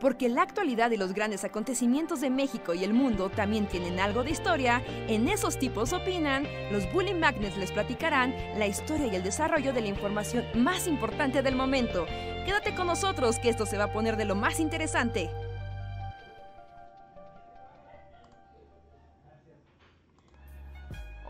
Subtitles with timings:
[0.00, 4.22] Porque la actualidad y los grandes acontecimientos de México y el mundo también tienen algo
[4.22, 9.22] de historia, en esos tipos opinan, los Bully Magnets les platicarán la historia y el
[9.22, 12.04] desarrollo de la información más importante del momento.
[12.44, 15.30] Quédate con nosotros que esto se va a poner de lo más interesante.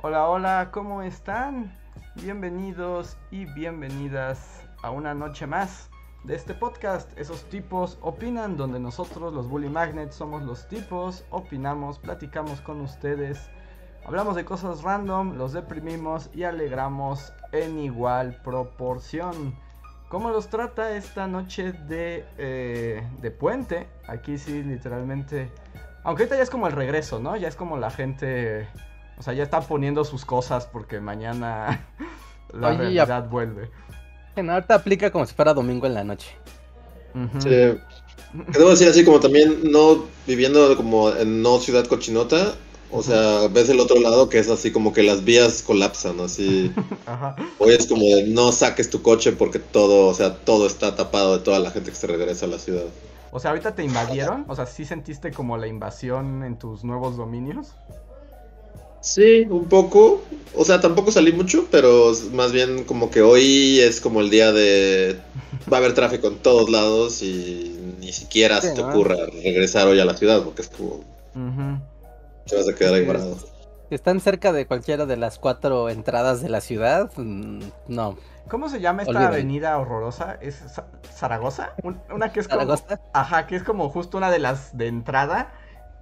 [0.03, 1.73] Hola, hola, ¿cómo están?
[2.17, 5.91] Bienvenidos y bienvenidas a una noche más
[6.27, 7.17] de este podcast.
[7.19, 13.49] Esos tipos opinan, donde nosotros, los Bully Magnets, somos los tipos, opinamos, platicamos con ustedes,
[14.05, 19.57] hablamos de cosas random, los deprimimos y alegramos en igual proporción.
[20.09, 23.89] ¿Cómo los trata esta noche de, eh, de puente?
[24.09, 25.51] Aquí sí, literalmente.
[26.05, 27.37] Aunque ahorita ya es como el regreso, ¿no?
[27.37, 28.69] Ya es como la gente.
[29.19, 31.87] O sea, ya está poniendo sus cosas porque mañana
[32.53, 33.71] la realidad vuelve.
[34.37, 36.29] En ahorita aplica como si fuera domingo en la noche.
[37.41, 37.49] Sí.
[37.49, 42.55] Debo decir así como también no viviendo como en no ciudad cochinota,
[42.91, 46.73] o sea, ves el otro lado que es así como que las vías colapsan, así.
[47.07, 47.37] Ajá.
[47.59, 51.39] Hoy es como de no saques tu coche porque todo, o sea, todo está tapado
[51.39, 52.85] de toda la gente que se regresa a la ciudad.
[53.33, 57.17] O sea, ahorita te invadieron, o sea, ¿sí sentiste como la invasión en tus nuevos
[57.17, 57.75] dominios?
[59.07, 60.25] Sí, un poco.
[60.53, 64.51] O sea, tampoco salí mucho, pero más bien como que hoy es como el día
[64.51, 65.17] de...
[65.73, 70.01] Va a haber tráfico en todos lados y ni siquiera se te ocurra regresar hoy
[70.01, 71.05] a la ciudad porque es como...
[72.47, 73.39] Te vas a quedar ahí parado.
[73.91, 77.13] ¿Están cerca de cualquiera de las cuatro entradas de la ciudad?
[77.17, 78.19] Mm, no.
[78.49, 80.37] ¿Cómo se llama esta avenida horrorosa?
[80.41, 80.65] ¿Es
[81.15, 81.75] Zaragoza?
[82.13, 82.63] Una que es como...
[82.63, 83.01] ¿Zaragoza?
[83.13, 85.53] Ajá, que es como justo una de las de entrada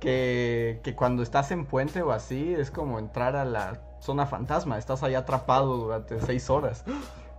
[0.04, 5.02] que, cuando estás en puente o así es como entrar a la zona fantasma, estás
[5.02, 6.84] ahí atrapado durante seis horas.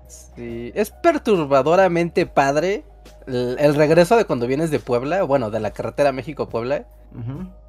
[0.08, 2.84] Sí, es perturbadoramente padre
[3.28, 6.86] el, regreso de cuando vienes de Puebla, bueno, de la carretera México-Puebla.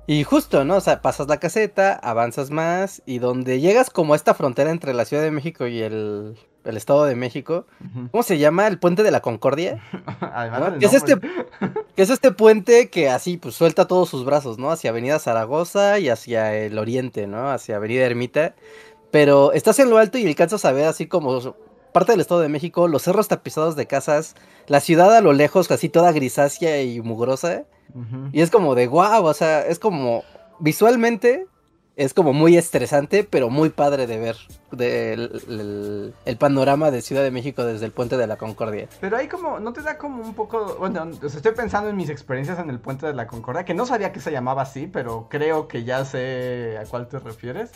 [0.07, 0.77] Y justo, ¿no?
[0.77, 4.95] O sea, pasas la caseta, avanzas más y donde llegas como a esta frontera entre
[4.95, 7.67] la Ciudad de México y el, el Estado de México.
[8.11, 8.67] ¿Cómo se llama?
[8.67, 9.81] El Puente de la Concordia.
[10.79, 11.17] ¿Qué, es este,
[11.97, 14.71] ¿Qué es este puente que así pues suelta todos sus brazos, ¿no?
[14.71, 17.51] Hacia Avenida Zaragoza y hacia el oriente, ¿no?
[17.51, 18.55] Hacia Avenida Ermita.
[19.11, 21.57] Pero estás en lo alto y alcanzas a ver así como
[21.93, 24.35] parte del Estado de México, los cerros tapizados de casas,
[24.67, 27.65] la ciudad a lo lejos, casi toda grisácea y mugrosa.
[28.33, 30.23] Y es como de wow, o sea, es como
[30.59, 31.47] visualmente
[31.97, 34.37] es como muy estresante, pero muy padre de ver
[34.79, 38.87] el, panorama de Ciudad de México desde el puente de la Concordia.
[39.01, 42.59] Pero ahí como, ¿no te da como un poco, bueno, estoy pensando en mis experiencias
[42.59, 45.69] en el puente de la Concordia, que no sabía que se llamaba así, pero creo
[45.69, 47.73] que ya sé a cuál te refieres.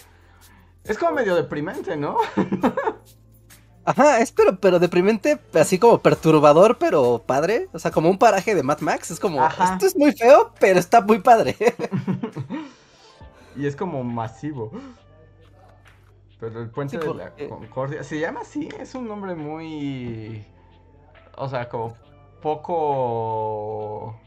[0.85, 2.19] Es como medio deprimente, ¿no?
[3.87, 7.69] Ajá, es pero, pero deprimente, así como perturbador, pero padre.
[7.73, 9.11] O sea, como un paraje de Mad Max.
[9.11, 11.57] Es como, esto es muy feo, pero está muy padre.
[13.57, 14.71] Y es como masivo.
[16.39, 18.03] Pero el puente de la Concordia.
[18.03, 20.45] Se llama así, es un nombre muy.
[21.37, 21.97] O sea, como
[22.41, 24.19] poco.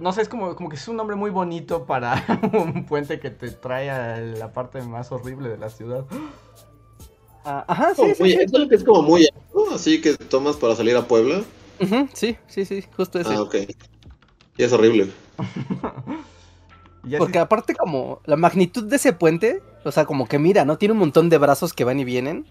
[0.00, 3.30] No sé, es como, como que es un nombre muy bonito para un puente que
[3.30, 6.04] te trae a la parte más horrible de la ciudad.
[7.44, 9.28] Ah, ajá, sí, sí, Es que es como muy
[9.74, 11.42] así que tomas para salir a Puebla.
[12.14, 13.30] sí, sí, sí, justo eso.
[13.30, 13.56] Ah, ok.
[14.56, 15.10] Y es horrible.
[17.16, 20.76] Porque aparte como la magnitud de ese puente, o sea, como que mira, ¿no?
[20.76, 22.46] Tiene un montón de brazos que van y vienen.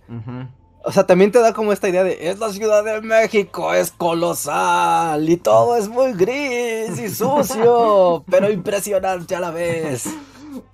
[0.83, 3.91] O sea, también te da como esta idea de, es la Ciudad de México, es
[3.91, 10.07] colosal y todo es muy gris y sucio, pero impresionante a la vez.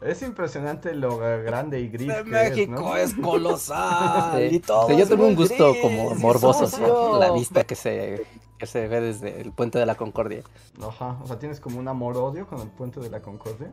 [0.01, 2.07] Es impresionante lo grande y gris.
[2.07, 4.95] De México es, colosal y todo.
[4.95, 8.23] yo tengo un gusto como morboso la vista que se
[8.65, 10.43] se ve desde el puente de la Concordia.
[10.81, 13.71] Ajá, o sea, tienes como un amor-odio con el puente de la Concordia.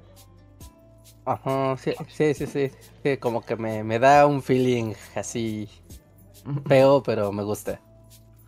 [1.25, 2.47] Ajá, sí, sí, sí,
[3.03, 5.69] sí, como que me, da un feeling así
[6.67, 7.81] feo, pero me gusta.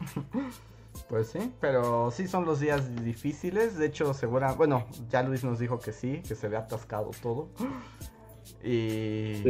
[1.08, 3.76] Pues sí, pero sí son los días difíciles.
[3.76, 7.50] De hecho, segura, bueno, ya Luis nos dijo que sí, que se ve atascado todo.
[8.64, 9.43] Y,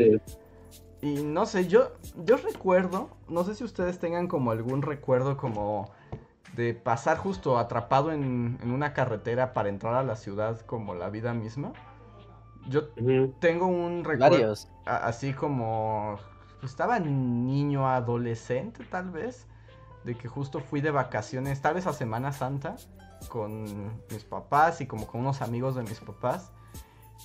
[1.03, 1.93] y no sé, yo,
[2.25, 5.91] yo recuerdo, no sé si ustedes tengan como algún recuerdo como
[6.55, 11.33] de pasar justo atrapado en, una carretera para entrar a la ciudad como la vida
[11.33, 11.73] misma.
[12.69, 12.89] Yo
[13.41, 14.55] tengo un recuerdo
[14.85, 16.19] así como
[16.63, 19.49] estaba niño adolescente tal vez
[20.05, 22.77] de que justo fui de vacaciones tal vez a Semana Santa
[23.29, 23.65] con
[24.11, 26.53] mis papás y como con unos amigos de mis papás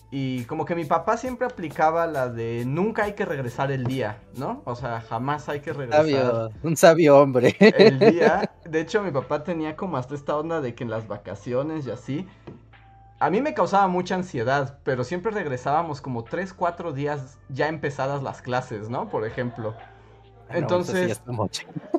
[0.09, 4.19] Y como que mi papá siempre aplicaba la de nunca hay que regresar el día,
[4.35, 4.61] ¿no?
[4.65, 6.01] O sea, jamás hay que regresar.
[6.01, 7.55] Sabio, un sabio hombre.
[7.59, 8.49] El día.
[8.63, 11.91] De hecho, mi papá tenía como hasta esta onda de que en las vacaciones y
[11.91, 12.27] así.
[13.19, 18.21] A mí me causaba mucha ansiedad, pero siempre regresábamos como 3, 4 días ya empezadas
[18.21, 19.09] las clases, ¿no?
[19.09, 19.75] Por ejemplo.
[20.49, 21.19] Entonces,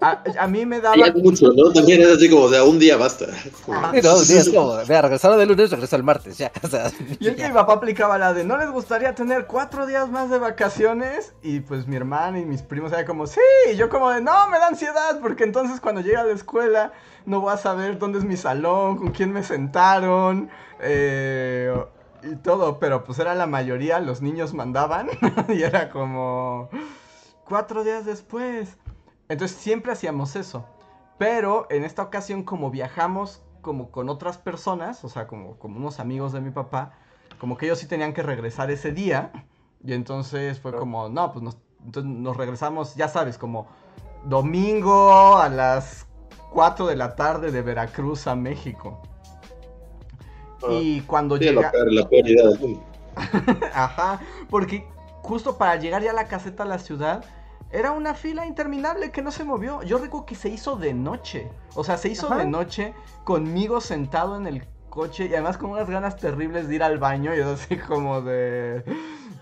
[0.00, 0.96] a, mí me daba.
[1.16, 1.72] mucho, ¿no?
[1.72, 3.26] También es así como, o sea, un día basta.
[3.66, 6.50] no, un día es como, vea, regresaron de lunes, regresó el martes, ya.
[6.62, 6.90] O sea,
[7.20, 10.30] y es que mi papá aplicaba la de, ¿no les gustaría tener cuatro días más
[10.30, 11.34] de vacaciones?
[11.42, 13.40] Y pues mi hermana y mis primos era como, sí.
[13.72, 16.92] Y yo como de, no, me da ansiedad, porque entonces cuando llega a la escuela
[17.26, 20.48] no voy a saber dónde es mi salón, con quién me sentaron.
[20.80, 21.74] Eh,
[22.22, 25.08] y todo, pero pues era la mayoría, los niños mandaban
[25.48, 26.68] y era como
[27.48, 28.76] cuatro días después.
[29.28, 30.64] Entonces siempre hacíamos eso.
[31.18, 35.98] Pero en esta ocasión, como viajamos como con otras personas, o sea, como, como unos
[35.98, 36.92] amigos de mi papá,
[37.38, 39.32] como que ellos sí tenían que regresar ese día.
[39.84, 43.66] Y entonces fue como, no, pues nos, entonces nos regresamos, ya sabes, como
[44.24, 46.06] domingo a las
[46.52, 49.02] 4 de la tarde de Veracruz a México.
[50.62, 51.72] Ah, y cuando llega...
[51.72, 52.08] La,
[53.74, 54.86] Ajá, porque
[55.22, 57.24] justo para llegar ya a la caseta a la ciudad,
[57.70, 59.82] era una fila interminable que no se movió.
[59.82, 61.50] Yo recuerdo que se hizo de noche.
[61.75, 62.94] O sea, se hizo de noche
[63.25, 67.35] conmigo sentado en el coche y además con unas ganas terribles de ir al baño
[67.35, 68.82] y así como de...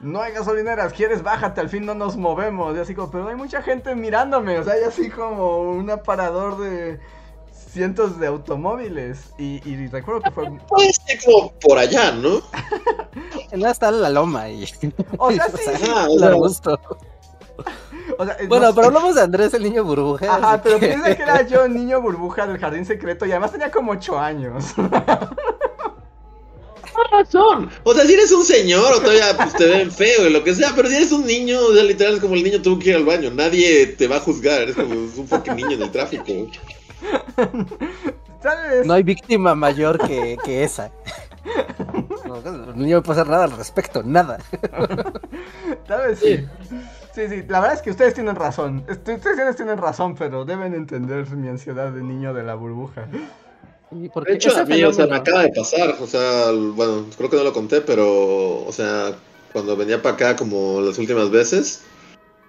[0.01, 1.23] No hay gasolineras, ¿quieres?
[1.23, 2.77] Bájate, al fin no nos movemos.
[2.77, 4.59] Y así como, pero hay mucha gente mirándome.
[4.59, 7.01] O sea, hay así como un aparador de
[7.51, 9.33] cientos de automóviles.
[9.39, 10.51] Y, recuerdo que fue.
[10.69, 12.43] Puede ser como por allá, ¿no?
[13.57, 14.65] no está la loma y.
[15.19, 15.91] O sea, sí.
[18.49, 20.37] Bueno, pero hablamos de Andrés, el niño burbuja.
[20.37, 23.71] Ajá, pero piensa que era yo el niño burbuja del jardín secreto y además tenía
[23.71, 24.75] como 8 años.
[27.13, 27.71] razón.
[27.83, 30.55] O sea, si eres un señor o todavía pues, te ven feo y lo que
[30.55, 32.91] sea, pero si eres un niño, o sea, literal es como el niño tuvo que
[32.91, 33.31] ir al baño.
[33.31, 36.33] Nadie te va a juzgar, eres como un fucking niño en el tráfico.
[38.85, 40.91] No hay víctima mayor que, que esa.
[42.27, 44.39] No, el niño no puede hacer nada al respecto, nada.
[45.89, 46.47] Vez sí.
[47.17, 48.85] Sí, sí, la verdad es que ustedes tienen razón.
[48.91, 53.09] Ustedes tienen razón, pero deben entender mi ansiedad de niño de la burbuja.
[53.91, 57.37] De hecho, a mí, o sea, me acaba de pasar, o sea, bueno, creo que
[57.37, 59.17] no lo conté, pero, o sea,
[59.53, 61.83] cuando venía para acá como las últimas veces,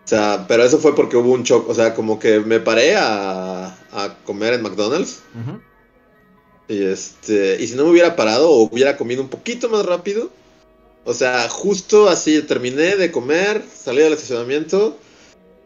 [0.03, 2.95] o sea, pero eso fue porque hubo un shock, o sea, como que me paré
[2.95, 5.21] a, a comer en McDonald's.
[6.67, 10.31] Y este, y si no me hubiera parado o hubiera comido un poquito más rápido,
[11.07, 14.97] o sea, justo así terminé de comer, salí del estacionamiento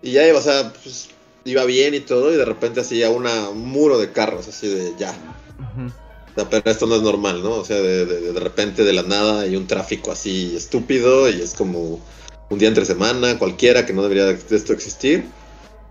[0.03, 1.09] y ya iba, o sea, pues,
[1.45, 4.67] iba bien y todo y de repente así a una, un muro de carros, así
[4.67, 5.09] de ya.
[5.09, 7.55] o sea, pero esto no es normal, ¿no?
[7.55, 11.41] O sea, de, de, de, repente de la nada hay un tráfico así estúpido y
[11.41, 11.99] es como
[12.51, 15.25] un día entre semana, cualquiera que no debería de esto existir.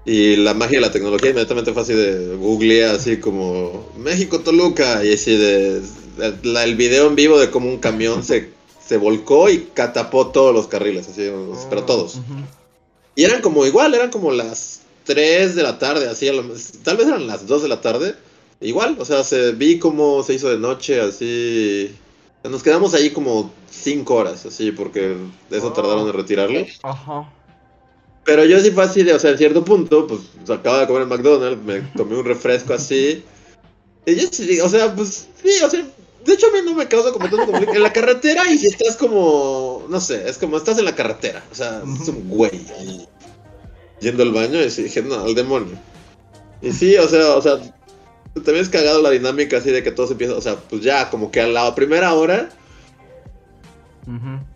[0.04, 5.04] Y la magia de la tecnología inmediatamente fue así de googleé así como México Toluca
[5.04, 5.82] y así de,
[6.62, 8.59] el video en vivo de cómo un camión se
[8.90, 11.30] se volcó y catapó todos los carriles, así,
[11.68, 12.18] pero todos.
[13.14, 16.28] Y eran como igual, eran como las 3 de la tarde, así,
[16.82, 18.16] tal vez eran las 2 de la tarde.
[18.60, 21.94] Igual, o sea, se vi cómo se hizo de noche, así.
[22.42, 25.16] Nos quedamos ahí como 5 horas, así, porque
[25.52, 25.72] eso oh.
[25.72, 26.66] tardaron en retirarlo.
[26.82, 27.32] Ajá.
[28.24, 31.02] Pero yo sí fue así de, o sea, en cierto punto, pues acaba de comer
[31.02, 33.22] en McDonald's, me tomé un refresco así.
[34.04, 35.86] Y yo sí, o sea, pues sí, o sea,
[36.24, 37.74] de hecho, a mí no me causa como tanto conflicto.
[37.74, 39.86] En la carretera, y si estás como.
[39.88, 41.42] No sé, es como estás en la carretera.
[41.50, 43.08] O sea, es un güey ahí.
[44.00, 45.78] Yendo al baño y dije, no, al demonio.
[46.60, 47.58] Y sí, o sea, o sea.
[48.34, 50.34] También es cagado la dinámica así de que todo se empieza.
[50.34, 52.50] O sea, pues ya, como que a la primera hora.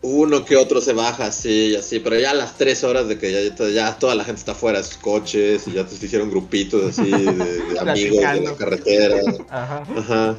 [0.02, 3.18] Uno que otro se baja así y así, pero ya a las tres horas de
[3.18, 6.28] que ya, ya toda la gente está fuera de sus coches y ya te hicieron
[6.28, 9.16] grupitos así de, amigos de la carretera.
[9.50, 9.84] Ajá.
[9.96, 10.36] Ajá.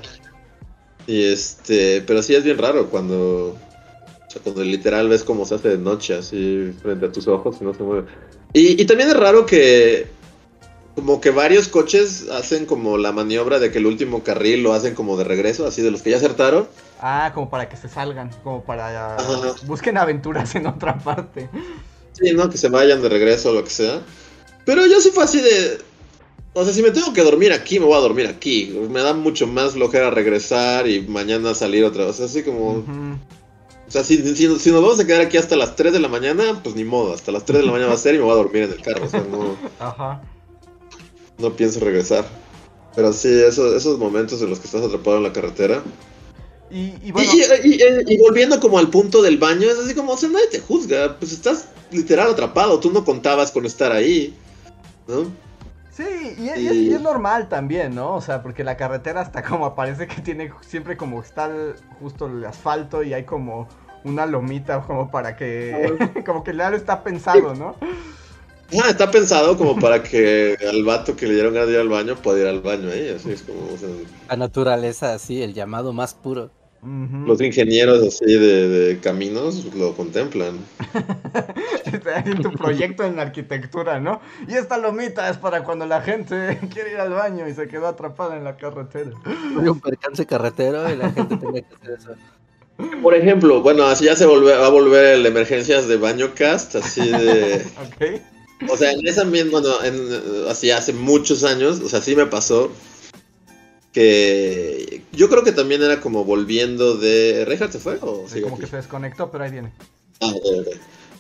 [1.08, 5.56] Y este, pero sí es bien raro cuando, o sea, cuando literal ves cómo se
[5.56, 8.08] hace de noche así frente a tus ojos y no se mueve.
[8.54, 10.08] Y, y también es raro que
[10.96, 14.96] como que varios coches hacen como la maniobra de que el último carril lo hacen
[14.96, 16.68] como de regreso, así de los que ya acertaron.
[17.02, 19.18] Ah, como para que se salgan, como para
[19.64, 21.50] busquen aventuras en otra parte.
[22.14, 22.50] Sí, ¿no?
[22.50, 24.02] Que se vayan de regreso o lo que sea.
[24.64, 25.80] Pero yo sí fue así de,
[26.58, 28.74] o sea, si me tengo que dormir aquí, me voy a dormir aquí.
[28.90, 32.22] Me da mucho más flojera regresar y mañana salir otra vez.
[32.22, 32.86] Así como.
[33.88, 36.62] O sea, si, si, nos vamos a quedar aquí hasta las 3 de la mañana,
[36.64, 37.14] pues ni modo.
[37.14, 38.72] Hasta las 3 de la mañana va a ser y me voy a dormir en
[38.72, 39.06] el carro.
[39.06, 39.58] O sea, no.
[39.80, 40.24] Ajá.
[41.38, 42.26] No pienso regresar.
[42.96, 45.84] Pero sí, esos, esos momentos en los que estás atrapado en la carretera.
[46.72, 47.32] Y, bueno...
[47.64, 51.18] y, volviendo como al punto del baño, es así como, o sea, nadie te juzga,
[51.20, 54.34] pues estás literal atrapado, tú no contabas con estar ahí,
[55.08, 55.32] ¿no?
[55.96, 58.16] Sí, y es, normal también, ¿no?
[58.16, 61.50] O sea, porque la carretera hasta como aparece que tiene siempre como está
[62.02, 63.70] justo el asfalto y hay como
[64.04, 67.78] una lomita como para que, como que el aro está pensado, ¿no?
[68.74, 71.88] Ah, está pensado como para que al vato que le dieron ganas de ir al
[71.88, 73.62] baño pueda ir al baño ahí, así es como...
[74.28, 76.52] La naturaleza, así, el llamado más puro.
[77.26, 80.60] Los ingenieros así de, caminos lo contemplan.
[82.44, 84.22] tu proyecto en arquitectura, ¿no?
[84.48, 87.88] Y esta lomita es para cuando la gente quiere ir al baño y se quedó
[87.88, 89.12] atrapada en la carretera.
[89.60, 92.16] Hay un percance carretero y la gente tiene que hacer eso.
[93.02, 97.10] Por ejemplo, bueno, así ya se va a volver el emergencias de baño cast, así
[97.10, 97.66] de...
[97.86, 98.70] ok.
[98.70, 102.26] O sea, en esa misma, bueno, en, así hace muchos años, o sea, sí me
[102.26, 102.72] pasó
[103.96, 107.46] que yo creo que también era como volviendo de...
[107.46, 107.98] ¿Reinhardt se fue?
[108.02, 109.72] O sí, como que se desconectó, pero ahí viene.
[110.20, 110.34] Ah,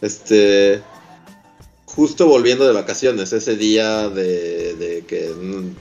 [0.01, 0.82] Este...
[1.86, 5.32] Justo volviendo de vacaciones, ese día de, que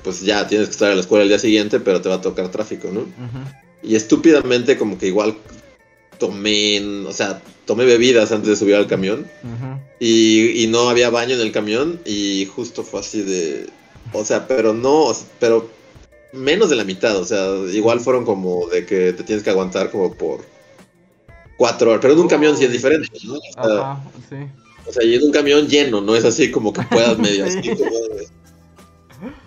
[0.05, 2.21] pues ya tienes que estar en la escuela el día siguiente, pero te va a
[2.21, 3.05] tocar tráfico, ¿no?
[3.83, 5.37] Y estúpidamente como que igual
[6.21, 9.27] tomé, o sea, tomé bebidas antes de subir al camión
[9.99, 13.67] y, y, no había baño en el camión y justo fue así de,
[14.13, 15.09] o sea, pero no,
[15.41, 15.69] pero
[16.35, 19.91] menos de la mitad, o sea, igual fueron como de que te tienes que aguantar
[19.91, 20.45] como por
[21.57, 23.35] cuatro horas, pero en un camión sí es diferente, ¿no?
[23.35, 24.37] O sea, Ajá, sí.
[24.87, 27.61] O sea, y en un camión lleno, no es así como que puedas medio así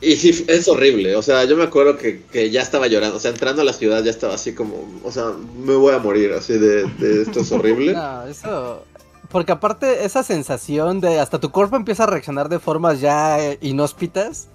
[0.02, 3.20] Y sí, es horrible, o sea, yo me acuerdo que, que, ya estaba llorando, o
[3.20, 6.34] sea, entrando a la ciudad ya estaba así como, o sea, me voy a morir,
[6.34, 7.94] así de, de esto es horrible.
[7.98, 8.84] No, eso,
[9.30, 14.48] porque aparte esa sensación de hasta tu cuerpo empieza a reaccionar de formas ya inhóspitas,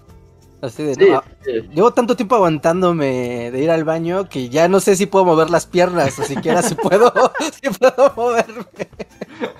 [0.63, 1.25] Así de, no,
[1.75, 5.51] Llevo tanto tiempo aguantándome de ir al baño que ya no sé si puedo mover
[5.51, 7.13] las piernas o siquiera si puedo,
[7.61, 8.65] si puedo moverme.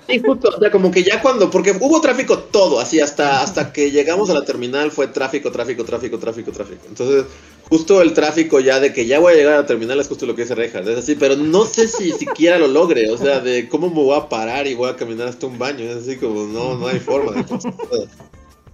[0.07, 3.73] Sí, justo, o sea, como que ya cuando, porque hubo tráfico todo, así hasta, hasta
[3.73, 6.85] que llegamos a la terminal fue tráfico, tráfico, tráfico, tráfico, tráfico.
[6.87, 7.25] Entonces,
[7.67, 10.25] justo el tráfico ya de que ya voy a llegar a la terminal es justo
[10.25, 13.41] lo que dice Reja, es así, pero no sé si siquiera lo logre, o sea,
[13.41, 16.15] de cómo me voy a parar y voy a caminar hasta un baño, es así
[16.15, 17.43] como, no, no hay forma de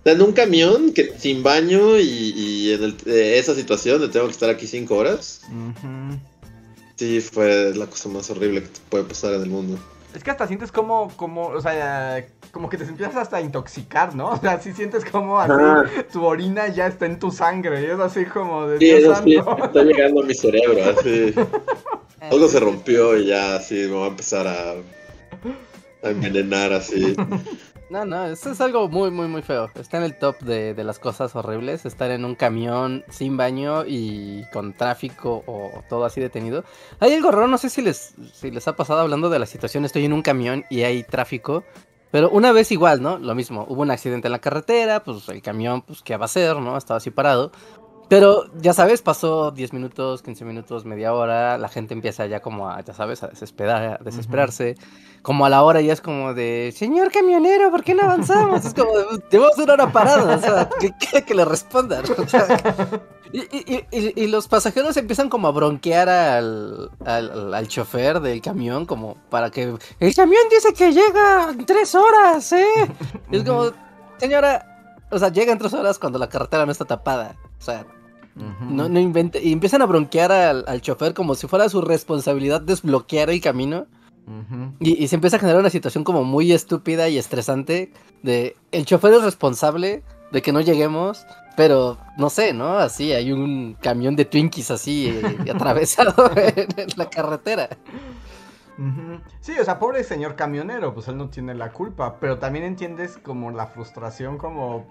[0.05, 4.49] en un camión que sin baño y, en eh, esa situación de tengo que estar
[4.49, 5.41] aquí cinco horas.
[6.95, 9.79] Sí, fue la cosa más horrible que te puede pasar en el mundo.
[10.13, 14.15] Es que hasta sientes como, como, o sea, como que te empiezas hasta a intoxicar,
[14.15, 14.29] ¿no?
[14.33, 15.53] O sea, si sientes como así,
[16.11, 18.89] tu orina ya está en tu sangre, y es así como de sí,
[19.65, 21.33] está llegando a mi cerebro, así.
[22.21, 24.75] Algo se rompió y ya así me va a empezar a,
[26.03, 27.15] a envenenar así.
[27.89, 29.71] No, no, eso es algo muy, muy, muy feo.
[29.73, 31.87] Está en el top de, las cosas horribles.
[31.87, 36.63] Estar en un camión sin baño y con tráfico o todo así detenido.
[36.99, 39.85] Hay algo raro, no sé si les, si les ha pasado hablando de la situación.
[39.85, 41.63] Estoy en un camión y hay tráfico.
[42.11, 43.17] Pero una vez igual, ¿no?
[43.17, 46.25] Lo mismo, hubo un accidente en la carretera, pues el camión, pues qué va a
[46.25, 46.77] hacer, ¿no?
[46.77, 47.51] Estaba así parado.
[48.09, 52.67] Pero ya sabes, pasó 10 minutos, 15 minutos, media hora, la gente empieza ya como
[52.67, 54.75] a, ya sabes, a desesperar, a desesperarse.
[55.21, 58.65] Como a la hora ya es como de, señor camionero, ¿por qué no avanzamos?
[58.65, 58.93] es como,
[59.29, 62.03] llevamos una hora parada, o sea, que, que, le respondan.
[63.31, 68.41] y, y, y, y, los pasajeros empiezan como a bronquear al, al, al, chofer del
[68.41, 72.65] camión, como para que, el camión dice que llega en tres horas, ¿eh?
[73.29, 73.71] Y es como,
[74.17, 74.65] señora,
[75.11, 77.35] o sea, llega en tres horas cuando la carretera no está tapada.
[77.59, 77.85] O sea,
[78.35, 79.41] no, no invente.
[79.43, 83.87] Y empiezan a bronquear al, chofer como si fuera su responsabilidad desbloquear el camino.
[84.79, 89.13] y, se empieza a generar una situación como muy estúpida y estresante de el chofer
[89.13, 92.77] es responsable de que no lleguemos, pero no sé, ¿no?
[92.77, 97.69] Así hay un camión de Twinkies así eh, atravesado en, la carretera.
[99.41, 103.17] Sí, o sea, pobre señor camionero, pues él no tiene la culpa, pero también entiendes
[103.17, 104.87] como la frustración como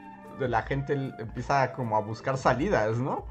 [0.47, 3.27] la gente empieza como a buscar salidas, ¿no?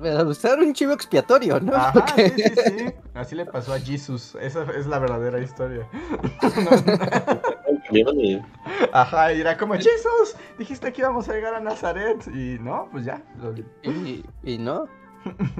[0.00, 1.74] A buscar un chivo expiatorio, ¿no?
[1.74, 2.92] Ajá, sí, sí, sí.
[3.14, 4.36] Así le pasó a Jesus.
[4.40, 5.88] Esa es la verdadera historia.
[8.92, 12.26] Ajá, y era como, Jesus, dijiste que íbamos a llegar a Nazaret.
[12.26, 13.22] Y no, pues ya.
[14.42, 14.88] Y, no.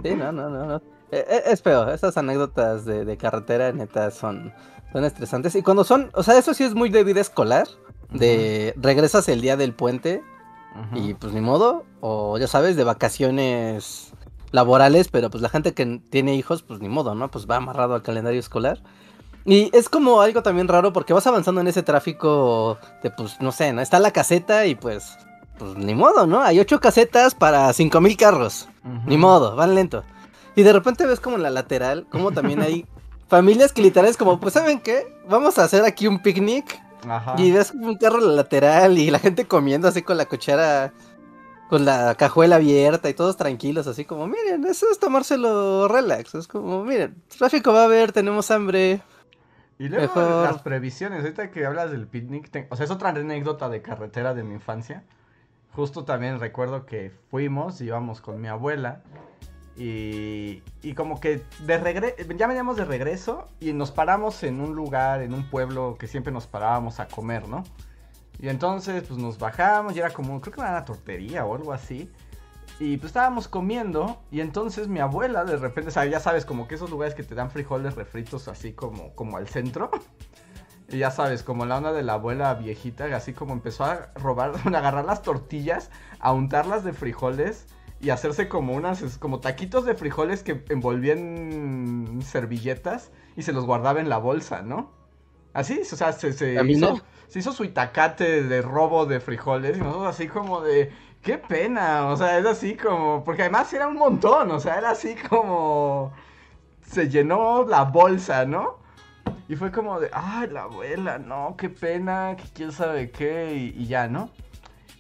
[0.03, 0.67] Sí, no, no, no.
[0.67, 0.83] no.
[1.13, 4.53] E, e, es feo, esas anécdotas de, carretera, neta, son,
[4.93, 5.55] son estresantes.
[5.55, 7.69] Y cuando son, o sea, eso sí es muy de vida escolar.
[8.11, 10.23] De regresas el día del puente
[10.95, 14.13] y pues ni modo, o ya sabes, de vacaciones
[14.51, 17.31] laborales, pero pues la gente que tiene hijos, pues ni modo, ¿no?
[17.31, 18.81] Pues va amarrado al calendario escolar.
[19.45, 23.53] Y es como algo también raro porque vas avanzando en ese tráfico de, pues, no
[23.53, 23.83] sé, ¿no?
[23.83, 25.19] Está la caseta y pues,
[25.59, 26.41] pues ni modo, ¿no?
[26.41, 28.69] Hay ocho casetas para cinco mil carros.
[29.07, 30.03] Ni modo, van lento.
[30.57, 32.87] Y de repente ves como en la lateral, como también hay
[33.29, 35.07] familias que literal es como, pues ¿saben qué?
[35.29, 36.81] Vamos a hacer aquí un picnic.
[37.09, 37.35] Ajá.
[37.39, 40.93] Y ves un carro lateral y la gente comiendo así con la cuchara,
[41.69, 46.35] con la cajuela abierta y todos tranquilos, así como, miren, eso es tomárselo relax.
[46.35, 49.03] Es como, miren, tráfico va a haber, tenemos hambre.
[49.79, 53.83] Y luego las previsiones, ahorita que hablas del picnic, o sea, es otra anécdota de
[53.83, 55.03] carretera de mi infancia.
[55.73, 59.03] Justo también recuerdo que fuimos, íbamos con mi abuela
[59.77, 65.23] y, como que de regreso, ya veníamos de regreso y nos paramos en un lugar,
[65.23, 67.65] en un pueblo que siempre nos parábamos a comer, ¿no?
[68.39, 71.73] Y entonces pues nos bajamos y era como, creo que era una tortería o algo
[71.73, 72.11] así.
[72.79, 76.67] Y pues estábamos comiendo y entonces mi abuela de repente, o sea, ya sabes, como
[76.69, 79.91] que esos lugares que te dan frijoles refritos así como, como al centro.
[80.87, 84.53] Y ya sabes, como la onda de la abuela viejita, así como empezó a robar,
[84.55, 85.91] a agarrar las tortillas,
[86.21, 87.67] a untarlas de frijoles
[88.05, 94.01] y hacerse como unas, como taquitos de frijoles que envolvían servilletas y se los guardaba
[94.01, 94.93] en la bolsa, ¿no?
[95.55, 99.81] Así, o sea, se, se, hizo, se hizo su itacate de robo de frijoles y
[99.81, 100.93] nosotros así como de,
[101.23, 104.91] qué pena, o sea, es así como, porque además era un montón, o sea, era
[104.91, 106.13] así como,
[106.83, 108.79] se llenó la bolsa, ¿no?
[109.49, 113.87] Y fue como de, ay, la abuela, no, qué pena, que quién sabe qué, y,
[113.87, 114.31] ya, ¿no?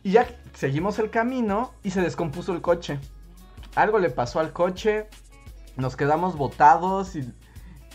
[0.04, 3.00] Y ya seguimos el camino y se descompuso el coche.
[3.74, 5.08] Algo le pasó al coche,
[5.76, 7.32] nos quedamos botados y,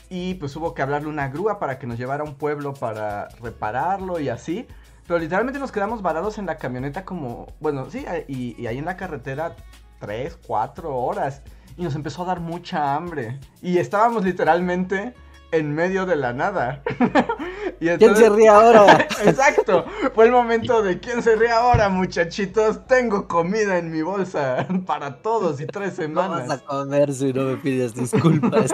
[0.09, 3.27] y pues hubo que hablarle una grúa para que nos llevara a un pueblo para
[3.41, 4.65] repararlo y así.
[5.07, 8.85] Pero literalmente nos quedamos varados en la camioneta como, bueno, sí, y, y ahí en
[8.85, 9.55] la carretera
[9.99, 11.43] tres, cuatro horas.
[11.77, 13.39] Y nos empezó a dar mucha hambre.
[13.61, 15.13] Y estábamos literalmente
[15.51, 16.83] en medio de la nada.
[17.79, 19.07] ¿Quién se ríe ahora?
[19.23, 19.85] Exacto.
[20.13, 22.85] Fue el momento de ¿quién se ríe ahora, muchachitos?
[22.87, 26.41] Tengo comida en mi bolsa para todos y tres semanas.
[26.41, 28.71] No vas a comer si no me pides disculpas.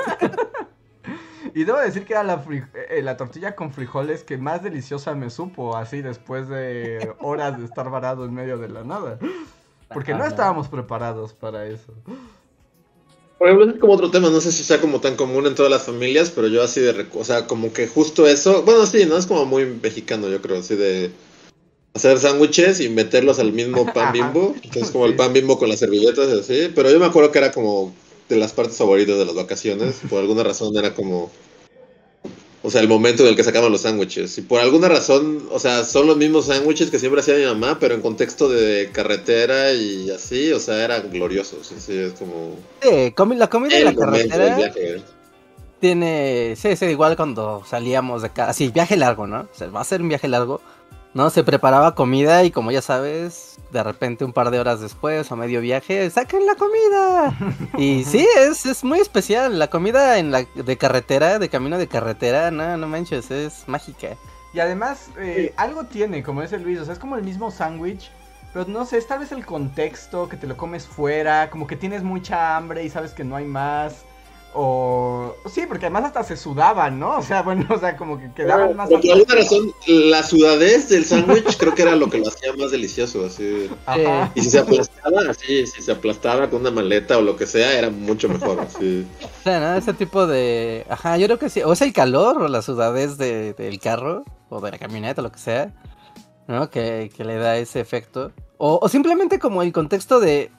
[1.53, 2.43] y debo decir que era la,
[2.89, 7.65] eh, la tortilla con frijoles que más deliciosa me supo, así después de horas de
[7.65, 9.19] estar varado en medio de la nada.
[9.89, 11.93] Porque no estábamos preparados para eso.
[13.37, 15.71] Por ejemplo, es como otro tema, no sé si sea como tan común en todas
[15.71, 19.17] las familias, pero yo así de, o sea, como que justo eso, bueno, sí, no
[19.17, 21.11] es como muy mexicano, yo creo, así de
[21.93, 25.79] hacer sándwiches y meterlos al mismo pan bimbo, entonces como el pan bimbo con las
[25.79, 27.93] servilletas y así, pero yo me acuerdo que era como
[28.29, 31.29] de las partes favoritas de las vacaciones, por alguna razón era como
[32.65, 34.37] o sea, el momento en el que sacaban los sándwiches.
[34.39, 37.77] Y por alguna razón, o sea, son los mismos sándwiches que siempre hacía mi mamá,
[37.79, 41.71] pero en contexto de carretera y así, o sea, eran gloriosos.
[41.77, 42.57] Sí, es como.
[42.81, 44.73] Sí, la comida en la carretera.
[45.79, 46.55] Tiene.
[46.55, 48.51] Sí, sí, igual cuando salíamos de acá.
[48.53, 49.41] Sí, viaje largo, ¿no?
[49.41, 50.59] O sea, va a ser un viaje largo.
[51.15, 51.29] ¿no?
[51.29, 55.35] Se preparaba comida y como ya sabes, de repente un par de horas después o
[55.35, 57.37] medio viaje, ¡saquen la comida!
[57.77, 59.59] Y sí, es, es muy especial.
[59.59, 64.15] La comida en la de carretera, de camino de carretera, no, no manches, es mágica.
[64.53, 68.09] Y además, eh, algo tiene, como dice Luis, o sea, es como el mismo sándwich.
[68.53, 71.75] Pero no sé, es tal vez el contexto, que te lo comes fuera, como que
[71.75, 74.04] tienes mucha hambre y sabes que no hay más.
[74.57, 75.35] O.
[75.51, 77.17] Sí, porque además hasta se sudaban, ¿no?
[77.17, 78.89] O sea, bueno, o sea, como que quedaban más.
[78.89, 82.71] Por alguna razón, la sudadez del sándwich creo que era lo que lo hacía más
[82.71, 83.69] delicioso, así.
[83.85, 84.31] Ajá.
[84.33, 87.77] Y si se aplastaba, así, si se aplastaba con una maleta o lo que sea,
[87.77, 89.05] era mucho mejor, así.
[89.21, 89.75] O sea, ¿no?
[89.75, 90.85] Ese tipo de.
[90.89, 91.61] Ajá, yo creo que sí.
[91.61, 95.33] O es el calor o la sudadez de, del carro o de la camioneta, lo
[95.33, 95.73] que sea,
[96.47, 96.69] ¿no?
[96.69, 98.31] Que, que le da ese efecto.
[98.57, 100.49] O, o simplemente como el contexto de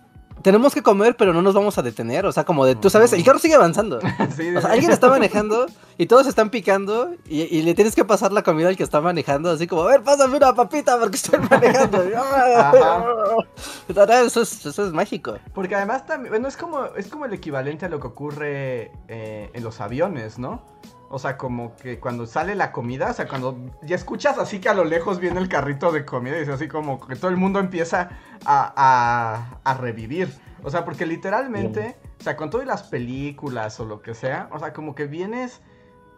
[0.43, 2.27] tenemos que comer, pero no nos vamos a detener.
[2.27, 3.99] O sea, como de, tú sabes, el carro sigue avanzando.
[3.99, 5.67] o sea, alguien está manejando
[5.99, 9.51] y todos están picando y, le tienes que pasar la comida al que está manejando.
[9.51, 12.03] Así como, a ver, pásame una papita porque estoy manejando.
[14.27, 15.39] eso, es, eso es mágico.
[15.55, 19.51] Porque además también, bueno, es como, es como el equivalente a lo que ocurre eh,
[19.53, 20.63] en los aviones, ¿no?
[21.09, 24.69] O sea, como que cuando sale la comida, o sea, cuando ya escuchas así que
[24.69, 27.37] a lo lejos viene el carrito de comida y es así como que todo el
[27.37, 28.11] mundo empieza
[28.45, 30.29] a, a, revivir.
[30.65, 34.59] O sea, porque literalmente, o sea, con todas las películas o lo que sea, o
[34.59, 35.61] sea, como que vienes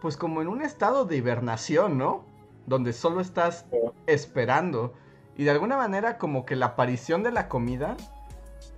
[0.01, 2.25] pues como en un estado de hibernación, ¿no?
[2.65, 3.65] Donde solo estás
[4.07, 4.93] esperando.
[5.37, 7.95] Y de alguna manera como que la aparición de la comida,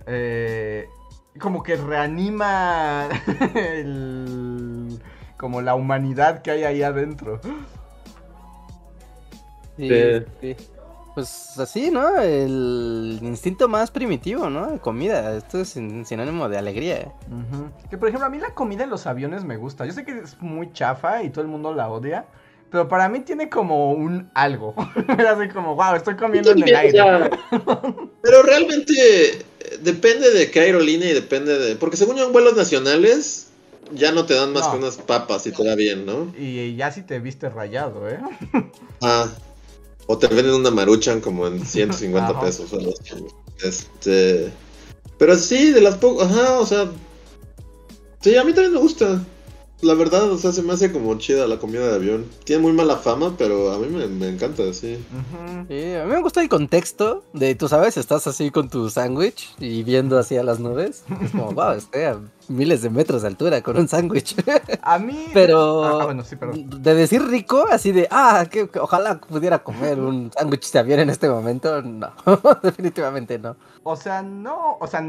[0.06, 0.88] eh,
[1.38, 3.08] como que reanima
[3.54, 4.51] el
[5.42, 7.40] como la humanidad que hay ahí adentro.
[9.76, 9.90] Sí,
[11.16, 12.16] Pues así, ¿no?
[12.20, 14.70] El instinto más primitivo, ¿no?
[14.70, 15.36] De comida.
[15.36, 17.12] Esto es sinónimo de alegría.
[17.90, 19.84] Que por ejemplo, a mí la comida en los aviones me gusta.
[19.84, 22.24] Yo sé que es muy chafa y todo el mundo la odia.
[22.70, 24.76] Pero para mí tiene como un algo.
[25.28, 27.02] así como, wow, estoy comiendo en el aire.
[28.22, 29.44] pero realmente
[29.80, 31.74] depende de qué aerolínea y depende de.
[31.74, 33.51] Porque según yo, en vuelos nacionales
[33.92, 36.32] ya no te dan más que unas papas y te da bien, ¿no?
[36.38, 38.20] Y ya si te viste rayado, ¿eh?
[39.00, 39.28] Ah.
[40.06, 42.70] O te venden una maruchan como en 150 pesos.
[43.62, 44.52] Este.
[45.18, 46.30] Pero sí, de las pocas.
[46.30, 46.90] Ajá, o sea.
[48.20, 49.24] Sí, a mí también me gusta
[49.82, 52.24] la verdad, o sea, se me hace como chida la comida de avión.
[52.44, 55.04] Tiene muy mala fama, pero a mí me, encanta, sí.
[55.68, 55.94] sí.
[55.94, 59.82] A mí me gusta el contexto de, tú sabes, estás así con tu sándwich y
[59.82, 61.04] viendo así a las nubes.
[61.20, 64.36] Es como, wow, estoy a miles de metros de altura con un sándwich.
[64.82, 65.26] A mí...
[65.32, 65.84] Pero...
[65.84, 66.82] Ah, bueno, sí, perdón.
[66.82, 71.10] De decir rico, así de, ah, que, ojalá pudiera comer un sándwich de avión en
[71.10, 72.12] este momento, no.
[72.62, 73.56] Definitivamente no.
[73.82, 75.04] O sea, no, o sea,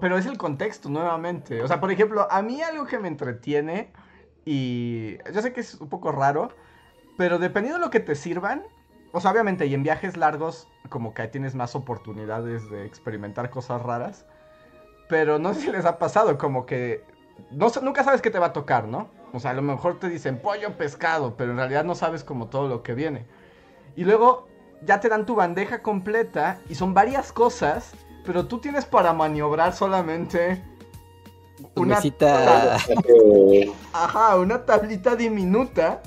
[0.00, 1.60] pero es el contexto nuevamente.
[1.62, 3.90] O sea, por ejemplo, a mí algo que me entretiene
[4.44, 6.50] y yo sé que es un poco raro,
[7.16, 8.64] pero dependiendo de lo que te sirvan,
[9.12, 13.82] o sea, obviamente, y en viajes largos, como que tienes más oportunidades de experimentar cosas
[13.82, 14.26] raras.
[15.08, 17.04] Pero no sé si les ha pasado, como que
[17.50, 19.08] no, nunca sabes qué te va a tocar, ¿no?
[19.32, 22.48] O sea, a lo mejor te dicen pollo, pescado, pero en realidad no sabes como
[22.48, 23.26] todo lo que viene.
[23.96, 24.48] Y luego
[24.82, 27.92] ya te dan tu bandeja completa y son varias cosas,
[28.24, 30.62] pero tú tienes para maniobrar solamente
[31.76, 32.00] una
[33.92, 36.02] Ajá, una tablita diminuta.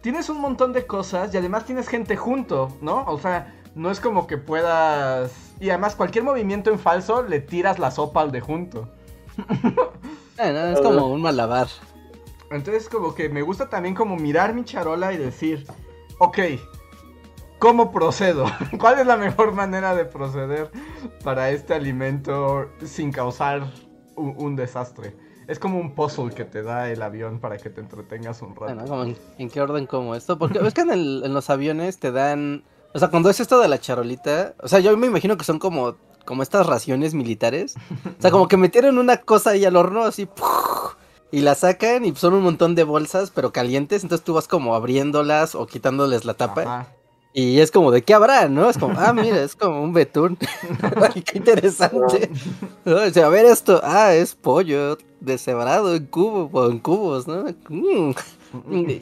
[0.00, 3.04] Tienes un montón de cosas y además tienes gente junto, ¿no?
[3.06, 5.32] O sea, no es como que puedas.
[5.60, 8.88] Y además, cualquier movimiento en falso le tiras la sopa al de junto.
[10.38, 11.68] es como un malabar.
[12.50, 15.66] Entonces, como que me gusta también como mirar mi charola y decir,
[16.18, 16.38] ok,
[17.58, 18.46] ¿cómo procedo?
[18.78, 20.70] ¿Cuál es la mejor manera de proceder
[21.22, 23.70] para este alimento sin causar
[24.18, 25.14] un, desastre.
[25.46, 29.04] Es como un puzzle que te da el avión para que te entretengas un rato.
[29.38, 30.38] en, qué orden como esto?
[30.38, 32.64] Porque es que en, los aviones te dan...
[32.94, 34.54] O sea, cuando es esto de la charolita...
[34.60, 37.76] O sea, yo me imagino que son como, como estas raciones militares.
[38.18, 40.28] O sea, como que metieron una cosa ahí al horno así...
[41.30, 44.02] Y la sacan y son un montón de bolsas, pero calientes.
[44.02, 46.88] Entonces tú vas como abriéndolas o quitándoles la tapa.
[47.32, 48.48] Y es como, ¿de qué habrá?
[48.48, 48.68] ¿No?
[48.68, 50.36] Es como, ah, mira, es como un betún.
[51.24, 52.30] qué interesante.
[52.84, 57.44] O sea, a ver esto, ah, es pollo deshebrado en cubo, en cubos, ¿no?
[57.68, 58.12] Mm.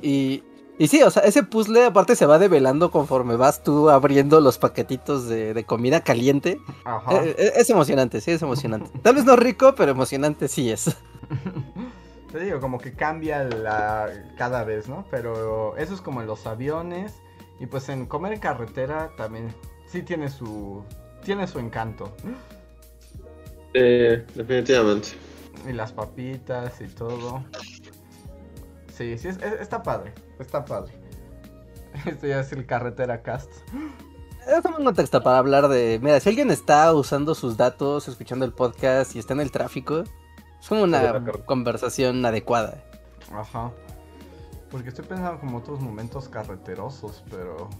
[0.03, 0.43] Y,
[0.79, 4.59] y sí, o sea, ese puzzle aparte se va develando conforme vas tú abriendo los
[4.59, 6.61] paquetitos de, comida caliente.
[6.85, 7.25] Ajá.
[7.25, 8.91] Eh, eh, es, emocionante, sí, es emocionante.
[9.03, 10.95] Tal vez no rico, pero emocionante sí es.
[12.33, 15.07] Te digo, como que cambia la, cada vez, ¿no?
[15.11, 17.15] Pero eso es como en los aviones.
[17.59, 19.55] Y pues en comer en carretera también
[19.87, 20.85] sí tiene su
[21.23, 22.15] tiene su encanto.
[23.75, 25.09] Eh, definitivamente.
[25.69, 27.45] Y las papitas y todo.
[28.93, 29.29] Sí, sí,
[29.61, 30.13] está padre.
[30.39, 30.93] Está padre.
[32.07, 33.51] Esto ya es el carretera cast.
[34.47, 35.99] Es un contexto para hablar de.
[36.01, 40.05] Mira, si alguien está usando sus datos, escuchando el podcast y está en el tráfico,
[40.61, 42.85] es como una conversación adecuada.
[43.33, 43.73] Ajá.
[44.77, 47.71] Porque estoy pensando como otros momentos carreterosos, pero...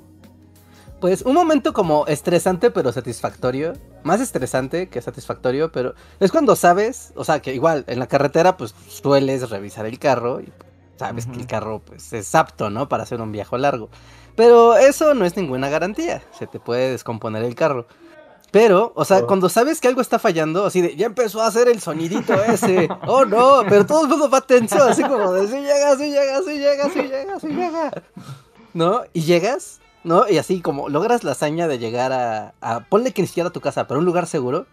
[0.99, 3.75] Pues un momento como estresante pero satisfactorio.
[4.03, 8.57] Más estresante que satisfactorio, pero es cuando sabes, o sea, que igual en la carretera
[8.57, 10.51] pues sueles revisar el carro y
[10.97, 12.89] sabes que el carro pues es apto, ¿no?
[12.89, 13.91] Para hacer un viaje largo.
[14.35, 17.87] Pero eso no es ninguna garantía, se te puede descomponer el carro.
[18.51, 21.69] Pero, o sea, cuando sabes que algo está fallando, así de, ya empezó a hacer
[21.69, 22.89] el sonidito ese.
[23.07, 26.43] Oh no, pero todo el mundo va tenso, así como de, si llega, si llega,
[26.43, 28.03] si llega, si llega, si llega.
[28.73, 29.03] ¿No?
[29.13, 30.29] Y llegas, ¿no?
[30.29, 33.53] Y así como logras la hazaña de llegar a, a ponle que ni siquiera a
[33.53, 34.67] tu casa, pero un lugar seguro.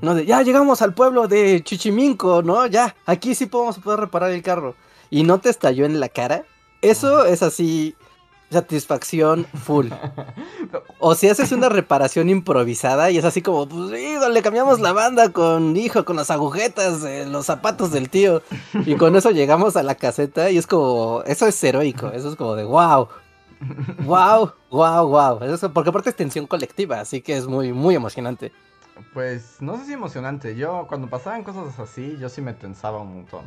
[0.00, 0.14] ¿No?
[0.14, 2.66] De, ya llegamos al pueblo de Chichiminco, ¿no?
[2.66, 4.74] Ya, aquí sí podemos poder reparar el carro.
[5.10, 6.44] Y no te estalló en la cara.
[6.80, 7.94] Eso es así,
[8.50, 9.88] satisfacción full.
[11.00, 15.32] O si haces una reparación improvisada y es así como, pues le cambiamos la banda
[15.32, 18.42] con hijo, con las agujetas, de los zapatos del tío.
[18.84, 22.36] Y con eso llegamos a la caseta y es como, eso es heroico, eso es
[22.36, 23.08] como de wow.
[24.04, 25.44] Wow, wow, wow.
[25.44, 28.52] Eso, porque aparte es tensión colectiva, así que es muy, muy emocionante.
[29.14, 30.56] Pues no sé si emocionante.
[30.56, 33.44] Yo, cuando pasaban cosas así, yo sí me tensaba un montón.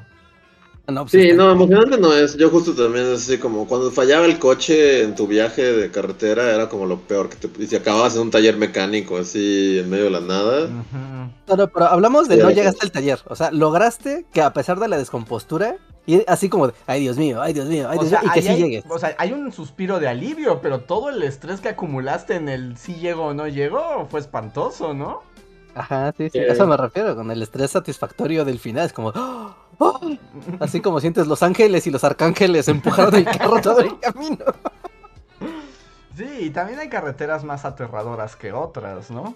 [1.01, 2.37] Pues sí, no, emocionante no es.
[2.37, 6.53] Yo justo también es así como cuando fallaba el coche en tu viaje de carretera
[6.53, 7.63] era como lo peor que te...
[7.63, 10.69] Y si acababas en un taller mecánico así en medio de la nada.
[11.47, 13.19] pero, pero hablamos de no llegaste al taller.
[13.27, 17.17] O sea, lograste que a pesar de la descompostura, y así como de, ay Dios
[17.17, 18.83] mío, ay Dios mío, ay Dios mío, y que sí llegues.
[18.89, 22.77] O sea, hay un suspiro de alivio, pero todo el estrés que acumulaste en el
[22.77, 25.21] si llego o no llego fue espantoso, ¿no?
[25.75, 29.09] Ajá, sí, sí, a eso me refiero, con el estrés satisfactorio del final, es como,
[29.15, 29.55] ¡Oh!
[30.59, 34.45] Así como sientes los ángeles y los arcángeles empujaron el carro todo el camino.
[36.15, 39.35] Sí, y también hay carreteras más aterradoras que otras, ¿no?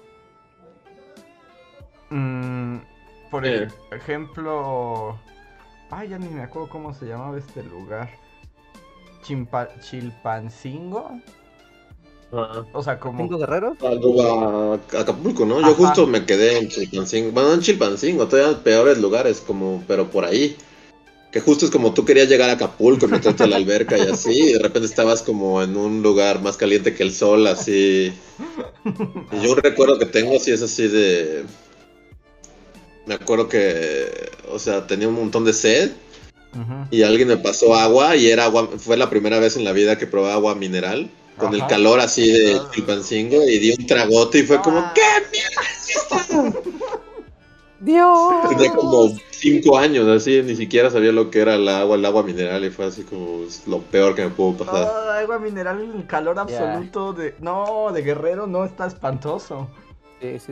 [2.10, 2.78] Mm,
[3.32, 5.18] por ejemplo...
[5.90, 8.10] Ay, ya ni me acuerdo cómo se llamaba este lugar.
[9.22, 11.12] Chimpa Chilpancingo.
[12.32, 13.24] O sea, como.
[13.24, 13.78] ¿Cinco guerreros?
[13.82, 15.62] A, Acapulco, ¿no?
[15.62, 17.32] Yo justo me quedé en Chilpancingo.
[17.32, 20.56] Bueno, en Chilpancingo, todavía peores lugares, como, pero por ahí.
[21.32, 24.32] Que justo es como tú querías llegar a Acapulco, meterte a la alberca y así,
[24.32, 28.14] y de repente estabas como en un lugar más caliente que el sol, así.
[29.32, 31.44] Y yo un recuerdo que tengo, así es así de.
[33.06, 35.92] Me acuerdo que, o sea, tenía un montón de sed
[36.90, 39.98] y alguien me pasó agua y era agua, fue la primera vez en la vida
[39.98, 44.44] que probé agua mineral con el calor así de Chilpancingo y di un tragote y
[44.44, 44.94] fue como, ah.
[44.96, 46.62] ¿qué mierda es esto?
[47.80, 48.50] Dios.
[48.50, 52.24] Tenía como cinco años, así, ni siquiera sabía lo que era el agua, el agua
[52.24, 54.92] mineral y fue así como lo peor que me pudo pasar.
[54.92, 57.36] Ah, agua mineral en el calor absoluto de...
[57.40, 59.68] No, de guerrero no, está espantoso.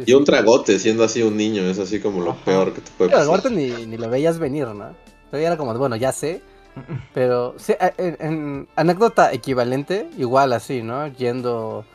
[0.06, 3.12] y un tragote siendo así un niño, es así como lo peor que te puede
[3.12, 3.52] pasar.
[3.52, 4.94] ni, ni lo veías venir, ¿no?
[5.32, 6.44] Todavía era como, bueno, ya sé,
[7.14, 11.08] pero sí, en, anécdota equivalente, igual así, ¿no?
[11.08, 11.86] Yendo,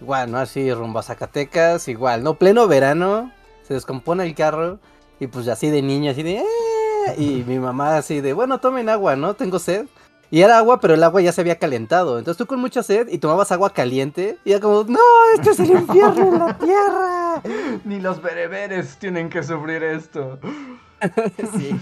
[0.00, 0.38] igual, ¿no?
[0.38, 2.34] Así rumbo a Zacatecas, igual, ¿no?
[2.34, 4.78] Pleno verano, se descompone el carro
[5.20, 6.36] y pues así de niño, así de...
[6.36, 9.34] Eh", y mi mamá así de, bueno, tomen agua, ¿no?
[9.34, 9.86] Tengo sed.
[10.30, 12.18] Y era agua, pero el agua ya se había calentado.
[12.18, 14.38] Entonces tú con mucha sed y tomabas agua caliente.
[14.44, 14.98] Y era como, no,
[15.36, 17.42] esto es el infierno en la tierra.
[17.84, 20.38] Ni los bereberes tienen que sufrir esto.
[21.56, 21.78] sí.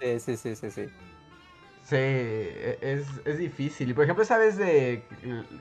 [0.00, 0.70] Sí, sí, sí, sí.
[0.70, 0.88] Sí,
[1.92, 3.90] e, es, es, difícil.
[3.90, 5.04] Y por ejemplo, esa vez de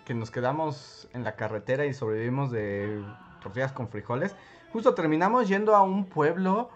[0.06, 3.04] que nos quedamos en la carretera y sobrevivimos de
[3.42, 4.36] tortillas con frijoles,
[4.72, 6.70] justo terminamos yendo a un pueblo.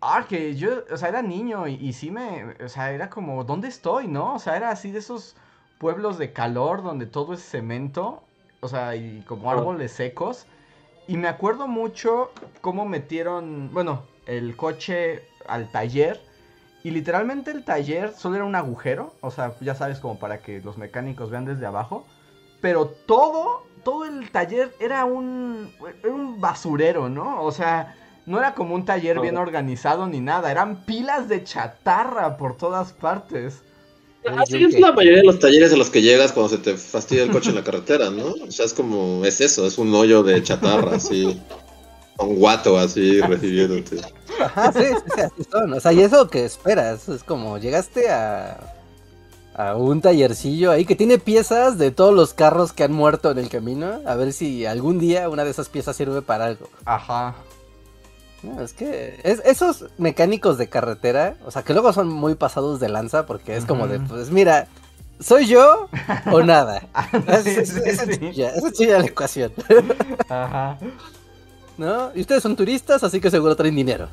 [0.00, 3.68] Ah, que yo, o sea, era niño y, sí me, o sea, era como, ¿dónde
[3.68, 4.34] estoy, no?
[4.34, 5.36] O sea, era así de esos
[5.78, 8.22] pueblos de calor donde todo es cemento,
[8.60, 10.46] o sea, y como árboles secos.
[11.08, 16.20] Y me acuerdo mucho cómo metieron, bueno, el coche al taller
[16.86, 20.60] y literalmente el taller solo era un agujero, o sea, ya sabes, como para que
[20.60, 22.06] los mecánicos vean desde abajo.
[22.60, 25.68] Pero todo, todo el taller era un,
[26.08, 27.42] un basurero, ¿no?
[27.42, 32.36] O sea, no era como un taller bien organizado ni nada, eran pilas de chatarra
[32.36, 33.62] por todas partes.
[34.38, 37.24] Así es la mayoría de los talleres a los que llegas cuando se te fastidia
[37.24, 38.26] el coche en la carretera, ¿no?
[38.46, 41.36] O sea, es como, es eso, es un hoyo de chatarra, así.
[42.18, 44.00] Un guato así recibiéndote.
[44.40, 45.72] Ajá, sí, sí, así son.
[45.72, 47.08] O sea, y eso que esperas.
[47.08, 48.74] Es como llegaste a,
[49.54, 53.38] a un tallercillo ahí que tiene piezas de todos los carros que han muerto en
[53.38, 54.00] el camino.
[54.06, 56.68] A ver si algún día una de esas piezas sirve para algo.
[56.84, 57.34] Ajá.
[58.60, 63.26] es que esos mecánicos de carretera, o sea, que luego son muy pasados de lanza
[63.26, 64.68] porque es como de, pues mira,
[65.20, 65.88] ¿soy yo
[66.30, 66.82] o nada?
[67.42, 69.52] sí, es, es, la ecuación.
[70.28, 70.78] Ajá.
[71.78, 72.10] ¿No?
[72.14, 74.08] Y ustedes son turistas, así que seguro traen dinero.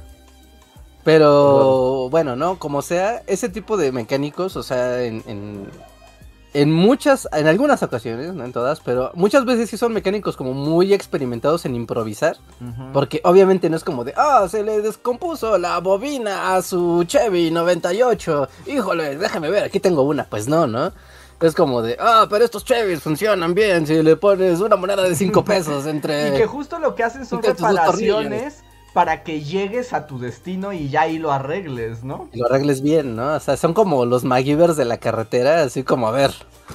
[1.04, 2.58] Pero bueno, ¿no?
[2.60, 5.22] Como sea, ese tipo de mecánicos, o sea, en,
[6.54, 10.54] en, muchas, en algunas ocasiones, no en todas, pero muchas veces sí son mecánicos como
[10.54, 12.38] muy experimentados en improvisar.
[12.94, 17.52] Porque obviamente no es como de, ah, se le descompuso la bobina a su Chevy
[17.52, 18.48] 98.
[18.68, 20.24] Híjole, déjame ver, aquí tengo una.
[20.24, 20.94] Pues no, ¿no?
[21.44, 25.14] Es como de, ah, pero estos Chevys funcionan bien si le pones una moneda de
[25.14, 26.30] 5 pesos entre...
[26.36, 30.88] y que justo lo que hacen son reparaciones para que llegues a tu destino y
[30.88, 32.30] ya ahí lo arregles, ¿no?
[32.32, 33.36] Y lo arregles bien, ¿no?
[33.36, 36.32] O sea, son como los MacGyvers de la carretera, así como, a ver,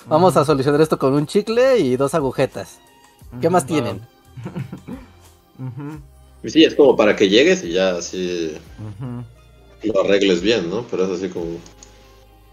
[0.07, 2.79] vamos a solucionar esto con un chicle y dos agujetas.
[3.41, 4.03] ¿Qué más tienen?
[6.45, 8.57] Y sí, es como para que llegues y ya así
[9.83, 10.85] lo arregles bien, ¿no?
[10.89, 11.47] Pero es así como...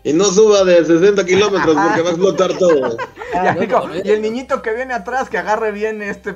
[0.06, 2.96] Y no suba de 60 kilómetros porque va a explotar todo.
[4.04, 6.36] y, el niñito que viene atrás que agarre bien este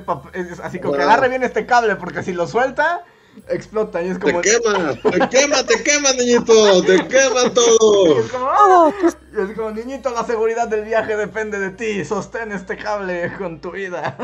[0.60, 3.04] así como que agarre bien este cable porque si lo suelta
[3.48, 8.16] explota y es como te quema, te quema, te quema niñito, te quema todo.
[8.16, 8.92] Y es, como, ¡Oh!
[9.02, 13.60] y es como niñito la seguridad del viaje depende de ti, sostén este cable con
[13.60, 14.16] tu vida.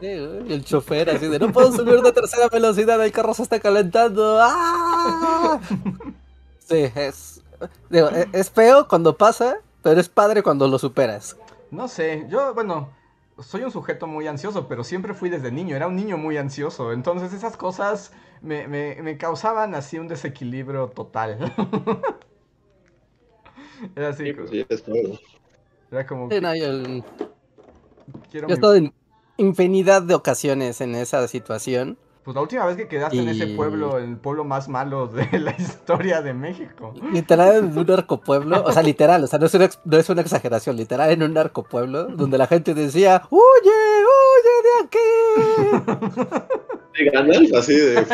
[0.00, 3.60] Sí, el chofer así de no puedo subir de tercera velocidad, el carro se está
[3.60, 4.38] calentando.
[4.40, 5.60] ¡Ah!
[6.68, 7.39] Sí, es
[7.90, 11.36] e, es feo cuando pasa, pero es padre cuando lo superas.
[11.70, 12.90] No sé, yo, bueno,
[13.38, 16.92] soy un sujeto muy ansioso, pero siempre fui desde niño, era un niño muy ansioso,
[16.92, 21.54] entonces esas cosas me, causaban así un desequilibrio total.
[23.96, 24.32] era así.
[24.32, 25.18] Pues sí, es claro.
[25.90, 26.30] Era como...
[26.30, 26.36] yo,
[28.48, 28.92] he estado en
[29.36, 31.98] infinidad de ocasiones en esa situación.
[32.30, 35.50] Pues la última vez que quedaste en ese pueblo, el pueblo más malo de la
[35.50, 36.94] historia de México.
[37.12, 40.20] Literal en un narcopueblo, o sea, literal, o sea, no es, una, no es una
[40.20, 43.72] exageración, literal en un narcopueblo, donde la gente decía, ¡huye,
[44.06, 45.08] huye de aquí!
[47.04, 47.52] ¿De ganas?
[47.52, 48.06] Así de...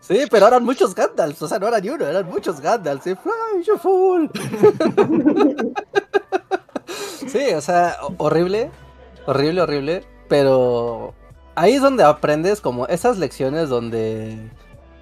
[0.00, 3.04] Sí, pero eran muchos Gandalfs, o sea, no eran ni uno, eran muchos Gandalfs.
[3.04, 3.14] ¿sí?
[3.14, 4.28] Fly, you fool.
[7.28, 8.72] sí, o sea, horrible,
[9.26, 11.14] horrible, horrible, pero
[11.54, 14.50] ahí es donde aprendes como esas lecciones donde,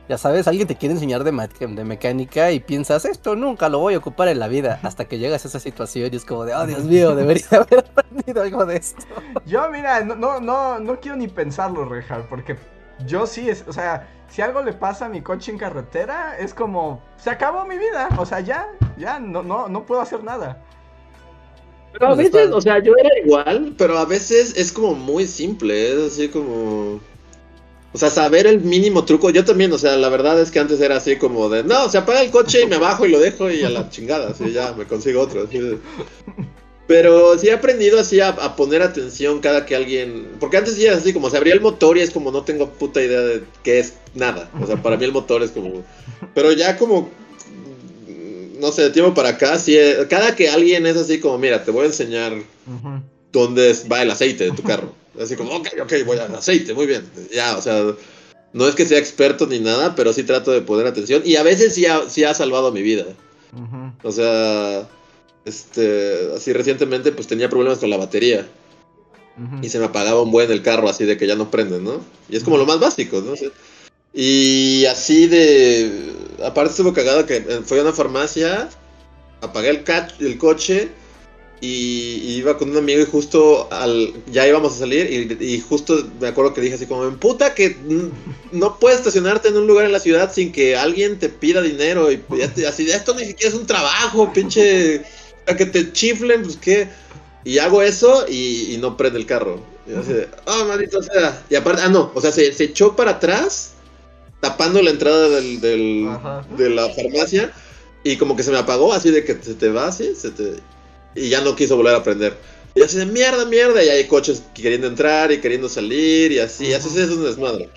[0.09, 3.95] ya sabes, alguien te quiere enseñar de, de mecánica y piensas, esto nunca lo voy
[3.95, 6.55] a ocupar en la vida, hasta que llegas a esa situación y es como de,
[6.55, 9.05] oh Dios mío, debería haber aprendido algo de esto.
[9.47, 12.57] Yo, mira, no, no, no, no quiero ni pensarlo, Rejar, porque
[13.07, 16.55] yo sí, es, o sea, si algo le pasa a mi coche en carretera, es
[16.55, 20.63] como, se acabó mi vida, o sea, ya, ya, no, no, no puedo hacer nada.
[21.93, 25.93] Pero a veces, o sea, yo era igual, pero a veces es como muy simple,
[25.93, 27.01] es así como...
[27.95, 30.81] O sea, saber el mínimo truco, yo también, o sea, la verdad es que antes
[30.81, 33.51] era así como de, no, se apaga el coche y me bajo y lo dejo
[33.51, 35.47] y a la chingada, así ya me consigo otro.
[36.87, 40.97] Pero sí he aprendido así a, poner atención cada que alguien, porque antes sí era
[40.97, 43.81] así como se abría el motor y es como no tengo puta idea de qué
[43.81, 45.85] es nada, o sea, para mí el motor es como,
[46.35, 47.11] pero ya como
[48.63, 49.77] no sé, de tiempo para acá, si
[50.09, 52.33] cada que alguien es así como, mira, te voy a enseñar
[53.33, 54.95] dónde va el aceite de tu carro.
[55.21, 57.03] Así como, ok, ok, voy al aceite, muy bien.
[57.35, 57.83] Ya, o sea,
[58.53, 61.23] no es que sea experto ni nada, pero sí trato de poner atención.
[61.25, 63.05] Y a veces sí ha, sí ha salvado mi vida.
[64.05, 64.89] O sea,
[65.45, 68.47] este, así recientemente pues tenía problemas con la batería.
[69.61, 72.01] Y se me apagaba un buen el carro así de que ya no prende, ¿no?
[72.29, 73.35] Y es como lo más básico, ¿no?
[74.15, 76.13] Y así de.
[76.45, 78.69] Aparte estuvo cagado que fue a una farmacia,
[79.41, 79.85] apagué el,
[80.21, 80.91] el coche
[81.63, 86.29] y, iba con un amigo y justo al, ya íbamos a salir y, justo me
[86.29, 87.77] acuerdo que dije así como, puta que
[88.51, 92.11] no puedes estacionarte en un lugar en la ciudad sin que alguien te pida dinero
[92.11, 92.21] y
[92.67, 95.03] así, esto ni siquiera es un trabajo, pinche,
[95.47, 96.89] a que te chiflen, pues qué.
[97.45, 99.61] Y hago eso y, no prende el carro.
[99.89, 100.13] Y así,
[100.47, 101.43] oh, maldito sea.
[101.51, 103.72] Y aparte, ah, no, o sea, se, se echó para atrás
[104.43, 107.53] tapando la entrada del, de la farmacia
[108.03, 110.55] y como que se me apagó así de que se te va así, se te...
[111.15, 112.37] y ya no quiso volver a prender.
[112.75, 116.75] Y así de mierda, mierda, y hay coches queriendo entrar y queriendo salir y así,
[116.75, 117.69] así es un desmadre.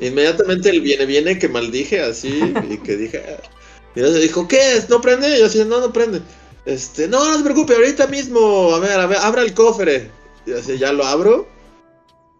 [0.00, 2.40] Inmediatamente el viene, viene que maldije así
[2.70, 3.22] y que dije...
[3.94, 4.88] Y se dijo, ¿qué es?
[4.88, 5.36] ¿No prende?
[5.36, 6.22] Y yo así, no, no prende.
[6.64, 10.10] Este, no, no se preocupe, ahorita mismo, a ver, a ver, abra el cofre.
[10.46, 11.46] Y así ya lo abro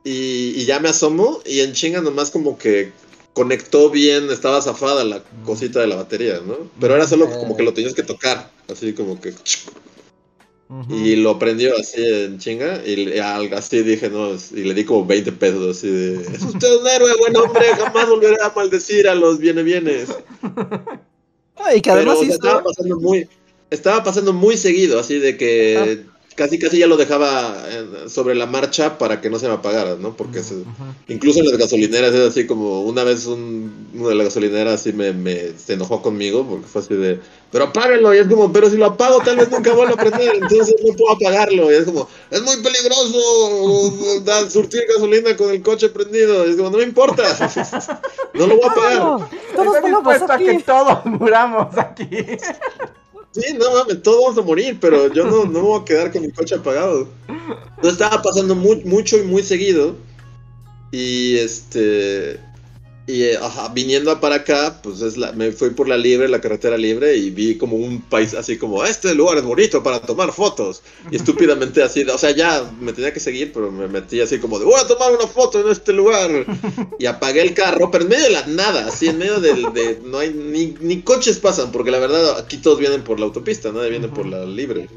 [0.04, 2.92] y, y ya me asomo y en chinga nomás como que
[3.38, 6.56] conectó bien, estaba zafada la cosita de la batería, ¿no?
[6.80, 9.32] Pero era solo como que lo tenías que tocar, así como que...
[10.90, 13.16] Y lo prendió así en chinga y
[13.54, 17.12] así dije, no, y le di como 20 pesos así de, es usted un héroe,
[17.20, 20.08] buen hombre, jamás volverá a maldecir a los viene bienes.
[21.76, 23.28] y que además estaba pasando muy,
[23.70, 26.02] estaba pasando muy seguido, así de que
[26.38, 27.52] casi casi ya lo dejaba
[28.06, 30.16] sobre la marcha para que no se me apagara, ¿no?
[30.16, 30.40] Porque
[31.08, 34.92] incluso en las gasolineras es así como una vez un, uno de las gasolineras así
[34.92, 35.12] me,
[35.58, 37.18] se enojó conmigo porque fue así de,
[37.50, 40.36] pero apáguenlo y es como, pero si lo apago tal vez nunca vuelva a prender,
[40.36, 45.60] entonces no puedo apagarlo y es como, es muy peligroso dar, surtir gasolina con el
[45.60, 47.24] coche prendido, y es como, no me importa,
[48.34, 49.28] no lo voy a apagar.
[49.56, 52.08] Todos a que todos muramos aquí.
[53.38, 56.22] Sí, no mames, todos vamos a morir, pero yo no, no voy a quedar con
[56.22, 57.08] mi coche apagado.
[57.82, 59.94] No estaba pasando mucho y muy seguido.
[60.90, 62.40] Y este.
[63.08, 66.42] Y eh, ajá, viniendo para acá, pues es la, me fui por la libre, la
[66.42, 70.30] carretera libre, y vi como un país así como, este lugar es bonito para tomar
[70.30, 70.82] fotos.
[71.10, 74.58] Y estúpidamente así, o sea, ya me tenía que seguir, pero me metí así como
[74.58, 76.28] de, voy a tomar una foto en este lugar.
[77.00, 80.00] Y apagué el carro, pero en medio de la nada, así en medio del, de,
[80.04, 83.72] no hay, ni, ni coches pasan, porque la verdad aquí todos vienen por la autopista,
[83.72, 84.88] nadie viene por la libre.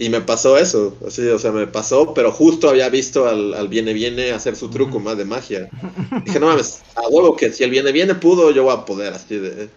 [0.00, 3.68] Y me pasó eso, así, o sea, me pasó, pero justo había visto al, al
[3.68, 5.68] Viene Viene hacer su truco más de magia.
[6.24, 9.12] Dije, no mames, a huevo que si el Viene Viene pudo, yo voy a poder,
[9.12, 9.68] así de...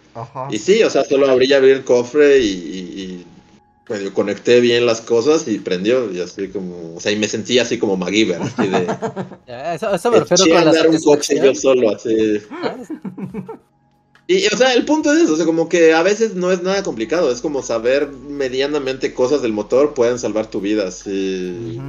[0.49, 3.25] Y sí, o sea, solo abrí, abrí el cofre y, y,
[3.89, 7.59] medio conecté bien las cosas y prendió, y así como, o sea, y me sentí
[7.59, 8.87] así como MacGyver, así de...
[9.75, 12.39] eso, eso me refiero con la un coche yo solo, así...
[14.27, 16.63] Y, o sea, el punto es eso, o sea, como que a veces no es
[16.63, 21.79] nada complicado, es como saber medianamente cosas del motor pueden salvar tu vida, sí.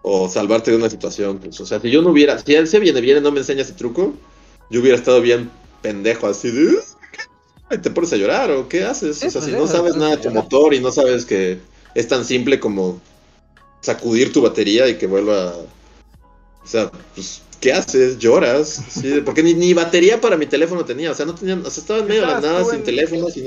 [0.00, 1.38] O salvarte de una situación.
[1.38, 3.62] Pues, o sea, si yo no hubiera, si él se viene, viene, no me enseña
[3.62, 4.14] ese truco,
[4.70, 5.50] yo hubiera estado bien
[5.82, 6.78] pendejo, así de...
[7.82, 9.22] ¿Te pones a llorar o qué haces?
[9.22, 11.58] o sea, si no sabes nada de tu motor y no sabes que
[11.96, 13.00] es tan simple como
[13.80, 15.52] sacudir tu batería y que vuelva...
[16.62, 18.18] O sea, pues ¿qué haces?
[18.18, 18.82] ¿Lloras?
[18.88, 21.80] Sí, porque ni, ni, batería para mi teléfono tenía, o sea, no tenía, o sea,
[21.80, 23.46] estaba en medio de la nada sin teléfono, sin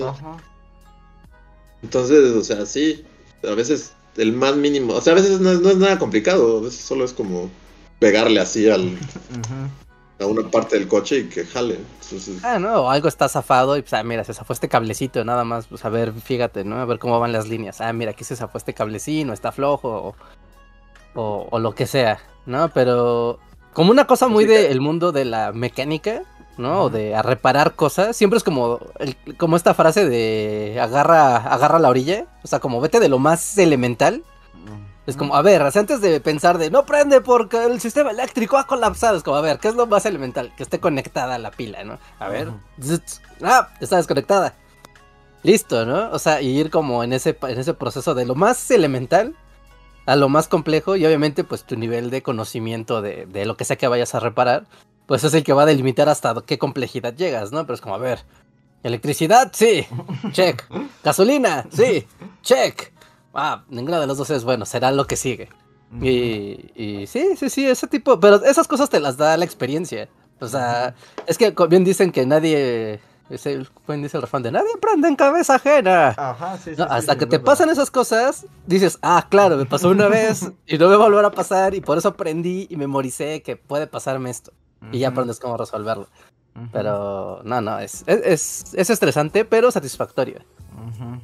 [1.83, 3.03] Entonces, o sea, sí,
[3.43, 6.81] a veces el más mínimo, o sea, a veces no, es nada complicado, a veces
[6.81, 7.49] solo es como
[7.99, 8.97] pegarle así al...
[10.19, 11.79] a una parte del coche y que jale.
[12.43, 15.67] Ah, no, algo está zafado y pues, ah, mira, se zafó este cablecito, nada más,
[15.67, 16.77] pues a ver, fíjate, ¿no?
[16.77, 17.81] A ver cómo van las líneas.
[17.81, 20.15] Ah, mira, aquí se zafó este cablecito, está flojo
[21.13, 22.69] o, o, lo que sea, ¿no?
[22.73, 23.39] Pero
[23.73, 26.23] como una cosa muy del mundo de la mecánica,
[26.57, 26.83] ¿no?
[26.83, 28.79] O de a reparar cosas, siempre es como,
[29.37, 33.57] como esta frase de agarra, agarra la orilla, o sea, como vete de lo más
[33.57, 34.23] elemental
[35.09, 38.67] es como, a ver, antes de pensar de no prende porque el sistema eléctrico ha
[38.67, 40.53] colapsado, es como, a ver, ¿qué es lo más elemental?
[40.55, 41.97] Que esté conectada la pila, ¿no?
[42.19, 42.51] A ver,
[43.41, 44.53] ah, está desconectada.
[45.41, 46.11] Listo, ¿no?
[46.11, 49.35] O sea, y ir como en ese, en ese proceso de lo más elemental
[50.09, 53.65] a lo más complejo y obviamente pues tu nivel de conocimiento de, de lo que
[53.65, 54.65] sea que vayas a reparar,
[55.05, 57.65] pues es el que va a delimitar hasta qué complejidad llegas, ¿no?
[57.65, 58.25] Pero es como, a ver,
[58.83, 59.85] electricidad, sí,
[60.31, 60.63] check.
[61.03, 62.07] Gasolina, sí,
[62.41, 62.91] check
[63.33, 65.49] ah, ninguna de los dos es bueno, será lo que sigue.
[66.01, 70.07] y, y, sí, sí, sí, ese tipo, pero esas cosas te las da la experiencia.
[70.39, 70.95] O sea,
[71.27, 72.99] es que bien dicen que nadie,
[73.29, 76.09] ese, dice el refrán de nadie aprende en cabeza ajena.
[76.17, 80.07] Ajá, sí, sí, hasta que te pasan esas cosas, dices, ah, claro, me pasó una
[80.07, 83.41] vez y no me va a volver a pasar y por eso aprendí y memoricé
[83.41, 84.51] que puede pasarme esto.
[84.91, 86.07] Y ya aprendes cómo resolverlo.
[86.71, 90.39] Pero no, no, es, es, es, estresante, pero satisfactorio.
[90.75, 91.19] Ajá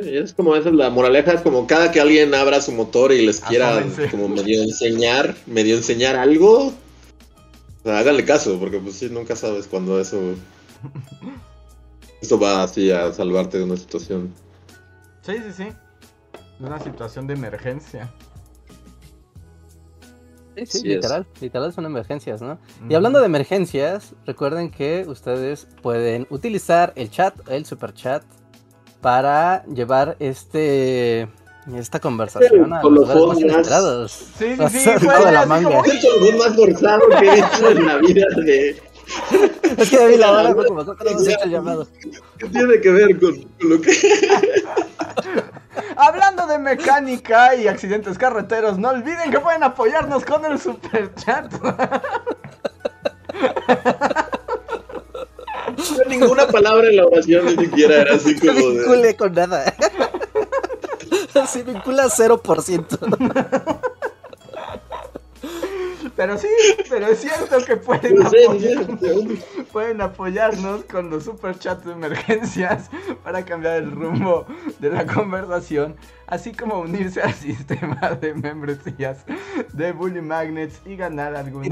[0.00, 3.24] es como esa es la moraleja, es como cada que alguien abra su motor y
[3.24, 6.72] les quiera como medio enseñar, medio enseñar algo, o
[7.84, 10.34] sea, háganle caso, porque pues sí, nunca sabes cuando eso
[12.20, 14.32] eso va así a salvarte de una situación.
[15.22, 15.64] Sí, sí, sí.
[16.58, 18.12] De una situación de emergencia.
[20.56, 22.58] Sí, sí, literal, literal son emergencias, ¿no?
[22.88, 28.22] Y hablando de emergencias, recuerden que ustedes pueden utilizar el chat, el super chat
[29.00, 31.28] para llevar este
[31.76, 34.12] esta conversación a los lugares más inesperados.
[34.36, 35.80] Sí, sí, sí, fue la manga.
[35.80, 38.82] Es el más forzado que he hecho en la vida de...
[39.76, 41.86] Es que vi la hora como nosotros hemos hecho el llamado.
[42.38, 43.92] ¿Qué tiene que ver con, lo que...?
[45.96, 51.52] Hablando de mecánica y accidentes carreteros, no olviden que pueden apoyarnos con el super chat.
[56.08, 58.70] ninguna palabra en la oración ni siquiera era así como de.
[58.70, 59.74] vincule con nada.
[61.46, 63.78] Se vincula 0%.
[66.16, 66.48] Pero sí,
[66.88, 69.00] pero es cierto que pueden, apoyarnos,
[69.72, 72.90] pueden apoyarnos con los super chats de emergencias
[73.24, 74.46] para cambiar el rumbo
[74.78, 75.96] de la conversación,
[76.26, 79.24] así como unirse al sistema de membresías
[79.72, 81.68] de Bully Magnets y ganar algunas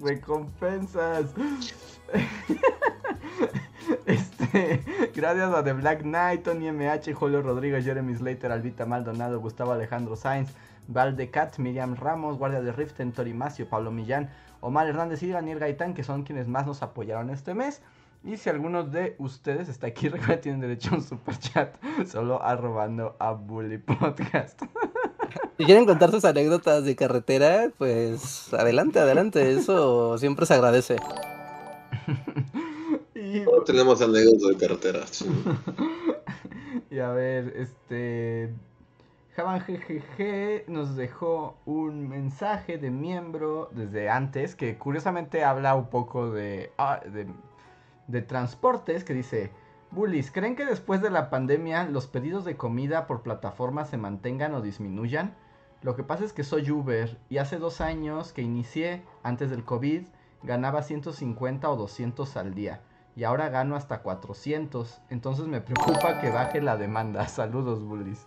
[0.00, 1.26] recompensas.
[4.06, 4.82] Este,
[5.14, 10.16] gracias a The Black Knight, Tony MH, Julio Rodríguez, Jeremy Slater, Albita Maldonado, Gustavo Alejandro
[10.16, 10.50] Sainz,
[10.88, 14.30] Valdecat, Miriam Ramos, Guardia de Riften, Tori Macio, Pablo Millán,
[14.60, 17.82] Omar Hernández y Daniel Gaitán, que son quienes más nos apoyaron este mes.
[18.24, 21.76] Y si alguno de ustedes está aquí, recuerden tienen derecho a un super chat
[22.06, 24.62] solo arrobando a Bully Podcast.
[25.58, 30.96] Si quieren contar sus anécdotas de carretera, pues adelante, adelante, eso siempre se agradece.
[33.14, 33.44] y...
[33.64, 35.24] tenemos anécdotas de carreteras.
[36.90, 38.52] y a ver, este.
[39.36, 46.30] Javan GGG nos dejó un mensaje de miembro desde antes que curiosamente habla un poco
[46.30, 47.26] de, ah, de,
[48.06, 49.50] de transportes que dice,
[49.90, 54.54] Bullies, ¿creen que después de la pandemia los pedidos de comida por plataforma se mantengan
[54.54, 55.34] o disminuyan?
[55.82, 59.64] Lo que pasa es que soy Uber y hace dos años que inicié, antes del
[59.64, 60.06] COVID,
[60.44, 62.82] ganaba 150 o 200 al día
[63.16, 65.00] y ahora gano hasta 400.
[65.10, 67.26] Entonces me preocupa que baje la demanda.
[67.28, 68.26] Saludos, Bullies.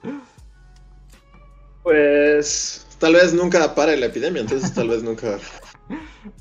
[1.87, 5.37] Pues tal vez nunca pare la epidemia, entonces tal vez nunca.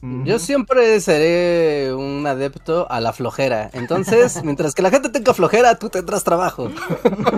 [0.03, 3.71] Yo siempre seré un adepto a la flojera.
[3.73, 6.69] Entonces, mientras que la gente tenga flojera, tú tendrás trabajo.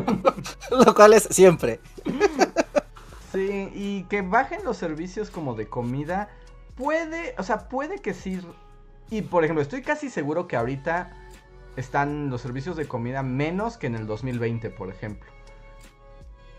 [0.70, 1.80] Lo cual es siempre.
[3.30, 6.30] Sí, y que bajen los servicios como de comida
[6.76, 8.40] puede, o sea, puede que sí.
[9.10, 11.12] Y por ejemplo, estoy casi seguro que ahorita
[11.76, 15.30] están los servicios de comida menos que en el 2020, por ejemplo.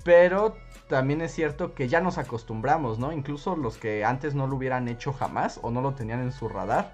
[0.04, 0.56] Pero
[0.88, 3.12] también es cierto que ya nos acostumbramos, ¿no?
[3.12, 6.50] Incluso los que antes no lo hubieran hecho jamás o no lo tenían en su
[6.50, 6.94] radar,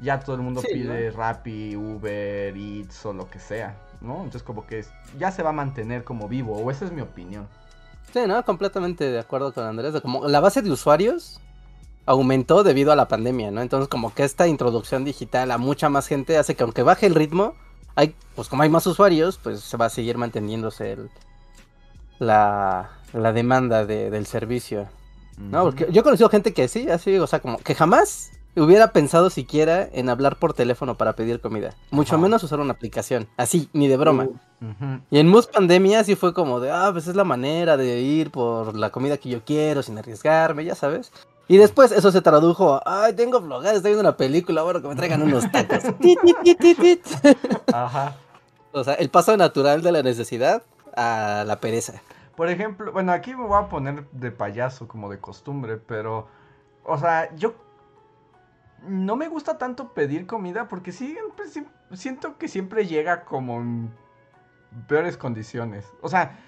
[0.00, 4.16] ya todo el mundo pide Rappi, Uber, Eats o lo que sea, ¿no?
[4.16, 4.84] Entonces como que
[5.18, 7.46] ya se va a mantener como vivo, o esa es mi opinión.
[8.12, 8.44] Sí, ¿no?
[8.44, 10.00] Completamente de acuerdo con Andrés.
[10.02, 11.40] Como la base de usuarios
[12.04, 13.62] aumentó debido a la pandemia, ¿no?
[13.62, 17.14] Entonces como que esta introducción digital a mucha más gente hace que aunque baje el
[17.14, 17.54] ritmo,
[17.94, 21.10] hay, pues como hay más usuarios, pues se va a seguir manteniéndose el,
[22.22, 24.88] la, la demanda del servicio.
[25.38, 28.92] No, porque yo he conocido gente que sí, así, o sea, como que jamás hubiera
[28.92, 31.74] pensado siquiera en hablar por teléfono para pedir comida.
[31.90, 33.26] Mucho menos usar una aplicación.
[33.36, 34.28] Así, ni de broma.
[34.60, 38.00] Uh, y en Mus Pandemia sí fue como de, ah, pues es la manera de
[38.00, 41.12] ir por la comida que yo quiero sin arriesgarme, ya sabes.
[41.48, 44.88] Y después eso se tradujo a, ay, tengo vlogadas, estoy viendo una película, bueno, que
[44.88, 45.82] me traigan unos tacos.
[47.72, 48.16] Ajá.
[48.72, 50.62] O sea, el paso natural de la necesidad
[50.96, 52.02] a la pereza.
[52.36, 56.28] Por ejemplo, bueno, aquí me voy a poner de payaso como de costumbre, pero,
[56.84, 57.54] o sea, yo
[58.88, 61.44] no me gusta tanto pedir comida porque siempre,
[61.92, 63.90] siento que siempre llega como en
[64.88, 65.84] peores condiciones.
[66.00, 66.38] O sea...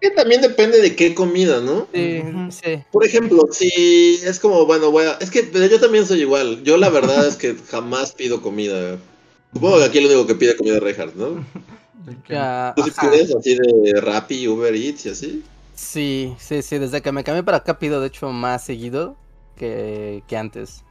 [0.00, 1.86] Que también depende de qué comida, ¿no?
[1.94, 2.84] Sí, sí.
[2.92, 5.12] Por ejemplo, si es como, bueno, voy a...
[5.12, 6.62] Es que yo también soy igual.
[6.64, 8.98] Yo la verdad es que jamás pido comida.
[9.54, 11.44] Supongo que aquí lo único que pide comida es Reinhardt, ¿no?
[12.04, 15.42] ¿Tú sí pides así de Rappi, Uber Eats y así?
[15.74, 16.78] Sí, sí, sí.
[16.78, 19.16] Desde que me cambié para acá pido, de hecho, más seguido
[19.56, 20.84] que, que antes.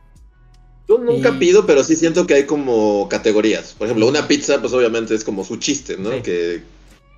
[0.88, 3.74] Yo nunca pido, pero sí siento que hay como categorías.
[3.74, 6.22] Por ejemplo, una pizza, pues obviamente es como su chiste, ¿no?
[6.22, 6.62] Que,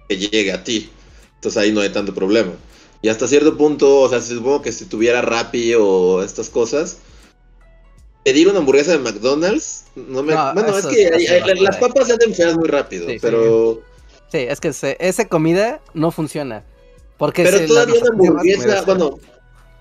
[0.07, 0.89] llegue a ti.
[1.35, 2.53] Entonces ahí no hay tanto problema.
[3.01, 6.99] Y hasta cierto punto, o sea, supongo que si tuviera Rappi o estas cosas,
[8.27, 10.35] pedir una hamburguesa de McDonald's, no me...
[10.35, 13.81] bueno, es que las papas se hacen feas muy rápido, pero...
[14.29, 16.65] Sí, es que esa comida no funciona.
[17.17, 19.17] Porque pero todavía una hamburguesa, bueno,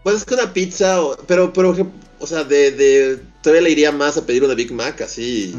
[0.05, 1.75] pues es que una pizza, pero, pero,
[2.21, 5.53] o sea, de, de, todavía le iría más a pedir una Big Mac, así,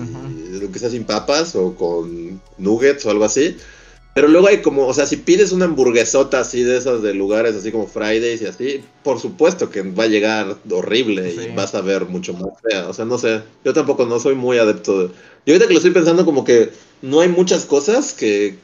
[0.50, 3.58] lo que sea sin papas o con nuggets o algo así.
[4.18, 7.56] Pero luego hay como, o sea, si pides una hamburguesota así de esas de lugares
[7.56, 11.82] así como Fridays y así, por supuesto que va a llegar horrible y vas a
[11.82, 12.90] ver mucho más fea.
[12.90, 15.08] O sea, no sé, yo tampoco no soy muy adepto de...
[15.46, 16.72] Yo ahorita que lo estoy pensando como que
[17.04, 18.58] no hay muchas cosas que,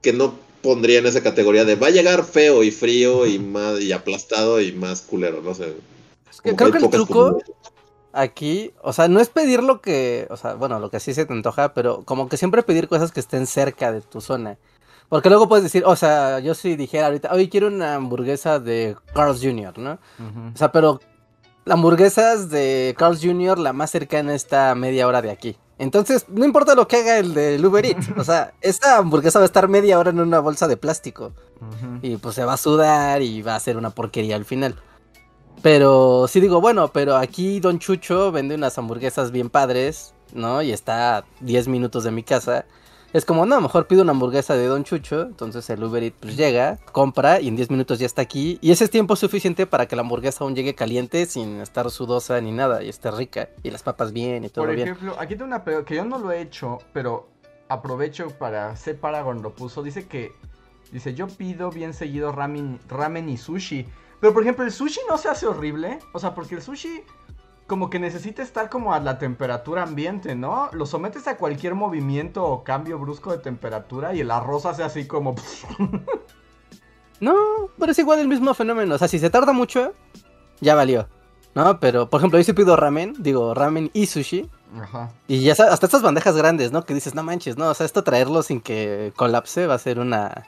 [0.00, 3.80] que no pondría en esa categoría de va a llegar feo y frío y más
[3.80, 5.74] y aplastado y más culero, no sé.
[6.44, 7.36] creo que el truco
[8.12, 11.26] aquí, o sea, no es pedir lo que, o sea, bueno, lo que sí se
[11.26, 14.56] te antoja, pero como que siempre pedir cosas que estén cerca de tu zona.
[15.10, 18.96] Porque luego puedes decir, o sea, yo si dijera ahorita, hoy quiero una hamburguesa de
[19.12, 19.98] Carl's Jr., ¿no?
[20.54, 21.00] O sea, pero
[21.64, 25.56] la hamburguesas de Carl's Jr., la más cercana está a media hora de aquí.
[25.78, 28.10] Entonces, no importa lo que haga el de Uber Eats.
[28.16, 31.32] O sea, esta hamburguesa va a estar media hora en una bolsa de plástico.
[32.02, 34.76] Y pues se va a sudar y va a ser una porquería al final.
[35.60, 40.62] Pero sí digo, bueno, pero aquí Don Chucho vende unas hamburguesas bien padres, ¿no?
[40.62, 42.64] Y está a 10 minutos de mi casa.
[43.12, 45.22] Es como, no, mejor pido una hamburguesa de Don Chucho.
[45.22, 48.58] Entonces el Uber Eats pues, llega, compra y en 10 minutos ya está aquí.
[48.60, 52.40] Y ese es tiempo suficiente para que la hamburguesa aún llegue caliente sin estar sudosa
[52.40, 53.48] ni nada y esté rica.
[53.64, 54.78] Y las papas bien y todo bien.
[54.78, 57.28] Por ejemplo, aquí tengo una pregunta que yo no lo he hecho, pero
[57.68, 59.82] aprovecho para C Paragon lo puso.
[59.82, 60.32] Dice que,
[60.92, 63.86] dice, yo pido bien seguido ramen, ramen y sushi.
[64.20, 65.98] Pero por ejemplo, el sushi no se hace horrible.
[66.12, 67.02] O sea, porque el sushi
[67.70, 70.70] como que necesita estar como a la temperatura ambiente, ¿no?
[70.72, 75.06] Lo sometes a cualquier movimiento o cambio brusco de temperatura y el arroz hace así
[75.06, 75.36] como...
[77.20, 77.32] no,
[77.78, 78.96] pero es igual el mismo fenómeno.
[78.96, 79.92] O sea, si se tarda mucho,
[80.60, 81.06] ya valió.
[81.54, 81.78] ¿No?
[81.78, 84.50] Pero, por ejemplo, yo sí pido ramen, digo ramen y sushi.
[84.76, 85.12] Ajá.
[85.28, 86.84] Y ya sabes, hasta estas bandejas grandes, ¿no?
[86.84, 87.68] Que dices, no manches, ¿no?
[87.68, 90.44] O sea, esto traerlo sin que colapse va a ser una...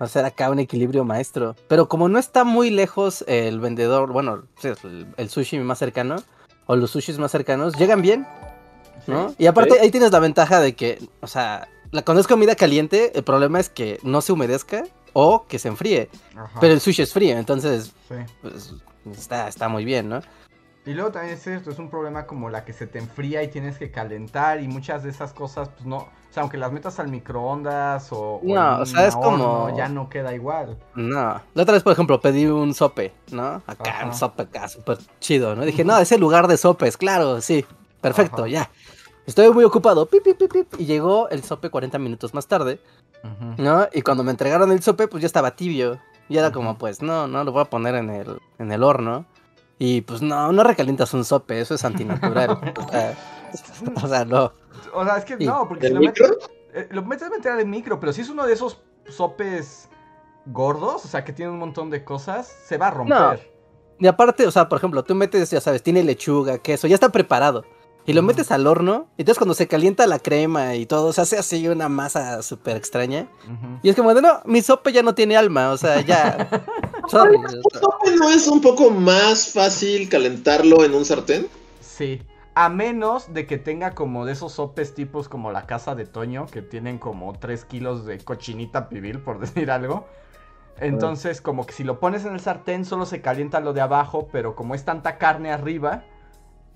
[0.00, 1.56] Va a ser acá un equilibrio maestro.
[1.68, 4.44] Pero como no está muy lejos el vendedor, bueno,
[5.16, 6.16] el, sushi más cercano,
[6.66, 8.26] o los sushis más cercanos, llegan bien.
[9.06, 9.34] ¿no?
[9.38, 13.12] y aparte ahí tienes la ventaja de que, o sea, la, cuando es comida caliente,
[13.14, 16.10] el problema es que no se humedezca o que se enfríe.
[16.60, 17.92] Pero el sushi es frío, entonces
[18.42, 18.74] pues,
[19.12, 20.22] está, está muy bien, ¿no?
[20.86, 23.48] Y luego también es cierto, es un problema como la que se te enfría y
[23.48, 27.00] tienes que calentar y muchas de esas cosas, pues no, o sea, aunque las metas
[27.00, 28.40] al microondas o...
[28.44, 29.76] No, o, sea, es como...
[29.76, 30.78] Ya no queda igual.
[30.94, 33.62] No, la otra vez, por ejemplo, pedí un sope, ¿no?
[33.66, 35.64] Acá, un sope acá, súper chido, ¿no?
[35.64, 37.64] Dije, no, ese lugar de sopes, claro, sí,
[38.00, 38.70] perfecto, ya.
[39.26, 42.80] Estoy muy ocupado, pip, pip, pip, y llegó el sope 40 minutos más tarde,
[43.58, 43.88] ¿no?
[43.92, 45.98] Y cuando me entregaron el sope, pues ya estaba tibio.
[46.28, 49.26] Y era como, pues, no, no, lo voy a poner en el, en el horno.
[49.78, 52.50] Y pues no, no recalientas un sope, eso es antinatural.
[54.02, 54.52] o, sea, no.
[54.94, 56.32] O sea, es que no, porque si lo metes,
[56.72, 59.88] eh, lo metes a meter al micro, pero si es uno de esos sopes
[60.46, 63.52] gordos, o sea, que tiene un montón de cosas, se va a romper.
[63.98, 67.08] Y aparte, o sea, por ejemplo, tú metes, ya sabes, tiene lechuga, queso, ya está
[67.08, 67.64] preparado.
[68.06, 71.22] Y lo metes al horno, y entonces cuando se calienta la crema y todo, se
[71.22, 73.26] hace así una masa súper extraña.
[73.82, 76.48] Y es como de, no, mi sope ya no tiene alma, o sea, ya...
[77.08, 77.38] Sorry.
[78.18, 81.48] ¿No es un poco más fácil calentarlo en un sartén?
[81.80, 82.22] Sí.
[82.54, 86.46] A menos de que tenga como de esos sopes tipos como la casa de Toño,
[86.46, 90.06] que tienen como 3 kilos de cochinita pibil, por decir algo.
[90.78, 94.28] Entonces, como que si lo pones en el sartén, solo se calienta lo de abajo,
[94.30, 96.04] pero como es tanta carne arriba,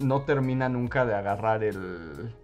[0.01, 2.35] no termina nunca de agarrar el.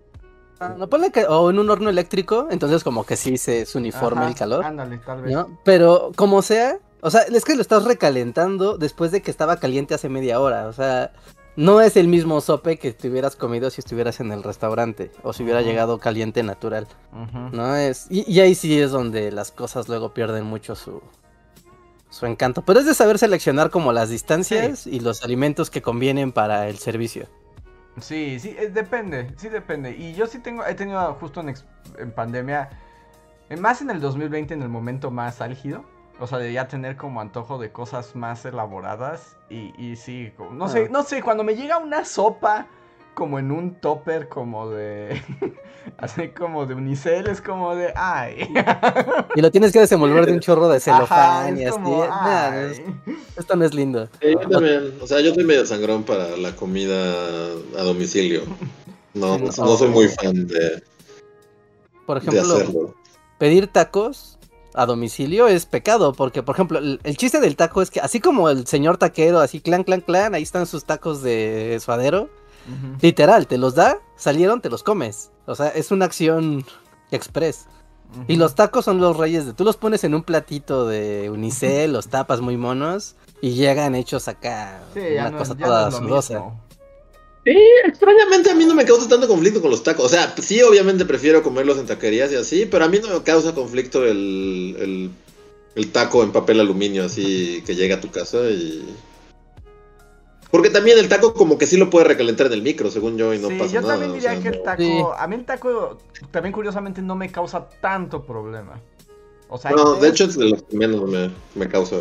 [0.61, 4.27] Ah, no pone que, o en un horno eléctrico, entonces como que sí se uniforme
[4.27, 4.65] el calor.
[4.65, 5.37] Ándale, tal vez.
[5.65, 9.95] Pero como sea, o sea, es que lo estás recalentando después de que estaba caliente
[9.95, 10.67] hace media hora.
[10.67, 11.13] O sea,
[11.57, 15.33] no es el mismo sope que te hubieras comido si estuvieras en el restaurante o
[15.33, 16.87] si hubiera llegado caliente natural.
[17.53, 18.07] No es.
[18.11, 21.03] Y, ahí sí es donde las cosas luego pierden mucho su,
[22.11, 22.63] su encanto.
[22.63, 26.79] Pero es de saber seleccionar como las distancias y los alimentos que convienen para el
[26.79, 27.27] servicio.
[27.99, 29.91] Sí, sí, eh, depende, sí depende.
[29.91, 31.55] Y yo sí tengo, he tenido justo en,
[31.99, 32.71] en pandemia,
[33.59, 35.85] más en el 2020, en el momento más álgido
[36.19, 39.37] o sea, de tener como antojo de cosas más elaboradas.
[39.49, 40.89] Y, y sí, no sé, ah.
[40.91, 42.67] no sé, cuando me llega una sopa
[43.17, 45.21] como en un topper como de
[45.99, 48.47] así como de unicel es como de ay
[49.35, 51.81] y lo tienes que desenvolver de un chorro de celofán y así.
[53.37, 54.09] esto no es lindo.
[54.21, 57.15] Yo también o sea yo soy medio sangrón para la comida
[57.79, 58.43] a domicilio.
[59.15, 60.83] No no, soy muy fan de
[62.05, 62.95] por ejemplo
[63.39, 64.37] pedir tacos
[64.75, 68.51] a domicilio es pecado, porque por ejemplo, el, chiste del taco es que así como
[68.51, 72.29] el señor taquero, así clan, clan, clan, ahí están sus tacos de suadero,
[73.01, 75.31] literal, te los da, salieron, te los comes.
[75.47, 76.65] O sea, es una acción
[77.11, 77.67] express.
[78.29, 81.93] Y los tacos son los reyes de, tú los pones en un platito de unicel,
[81.93, 86.45] los tapas muy monos y llegan hechos acá, una cosa toda sudosa.
[87.45, 90.07] Sí, extrañamente a mí no me causa tanto conflicto con los tacos.
[90.07, 93.23] O sea, sí, obviamente prefiero comerlos en taquerías y así, pero a mí no me
[93.23, 95.11] causa conflicto el,
[95.77, 98.85] el, taco en papel aluminio así que llega a tu casa y...
[100.57, 103.35] Porque también el taco como que sí lo puede recalentar en el micro, según yo,
[103.35, 105.13] y no sí, yo también diría que el taco...
[105.13, 105.99] A mí el taco
[106.31, 108.81] también curiosamente no me causa tanto problema.
[109.51, 111.97] O sea, no, de hecho es de los que menos me, me causa.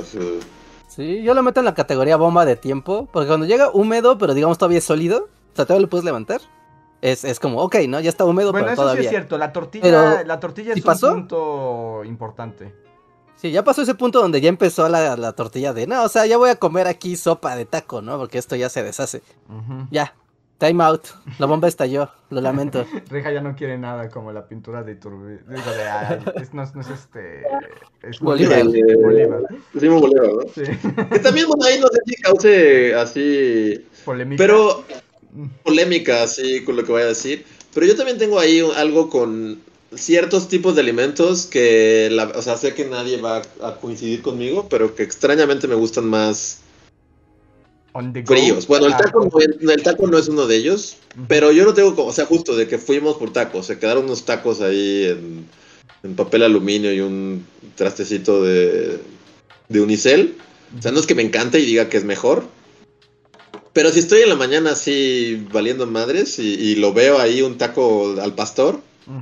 [0.87, 4.33] Sí, yo lo meto en la categoría bomba de tiempo, porque cuando llega húmedo, pero
[4.33, 6.39] digamos todavía es sólido, o sea, todavía lo puedes levantar.
[7.01, 7.99] Es, es como, ok, ¿no?
[7.99, 11.13] Ya está húmedo, bueno, pero eso sí es cierto, la tortilla, la tortilla es un
[11.15, 12.73] punto importante.
[13.35, 16.25] Sí, ya pasó ese punto donde ya empezó la, la, tortilla de, no, o sea,
[16.25, 18.17] ya voy a comer aquí sopa de taco, ¿no?
[18.17, 19.21] Porque esto ya se deshace.
[19.91, 20.15] Ya,
[20.57, 21.07] time out,
[21.37, 22.85] la bomba estalló, lo lamento.
[23.09, 25.41] Reja ya no quiere nada como la pintura de Iturbide,
[26.35, 27.43] es, no, es este,
[28.03, 28.63] es Bolívar.
[28.63, 29.41] Bolívar.
[29.73, 30.41] Decimos Bolívar, ¿no?
[30.53, 30.63] Sí.
[31.11, 33.85] Que también, bueno, ahí no sé si cause así...
[34.05, 34.41] Polémica.
[34.41, 34.85] Pero
[35.63, 39.59] polémica así con lo que voy a decir, pero yo también tengo ahí algo con
[39.97, 44.67] ciertos tipos de alimentos que, la, o sea, sé que nadie va a coincidir conmigo,
[44.69, 46.59] pero que extrañamente me gustan más
[48.25, 48.67] fríos.
[48.67, 49.29] Bueno, el ah, taco,
[49.61, 52.25] no, el taco no es uno de ellos, pero yo no tengo como, o sea,
[52.25, 55.45] justo de que fuimos por tacos, se quedaron unos tacos ahí en,
[56.03, 58.99] en papel aluminio y un trastecito de,
[59.69, 60.37] de unicel.
[60.77, 62.43] O sea, no es que me encante y diga que es mejor,
[63.75, 68.15] pero si estoy en la mañana así valiendo madres y, lo veo ahí un taco
[68.21, 68.79] al pastor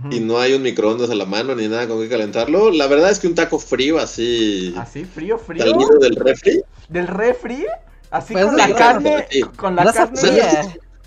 [0.09, 3.11] y no hay un microondas a la mano ni nada con que calentarlo, la verdad
[3.11, 4.73] es que un taco frío así.
[4.77, 5.03] ¿Así?
[5.03, 5.63] ¿Frío, frío?
[5.63, 6.61] Salido del refri.
[6.87, 7.65] ¿Del refri?
[8.09, 9.27] Así pues con la carne.
[9.57, 10.19] Con la carne.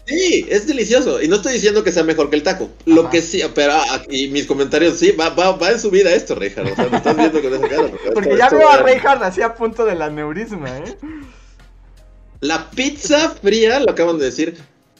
[0.06, 1.20] Sí, es delicioso.
[1.20, 2.70] Y no estoy diciendo que sea mejor que el taco.
[2.84, 6.12] Lo que sí, pero ah, y mis comentarios, sí, va, va, va en su vida
[6.12, 6.72] esto, Reinhardt.
[6.72, 7.90] O sea, me estás viendo con esa cara.
[8.14, 10.96] Porque ya veo a Reinhardt así a punto del aneurisma, ¿eh?
[12.40, 14.56] La pizza fría, lo acaban de decir,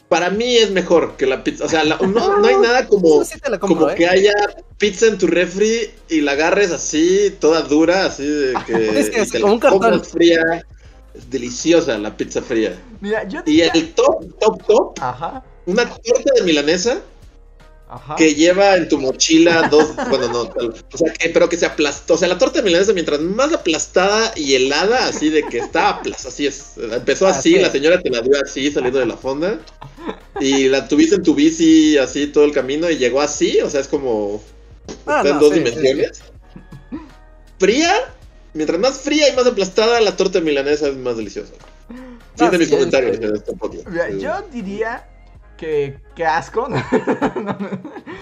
[0.09, 1.65] para mí es mejor que la pizza.
[1.65, 3.23] O sea, no, no, hay nada como,
[3.61, 3.95] como ¿eh?
[3.97, 4.33] que haya
[4.79, 9.21] pizza en tu refri y la agarres así, toda dura, así de que, es que
[9.23, 10.05] es como un cartón.
[10.05, 10.41] fría.
[11.15, 12.79] Es deliciosa la pizza fría.
[13.01, 15.43] Mira, yo Y el top, top, top, Ajá.
[15.65, 17.01] una torta de milanesa
[18.17, 22.15] que lleva en tu mochila dos, bueno, no, o sea, que, pero que se aplastó,
[22.15, 26.31] o sea, la torta milanesa mientras más aplastada y helada, así de que está aplastada,
[26.31, 29.61] así es, empezó así, la señora te la dio así saliendo de la fonda
[30.41, 33.81] y la tuviste en tu bici así todo el camino y llegó así, o sea,
[33.81, 34.43] es como
[35.07, 36.23] ah, está en dos dimensiones.
[37.59, 37.95] Fría,
[38.53, 41.55] mientras más fría y más aplastada, la torta milanesa es más deliciosa.
[42.39, 43.55] Sí, de mis comentarios en este.
[44.19, 45.09] Yo diría
[45.57, 46.69] que, qué asco.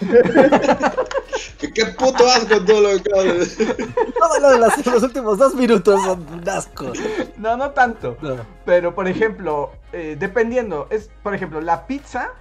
[1.74, 3.76] qué puto asco todo lo que acabo de decir.
[4.18, 6.92] Todo lo de los últimos dos minutos son asco.
[7.36, 8.16] No, no tanto.
[8.64, 12.32] Pero, por ejemplo, eh, dependiendo, es, por ejemplo, la pizza,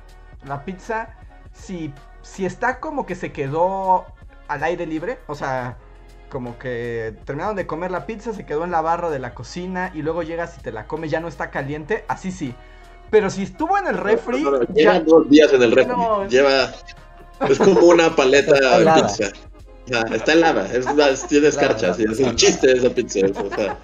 [0.45, 1.15] la pizza,
[1.53, 4.05] si, si está como que se quedó
[4.47, 5.77] al aire libre, o sea,
[6.29, 9.91] como que terminaron de comer la pizza, se quedó en la barra de la cocina
[9.93, 12.55] y luego llegas y te la comes, ya no está caliente, así sí.
[13.13, 14.43] Pero si estuvo en el refri.
[14.73, 15.93] lleva dos días en el refri.
[16.29, 16.73] Lleva.
[17.47, 19.31] Es como una paleta de pizza.
[20.15, 23.27] está en lava, es, tiene escarcha, es un chiste esa pizza.
[23.27, 23.77] O sea.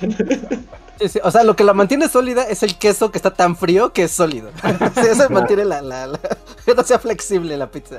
[1.24, 4.04] o sea, lo que la mantiene sólida es el queso que está tan frío que
[4.04, 4.50] es sólido.
[4.96, 6.18] eso mantiene la, la,
[6.64, 7.98] que no sea flexible la pizza.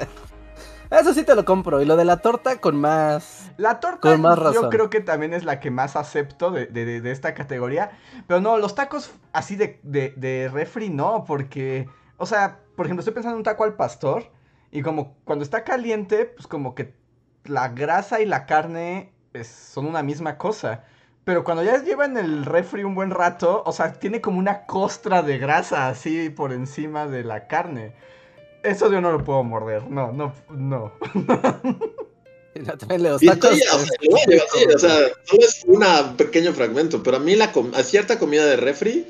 [1.00, 1.82] Eso sí te lo compro.
[1.82, 3.52] Y lo de la torta con más.
[3.58, 4.16] La torta
[4.54, 7.92] yo creo que también es la que más acepto de, esta categoría.
[8.28, 11.90] Pero no, los tacos así de, de, refri no, porque.
[12.18, 14.32] O sea, por ejemplo, estoy pensando en un taco al pastor.
[14.72, 16.96] Y como cuando está caliente, pues como que
[17.44, 20.84] la grasa y la carne son una misma cosa.
[21.24, 24.66] Pero cuando ya lleva en el refri un buen rato, o sea, tiene como una
[24.66, 27.96] costra de grasa así por encima de la carne.
[28.66, 29.90] Eso yo no lo puedo morder.
[29.90, 30.94] No, no, no.
[32.80, 33.38] También le o sea,
[35.26, 35.84] solo es un
[36.16, 39.06] pequeño fragmento, pero a mí la a cierta comida de refri,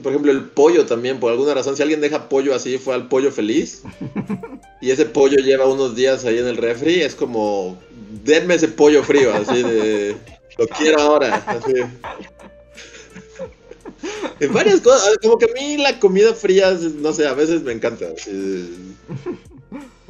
[0.00, 3.08] por ejemplo el pollo también, por alguna razón, si alguien deja pollo así, fue al
[3.08, 3.82] pollo feliz,
[4.80, 7.76] y ese pollo lleva unos días ahí en el refri, es como,
[8.22, 10.16] denme ese pollo frío, así de,
[10.58, 11.72] lo quiero ahora, así.
[14.40, 17.72] En varias cosas, como que a mí la comida fría, no sé, a veces me
[17.72, 18.06] encanta.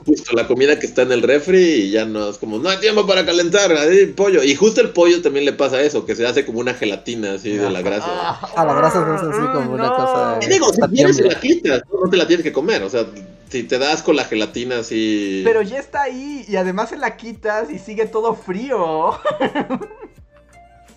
[0.04, 2.78] Justo la comida que está en el refri y ya no es como, no hay
[2.78, 4.42] tiempo para calentar, ahí pollo.
[4.42, 7.50] Y justo el pollo también le pasa eso, que se hace como una gelatina así
[7.50, 8.06] de la grasa.
[8.08, 10.38] Ah, la grasa es así como una cosa.
[10.42, 13.06] Y digo, si quieres la quitas, no te la tienes que comer, o sea,
[13.48, 15.42] si te das con la gelatina así.
[15.44, 19.16] Pero ya está ahí y además se la quitas y sigue todo frío.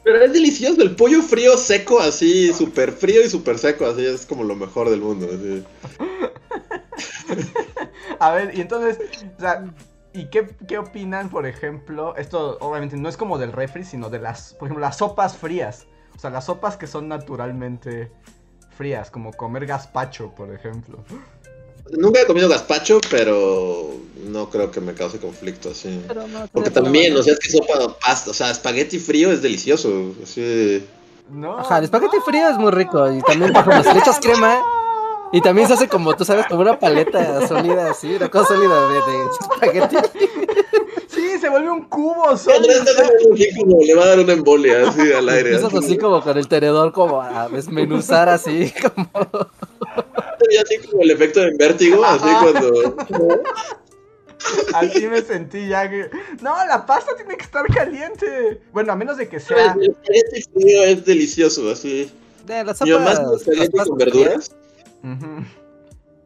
[0.06, 4.28] Pero es delicioso, el pollo frío seco así, súper frío y súper seco, así es
[4.28, 5.28] como lo mejor del mundo.
[8.20, 9.00] A ver, y entonces,
[9.36, 9.66] o sea,
[10.14, 12.16] ¿y qué, qué, opinan, por ejemplo?
[12.18, 15.88] Esto obviamente no es como del refri, sino de las, por ejemplo, las sopas frías.
[16.16, 18.12] O sea, las sopas que son naturalmente
[18.78, 21.04] frías, como comer gazpacho, por ejemplo.
[21.92, 26.02] Nunca he comido gazpacho, pero no creo que me cause conflicto así.
[26.52, 30.14] Porque también, o sea, es que sopa pasta, o sea, espagueti frío es delicioso.
[30.22, 30.84] Así.
[31.30, 31.58] No.
[31.60, 33.12] Ajá, el espagueti frío es muy rico.
[33.12, 34.62] Y también, ejemplo, si le echas crema.
[35.32, 38.88] Y también se hace como, tú sabes, como una paleta sólida, así, una cosa sólida
[38.90, 39.00] de,
[39.42, 39.96] espagueti.
[41.08, 42.84] Sí, se vuelve un cubo sólido.
[43.36, 45.56] le va a dar una embolia así al aire.
[45.56, 49.50] Eso así como con el tenedor, como a desmenuzar así, como.
[50.62, 52.96] Así como el efecto de vértigo, así cuando.
[54.74, 56.10] Así me sentí ya que.
[56.42, 58.62] No, la pasta tiene que estar caliente.
[58.74, 59.74] Bueno, a menos de que sea.
[59.74, 62.12] El espagueti frío es delicioso, así.
[62.46, 64.52] De las Mi mamá hace un espagueti con verduras.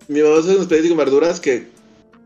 [0.07, 1.67] Mi mamá hace un espagueti con verduras que.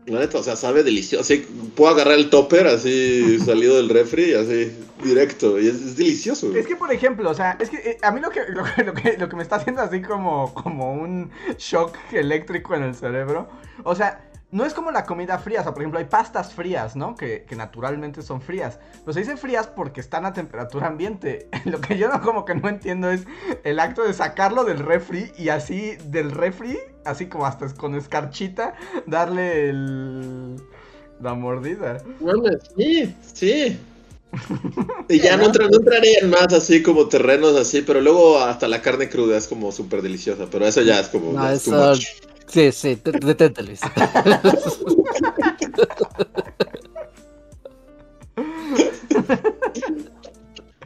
[0.06, 1.22] La neta, o sea, sabe delicioso.
[1.22, 5.58] Así, puedo agarrar el topper así salido del refri, así, directo.
[5.58, 6.54] Y es, delicioso.
[6.54, 9.16] Es que, por ejemplo, o sea, es que eh, a mí lo que, lo, que,
[9.18, 13.48] lo que me está haciendo así como, como un shock eléctrico en el cerebro.
[13.84, 16.94] O sea, no es como la comida fría, o sea, por ejemplo, hay pastas frías,
[16.94, 17.16] ¿no?
[17.16, 18.78] Que, naturalmente son frías.
[19.00, 21.48] Pero se dicen frías porque están a temperatura ambiente.
[21.64, 23.24] Lo que yo no como que no entiendo es
[23.64, 28.74] el acto de sacarlo del refri y así del refri, así como hasta con escarchita,
[29.06, 30.56] darle el...
[31.20, 31.98] la mordida.
[32.20, 32.44] Bueno,
[32.76, 33.76] sí, sí.
[35.08, 38.82] Y ya no, entraré entraría en más así como terrenos así, pero luego hasta la
[38.82, 41.32] carne cruda es como súper deliciosa, pero eso ya es como...
[41.32, 41.94] No, eso...
[42.46, 43.80] Sí, sí, detente, Luis.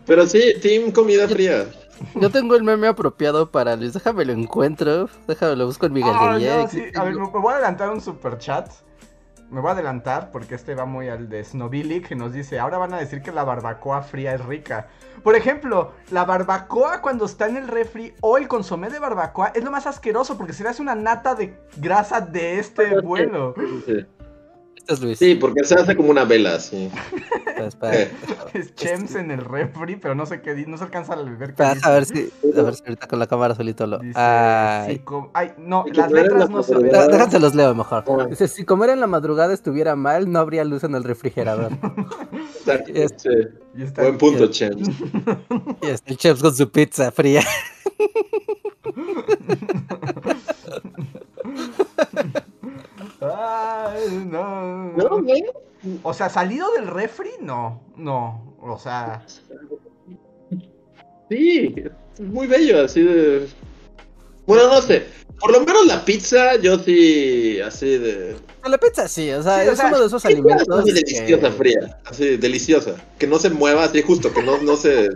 [0.06, 1.66] Pero sí, Team Comida Fría.
[2.14, 6.00] Yo tengo el meme apropiado para Luis, déjame lo encuentro, déjame lo busco en mi
[6.00, 6.68] galería.
[6.94, 8.70] A ver, me voy a adelantar un super chat.
[9.50, 12.76] Me voy a adelantar porque este va muy al de Snobili que nos dice, ahora
[12.76, 14.88] van a decir que la barbacoa fría es rica.
[15.22, 19.64] Por ejemplo, la barbacoa cuando está en el refri o el consomé de barbacoa es
[19.64, 23.54] lo más asqueroso porque se le hace una nata de grasa de este vuelo.
[25.16, 26.90] Sí, porque se hace como una vela, así.
[28.54, 31.62] es Chems en el refri, pero no sé qué, no se alcanza a ver qué
[31.62, 34.00] a ver si, a ver si ahorita con la cámara solito lo.
[34.14, 35.02] ay.
[35.58, 36.90] no, las letras no se ven.
[36.90, 38.04] Déjense los leo mejor.
[38.30, 41.72] Dice, si comer en la madrugada estuviera mal, no habría luz en el refrigerador.
[43.96, 44.88] Buen punto, Chems.
[45.82, 47.42] Y está el Chems con su pizza fría.
[53.20, 54.77] Ay, no.
[56.02, 57.80] O sea, salido del refri, no.
[57.96, 58.56] No.
[58.60, 59.24] O sea.
[61.30, 61.74] Sí,
[62.20, 63.46] muy bello, así de.
[64.46, 65.04] Bueno, no sé.
[65.38, 68.36] Por lo menos la pizza, yo sí, así de.
[68.64, 70.84] La pizza sí, o sea, es uno de esos alimentos.
[70.84, 72.96] deliciosa, fría, así, deliciosa.
[73.18, 75.08] Que no se mueva así, justo, que no, no se.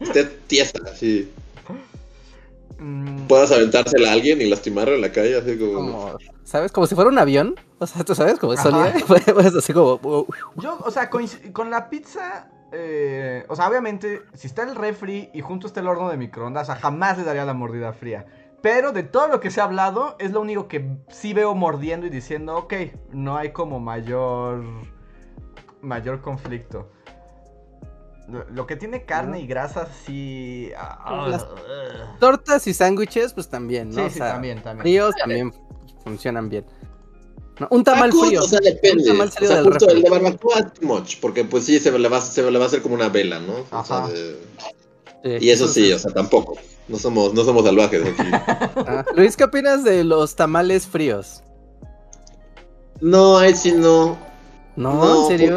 [0.00, 1.30] esté tiesa, así.
[2.78, 3.26] Mm.
[3.28, 6.16] puedas aventársela a alguien y lastimarlo en la calle, así como...
[6.44, 6.70] ¿Sabes?
[6.70, 7.56] Como si fuera un avión.
[7.78, 8.94] O sea, tú sabes, como sólida.
[9.06, 10.26] Pues así como...
[10.56, 12.50] Yo, o sea, con, la pizza...
[12.72, 16.64] Eh, o sea, obviamente, si está el refri y junto está el horno de microondas,
[16.64, 18.26] o sea, jamás le daría la mordida fría.
[18.62, 22.06] Pero de todo lo que se ha hablado, es lo único que sí veo mordiendo
[22.06, 22.74] y diciendo, ok,
[23.12, 24.64] no hay como mayor.
[25.80, 26.90] mayor conflicto.
[28.28, 30.70] Lo, que tiene carne y grasa sí.
[30.76, 31.46] Ah, Las
[32.18, 34.04] tortas y sándwiches, pues también, ¿no?
[34.08, 34.82] Sí, sí, también, también.
[34.82, 35.52] Fríos también
[36.02, 36.64] funcionan bien.
[37.70, 38.42] un tamal frío.
[38.42, 39.02] O sea, depende.
[39.02, 42.08] Un tamal o sea, justo el de barbacoa too much, porque pues sí, se le
[42.08, 43.64] va, se le va a hacer como una vela, ¿no?
[43.70, 44.08] O sea,
[45.22, 46.56] y eso sí, o sea, tampoco.
[46.88, 48.22] No somos, no somos salvajes aquí.
[48.88, 51.42] Ah, Luis, ¿qué opinas de los tamales fríos?
[53.00, 54.16] No, ahí sí no.
[54.76, 55.56] No, ¿en serio?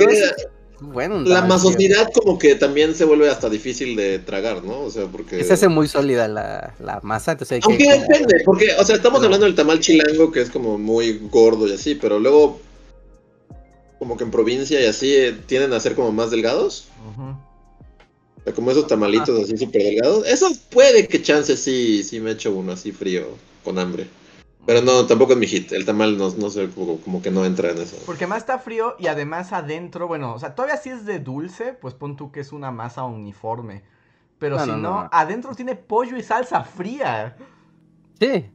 [0.82, 4.82] Bueno, la masosidad como que también se vuelve hasta difícil de tragar, ¿no?
[4.82, 5.44] O sea, porque...
[5.44, 9.46] Se hace muy sólida la, la masa, entonces Aunque depende, porque, o sea, estamos hablando
[9.46, 12.60] del tamal chilango, que es como muy gordo y así, pero luego,
[14.00, 16.88] como que en provincia y así, eh, tienden a ser como más delgados.
[17.12, 17.38] Ajá
[18.54, 20.28] como esos tamalitos así súper delgados.
[20.28, 23.28] Eso puede que chance sí, sí me echo uno así frío,
[23.64, 24.08] con hambre.
[24.70, 25.72] Pero no, tampoco es mi hit.
[25.72, 27.98] El tamal no, no sé, como, que no entra en eso.
[28.06, 31.74] Porque más está frío y además adentro, bueno, o sea, todavía sí es de dulce,
[31.74, 33.82] pues pon tú que es una masa uniforme.
[34.38, 37.36] Pero si no, adentro tiene pollo y salsa fría.
[38.20, 38.52] Sí.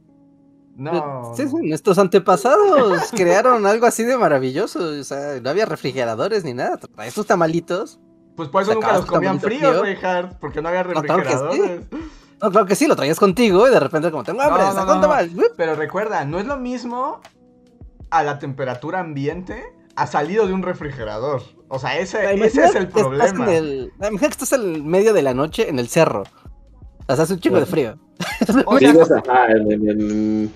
[0.77, 1.33] No.
[1.35, 4.79] Sí, nuestros antepasados crearon algo así de maravilloso.
[4.97, 6.79] O sea, no había refrigeradores ni nada.
[6.99, 7.99] Estos tamalitos
[8.37, 11.33] pues por eso nunca los comían fríos, Reinhardt, porque no había refrigeradores.
[11.33, 11.97] No, claro que sí,
[12.41, 16.39] lo traías contigo y de repente como tengo hambre, no, no, no, Pero recuerda, no
[16.39, 17.21] es lo mismo
[18.09, 19.63] a la temperatura ambiente
[19.95, 21.41] a salido de un refrigerador.
[21.67, 23.51] O sea, ese, ese es el problema.
[23.51, 26.23] El, imagina que estás en medio de la noche en el cerro.
[27.07, 27.97] O sea, hace un chico de frío.
[28.65, 30.51] O sea, en,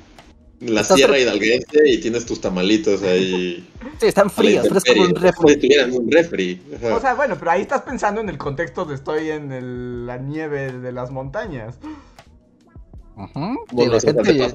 [0.59, 3.67] la sierra hidalguense y tienes tus tamalitos ahí.
[3.99, 5.75] Sí, están fríos, pero es como un refri.
[5.95, 6.61] un refri.
[6.93, 10.71] O sea, bueno, pero ahí estás pensando en el contexto de estoy en la nieve
[10.73, 11.77] de las montañas.
[13.15, 13.55] Ajá.
[13.73, 14.49] la gente...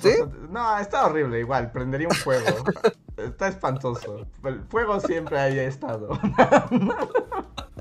[0.00, 0.08] ¿Sí?
[0.50, 2.64] No, está horrible igual, prendería un fuego.
[3.16, 4.26] está espantoso.
[4.44, 6.18] El fuego siempre haya estado.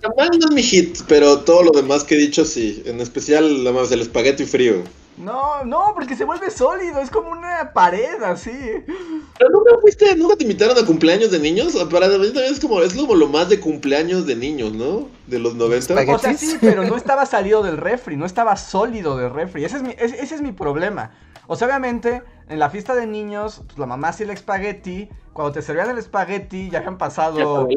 [0.00, 2.82] Tamal no es mi hit, pero todo lo demás que he dicho sí.
[2.86, 4.82] En especial, más el espagueti frío.
[5.16, 8.50] No, no, porque se vuelve sólido, es como una pared así.
[8.50, 11.74] Pero nunca fuiste, nunca te invitaron a cumpleaños de niños.
[11.90, 15.08] Para mí es como, es como lo más de cumpleaños de niños, ¿no?
[15.26, 15.94] De los 90.
[16.12, 19.64] O sea, sí, pero no estaba salido del refri, no estaba sólido del refri.
[19.64, 21.12] Ese es mi, ese, es mi problema.
[21.46, 25.08] O sea, obviamente, en la fiesta de niños, pues, la mamá hacía el espagueti.
[25.32, 27.68] Cuando te servían el espagueti, ya han pasado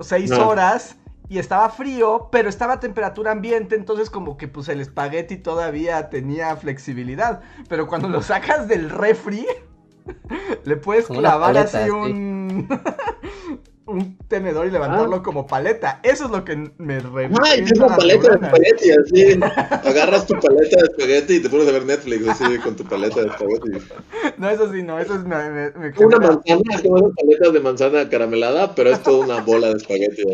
[0.00, 0.96] seis horas
[1.30, 6.10] y estaba frío, pero estaba a temperatura ambiente, entonces como que pues el espagueti todavía
[6.10, 7.40] tenía flexibilidad.
[7.68, 9.46] Pero cuando lo sacas del refri,
[10.64, 12.68] le puedes clavar así un...
[13.90, 15.22] un tenedor y levantarlo ah.
[15.22, 16.00] como paleta.
[16.02, 17.40] Eso es lo que me revienta.
[17.44, 19.40] Ay, es una paleta de espagueti, así.
[19.88, 23.20] Agarras tu paleta de espagueti y te pones a ver Netflix así con tu paleta
[23.20, 23.70] de espagueti.
[24.38, 28.08] No, eso sí, no, eso es me, me, Una manzana, como unas paletas de manzana
[28.08, 30.22] caramelada, pero es toda una bola de espagueti.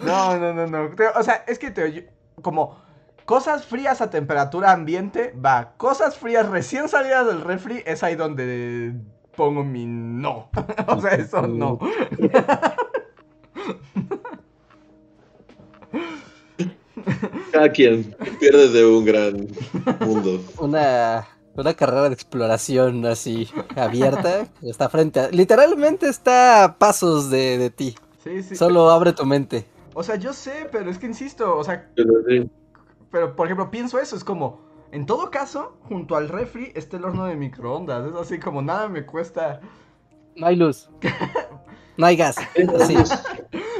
[0.00, 0.90] No, no, no, no.
[1.16, 2.08] O sea, es que te
[2.40, 2.80] como
[3.26, 5.72] cosas frías a temperatura ambiente, va.
[5.76, 8.94] Cosas frías recién salidas del refri, es ahí donde
[9.36, 10.48] pongo mi no.
[10.88, 11.78] o sea, eso no.
[17.52, 19.46] Cada quien pierde de un gran
[20.00, 20.42] mundo.
[20.58, 24.48] Una, una carrera de exploración así abierta.
[24.62, 25.30] Está frente a.
[25.30, 27.94] Literalmente está a pasos de, de ti.
[28.24, 28.56] Sí, sí.
[28.56, 29.66] Solo abre tu mente.
[29.94, 31.88] O sea, yo sé, pero es que insisto, o sea.
[33.10, 37.04] pero por ejemplo, pienso eso, es como en todo caso, junto al refri está el
[37.04, 38.06] horno de microondas.
[38.06, 39.60] Es así como nada me cuesta.
[40.36, 40.88] No hay luz.
[41.96, 42.36] no hay gas.
[42.56, 42.72] bueno,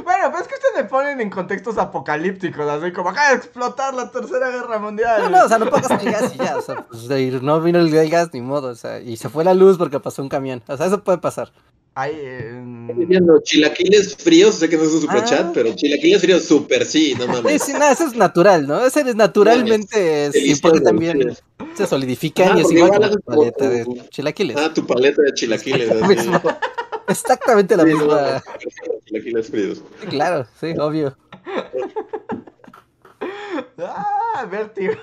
[0.03, 4.11] pero es que ustedes me ponen en contextos apocalípticos, así como acaba de explotar la
[4.11, 5.23] tercera guerra mundial.
[5.23, 6.57] No, no, o sea, no pongas el gas y ya.
[6.57, 8.69] O sea, pues, no vino el gas ni modo.
[8.69, 10.63] O sea, y se fue la luz porque pasó un camión.
[10.67, 11.51] O sea, eso puede pasar.
[11.99, 12.13] Hay,
[12.95, 15.51] diciendo chilaquiles fríos, sé que no es un super chat, ah.
[15.51, 17.63] pero chilaquiles fríos super sí, no mames.
[17.63, 18.85] Sí, sí, no, eso es natural, ¿no?
[18.85, 21.35] Ese es naturalmente, sí, porque también
[21.73, 24.57] se solidifican y es igual que tu paleta de chilaquiles.
[24.57, 25.89] Ah, tu paleta de chilaquiles.
[27.07, 28.43] Exactamente la misma.
[29.05, 29.81] Chilaquiles fríos.
[30.07, 31.17] Claro, sí, obvio.
[33.79, 34.93] ah, vértigo.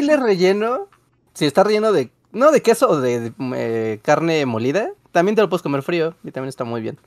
[0.00, 0.88] le relleno
[1.38, 2.10] si está relleno de.
[2.32, 4.90] No de queso o de, eh, carne molida.
[5.12, 6.98] también te lo puedes comer frío y también está muy bien.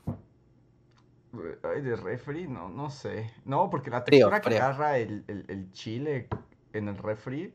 [1.62, 3.30] Ay, de refri, no, no sé.
[3.44, 6.28] No, porque la textura que agarra el, chile
[6.72, 7.52] en el refri.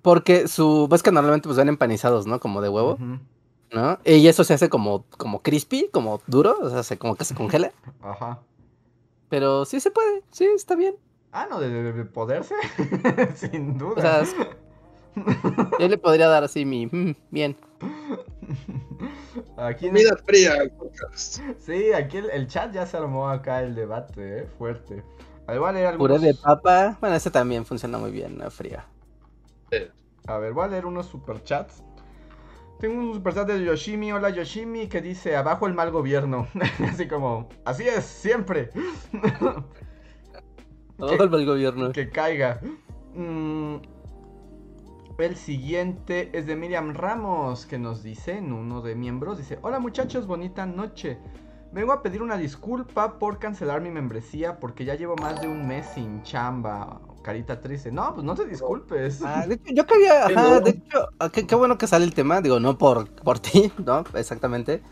[0.00, 0.88] Porque su.
[0.88, 2.40] Ves que normalmente pues ven empanizados, ¿no?
[2.40, 2.98] Como de huevo.
[3.72, 3.98] ¿No?
[4.04, 7.34] Y eso se hace como, como crispy, como duro, o sea, se, como que se
[7.34, 7.72] congela.
[8.00, 8.40] Ajá.
[9.28, 10.96] Pero sí se puede, sí, está bien.
[11.32, 12.54] Ah, no, de, poderse,
[13.34, 13.94] sin duda.
[13.96, 14.24] O sea,
[15.78, 17.56] yo le podría dar así mi, mm, bien.
[19.56, 20.70] Aquí Comida fría.
[21.14, 24.46] Sí, aquí el, chat ya se armó acá el debate, ¿eh?
[24.58, 25.02] fuerte.
[25.52, 26.18] Igual algunos...
[26.18, 28.86] Puré de papa, bueno, ese también funciona muy bien, la fría.
[30.26, 31.82] A ver, voy a leer unos superchats.
[32.80, 36.48] Tengo un superchat de Yoshimi, hola Yoshimi, que dice, abajo el mal gobierno.
[36.92, 38.70] así como, así es, siempre.
[40.98, 41.92] abajo el mal gobierno.
[41.92, 42.60] Que caiga.
[43.14, 43.76] Mm,
[45.18, 49.78] el siguiente es de Miriam Ramos, que nos dice, en uno de miembros, dice, hola
[49.78, 51.18] muchachos, bonita noche.
[51.72, 55.66] Vengo a pedir una disculpa por cancelar mi membresía porque ya llevo más de un
[55.66, 57.00] mes sin chamba.
[57.22, 57.90] Carita triste.
[57.90, 59.20] No, pues no te disculpes.
[59.22, 62.78] Ah, yo quería, ajá, de hecho, ah, qué, bueno que sale el tema, digo, no
[62.78, 64.04] por, por ti, ¿no?
[64.14, 64.82] Exactamente.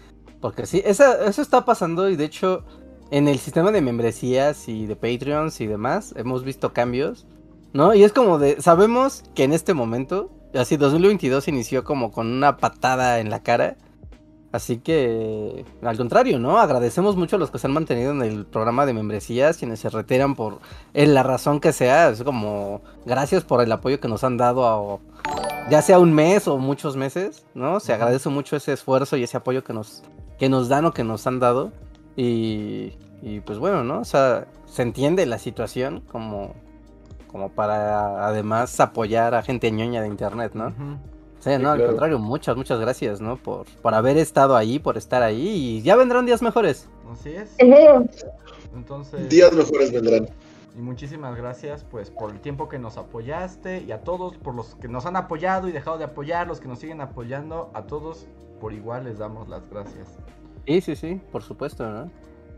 [0.41, 2.65] Porque sí, eso está pasando y de hecho
[3.11, 7.27] en el sistema de membresías y de Patreons y demás hemos visto cambios
[7.75, 7.93] ¿no?
[7.93, 12.57] Y es como de, sabemos que en este momento, así 2022 inició como con una
[12.57, 13.77] patada en la cara.
[14.53, 16.59] Así que, al contrario, ¿no?
[16.59, 19.91] Agradecemos mucho a los que se han mantenido en el programa de membresías, quienes se
[19.91, 20.61] retiran por
[20.95, 22.11] en la razón que sea.
[22.11, 25.01] Es como, gracias por el apoyo que nos han dado, a,
[25.69, 27.81] ya sea un mes o muchos meses, ¿no?
[27.81, 30.05] Se agradece mucho ese esfuerzo y ese apoyo que nos,
[30.39, 31.73] que nos dan o que nos han dado.
[32.17, 33.99] Y, y pues bueno, ¿no?
[33.99, 36.55] O sea, se entiende la situación como
[37.35, 40.73] como para además apoyar a gente ñoña de internet, ¿no?
[41.41, 43.35] Sí, no, al contrario, muchas, muchas gracias, ¿no?
[43.39, 46.89] Por, por haber estado ahí, por estar ahí y ya vendrán días mejores.
[47.11, 47.57] Así es.
[48.73, 49.29] Entonces...
[49.29, 50.29] Días mejores vendrán.
[50.79, 54.77] Y muchísimas gracias pues por el tiempo que nos apoyaste y a todos por los
[54.77, 58.29] que nos han apoyado y dejado de apoyar, los que nos siguen apoyando, a todos
[58.61, 60.21] por igual les damos las gracias.
[60.69, 62.11] Sí, sí, sí, por supuesto, ¿no?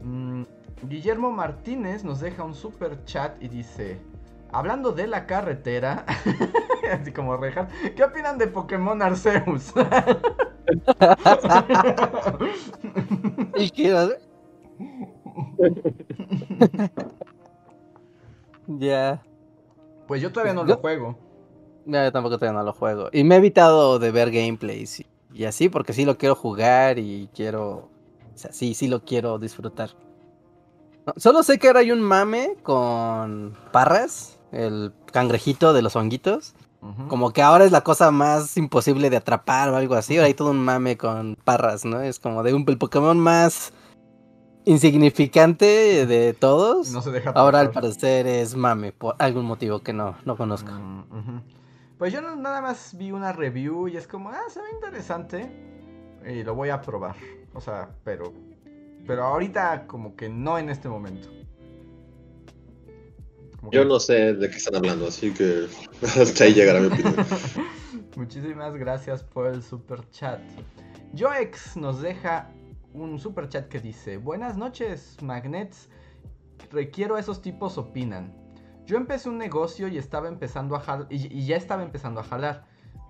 [0.02, 0.44] Mm,
[0.82, 3.98] Guillermo Martínez nos deja un super chat y dice,
[4.52, 6.06] Hablando de la carretera,
[6.92, 9.74] así como rejas, ¿qué opinan de Pokémon Arceus?
[13.56, 14.16] ¿Y qué?
[18.66, 19.22] ya.
[20.06, 21.18] Pues yo todavía no lo juego.
[21.84, 23.08] No, yo tampoco todavía no lo juego.
[23.12, 27.28] Y me he evitado de ver gameplays y, así, porque sí lo quiero jugar y
[27.34, 27.90] quiero.
[28.34, 29.90] O sea, sí, sí lo quiero disfrutar.
[31.16, 36.54] solo sé que ahora hay un mame con parras el cangrejito de los honguitos.
[37.08, 40.16] Como que ahora es la cosa más imposible de atrapar o algo así.
[40.16, 42.00] Ahora hay todo un mame con parras, ¿no?
[42.00, 43.72] Es como de un el Pokémon más
[44.66, 46.94] insignificante de todos.
[47.34, 50.70] ahora al parecer es mame por algún motivo que no, no conozco.
[50.70, 51.40] Mm,
[51.98, 55.50] pues yo nada más vi una review y es como, ah, se ve interesante.
[56.24, 57.16] Y lo voy a probar.
[57.54, 58.32] O sea, pero.
[59.06, 61.28] Pero ahorita como que no en este momento.
[63.72, 65.66] Yo no sé de qué están hablando, así que
[66.02, 67.14] hasta ahí llegará mi opinión.
[68.16, 70.40] Muchísimas gracias por el super chat.
[71.16, 72.50] Joex nos deja
[72.92, 75.88] un super chat que dice: Buenas noches, Magnets.
[76.70, 78.34] Requiero a esos tipos opinan.
[78.86, 82.64] Yo empecé un negocio y estaba empezando a y, ya estaba empezando a jalar,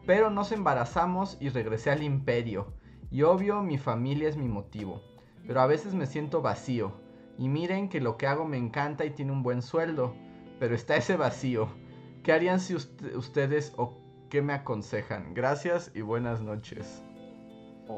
[0.06, 2.72] pero nos embarazamos y regresé al imperio.
[3.10, 5.02] Y obvio, mi familia es mi motivo.
[5.46, 6.92] Pero a veces me siento vacío.
[7.38, 10.14] Y miren que lo que hago me encanta y tiene un buen sueldo
[10.58, 11.68] pero está ese vacío.
[12.22, 14.00] ¿Qué harían si ustedes o
[14.30, 15.34] qué me aconsejan?
[15.34, 17.02] Gracias y buenas noches.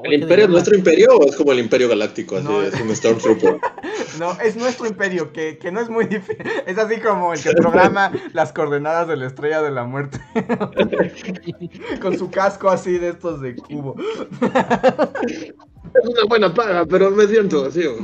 [0.03, 2.37] ¿El imperio es nuestro imperio o es como el imperio galáctico?
[2.37, 3.57] Así es un Stormtrooper.
[4.19, 6.45] no, es nuestro imperio, que, que, no es muy difícil.
[6.67, 10.19] Es así como el que programa las coordenadas de la estrella de la muerte.
[12.01, 13.95] Con su casco así de estos de cubo.
[14.41, 17.95] es una buena paga, pero me siento vacío.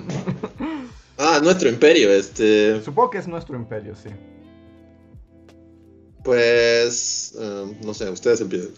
[1.20, 2.82] Ah, nuestro imperio, este.
[2.82, 4.10] Supongo que es nuestro imperio, sí.
[6.26, 8.72] Pues, em, no sé, ustedes empiezan.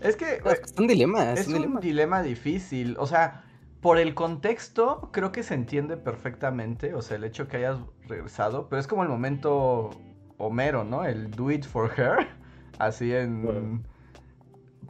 [0.00, 0.40] es que...
[0.46, 1.34] Es un dilema.
[1.34, 2.22] Es, un, dilema.
[2.22, 2.96] difícil.
[2.98, 3.44] O sea,
[3.82, 6.94] por el contexto, creo que se entiende perfectamente.
[6.94, 7.78] O sea, el hecho que hayas
[8.08, 8.68] regresado.
[8.70, 9.90] Pero es como el momento
[10.38, 11.04] Homero, ¿no?
[11.04, 12.26] El do it for her.
[12.78, 13.84] Así en...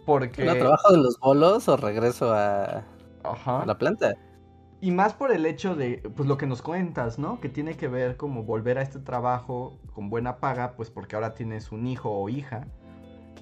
[0.05, 0.45] Porque...
[0.45, 2.85] trabajo de los bolos o regreso a,
[3.25, 3.63] Ajá.
[3.63, 4.15] a la planta?
[4.81, 7.41] Y más por el hecho de, pues lo que nos cuentas, ¿no?
[7.41, 11.35] Que tiene que ver como volver a este trabajo con buena paga, pues porque ahora
[11.35, 12.67] tienes un hijo o hija.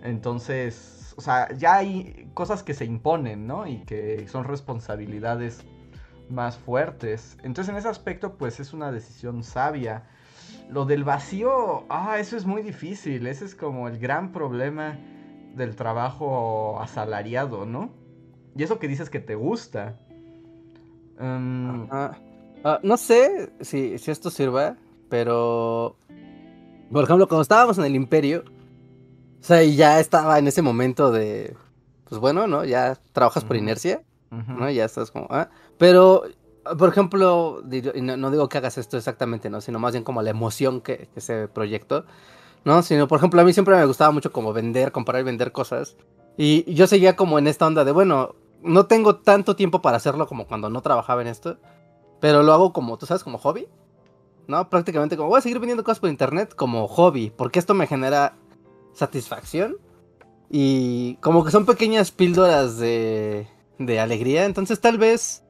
[0.04, 3.66] Entonces, o sea, ya hay cosas que se imponen, ¿no?
[3.66, 5.64] Y que son responsabilidades
[6.28, 7.36] más fuertes.
[7.42, 10.04] Entonces, en ese aspecto, pues es una decisión sabia.
[10.70, 13.26] Lo del vacío, ah, eso es muy difícil.
[13.26, 14.98] Ese es como el gran problema
[15.56, 17.90] del trabajo asalariado, ¿no?
[18.56, 19.98] Y eso que dices que te gusta.
[21.18, 22.16] Em, ah,
[22.82, 24.76] no sé si, si esto sirva,
[25.08, 25.96] pero...
[26.90, 28.44] Por ejemplo, cuando estábamos en el imperio,
[29.40, 31.56] o sea, y ya estaba en ese momento de,
[32.08, 32.64] pues bueno, ¿no?
[32.64, 34.70] Ya trabajas por inercia, ¿no?
[34.70, 35.50] Ya estás como, ah.
[35.76, 36.22] Pero,
[36.78, 39.60] por ejemplo, no, digo que hagas esto exactamente, ¿no?
[39.60, 42.04] Sino más bien como la emoción que, que ese proyecto,
[42.64, 42.82] ¿no?
[42.82, 45.96] Sino, por ejemplo, a mí siempre me gustaba mucho como vender, comprar y vender cosas.
[46.36, 50.26] Y yo seguía como en esta onda de, bueno, no tengo tanto tiempo para hacerlo
[50.26, 51.58] como cuando no trabajaba en esto,
[52.20, 53.68] pero lo hago como, tú sabes, como hobby.
[54.46, 54.68] ¿No?
[54.68, 58.36] Prácticamente como voy a seguir vendiendo cosas por internet como hobby, porque esto me genera
[58.92, 59.78] satisfacción
[60.50, 63.46] y como que son pequeñas píldoras de,
[63.78, 65.42] de alegría, entonces tal vez,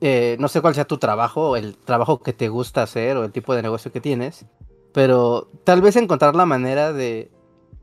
[0.00, 3.32] eh, no sé cuál sea tu trabajo, el trabajo que te gusta hacer o el
[3.32, 4.46] tipo de negocio que tienes,
[4.92, 7.30] pero tal vez encontrar la manera de,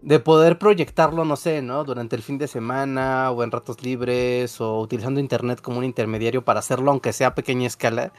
[0.01, 1.83] de poder proyectarlo, no sé, ¿no?
[1.83, 6.45] Durante el fin de semana o en ratos libres o utilizando internet como un intermediario
[6.45, 8.13] para hacerlo aunque sea a pequeña escala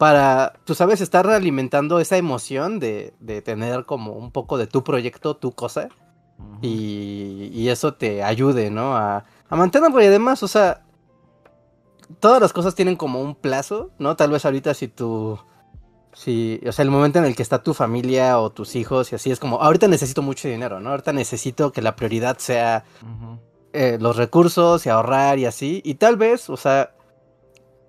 [0.00, 4.82] para, tú sabes, estar alimentando esa emoción de, de tener como un poco de tu
[4.82, 5.90] proyecto, tu cosa,
[6.62, 8.96] y, y, eso te ayude, ¿no?
[8.96, 10.84] A, a mantenerlo y además, o sea,
[12.18, 14.16] todas las cosas tienen como un plazo, ¿no?
[14.16, 15.38] Tal vez ahorita si tú,
[16.12, 19.14] si, o sea, el momento en el que está tu familia o tus hijos y
[19.14, 20.90] así es como, ahorita necesito mucho dinero, ¿no?
[20.90, 22.84] Ahorita necesito que la prioridad sea
[23.72, 26.94] eh, los recursos y ahorrar y así, y tal vez, o sea,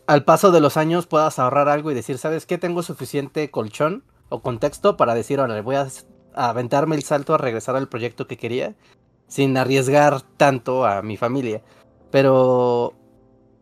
[0.08, 2.58] al paso de los años puedas ahorrar algo y decir, ¿sabes qué?
[2.58, 5.88] Tengo suficiente colchón o contexto para decir, ahora voy a,
[6.34, 8.76] aventarme el salto a regresar al proyecto que quería
[9.28, 11.62] sin arriesgar tanto a mi familia.
[12.12, 12.94] Pero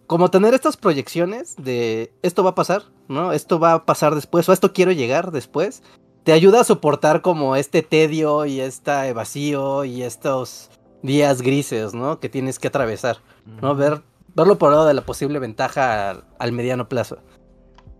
[0.10, 3.32] como tener estas proyecciones de esto va a pasar, ¿no?
[3.32, 5.84] Esto va a pasar después o esto quiero llegar después,
[6.24, 10.72] te ayuda a soportar como este tedio y este vacío y estos
[11.03, 12.20] días grises, ¿no?
[12.20, 13.18] Que tienes que atravesar,
[13.62, 13.76] ¿no?
[13.76, 14.01] Ver
[14.34, 17.20] verlo por el lado de la posible ventaja al, mediano plazo.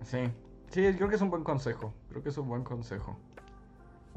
[0.03, 0.32] Sí,
[0.72, 1.93] sí, creo que es un buen consejo.
[2.10, 3.20] Creo que es un buen consejo.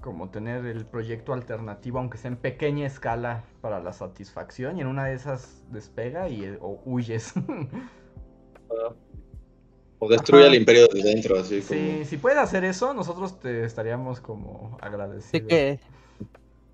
[0.03, 4.77] Como tener el proyecto alternativo, aunque sea en pequeña escala, para la satisfacción.
[4.77, 7.33] Y en una de esas despega y o huyes.
[9.99, 14.21] o destruye el imperio desde dentro, así Sí, si puedes hacer eso, nosotros te estaríamos
[14.21, 15.31] como agradecidos.
[15.31, 15.81] Sí que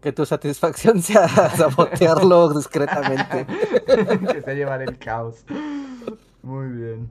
[0.00, 3.46] que tu satisfacción sea sabotearlo discretamente.
[4.32, 5.44] que te llevar el caos.
[6.42, 7.10] Muy bien.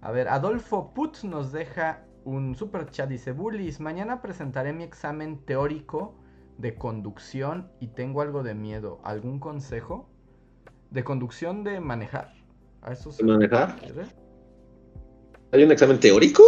[0.00, 3.08] A ver, Adolfo Put nos deja un super chat.
[3.08, 6.14] Dice: Bullies, mañana presentaré mi examen teórico
[6.58, 9.00] de conducción y tengo algo de miedo.
[9.04, 10.08] ¿Algún consejo?
[10.90, 12.32] ¿De conducción de manejar?
[12.82, 13.76] ¿A eso ¿De manejar?
[15.52, 16.42] ¿Hay un examen teórico?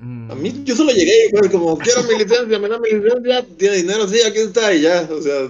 [0.00, 0.64] A mí, mm.
[0.64, 4.06] yo solo llegué y fue como, quiero mi licencia, me da mi licencia, tiene dinero,
[4.08, 5.48] sí, aquí está, y ya, o sea.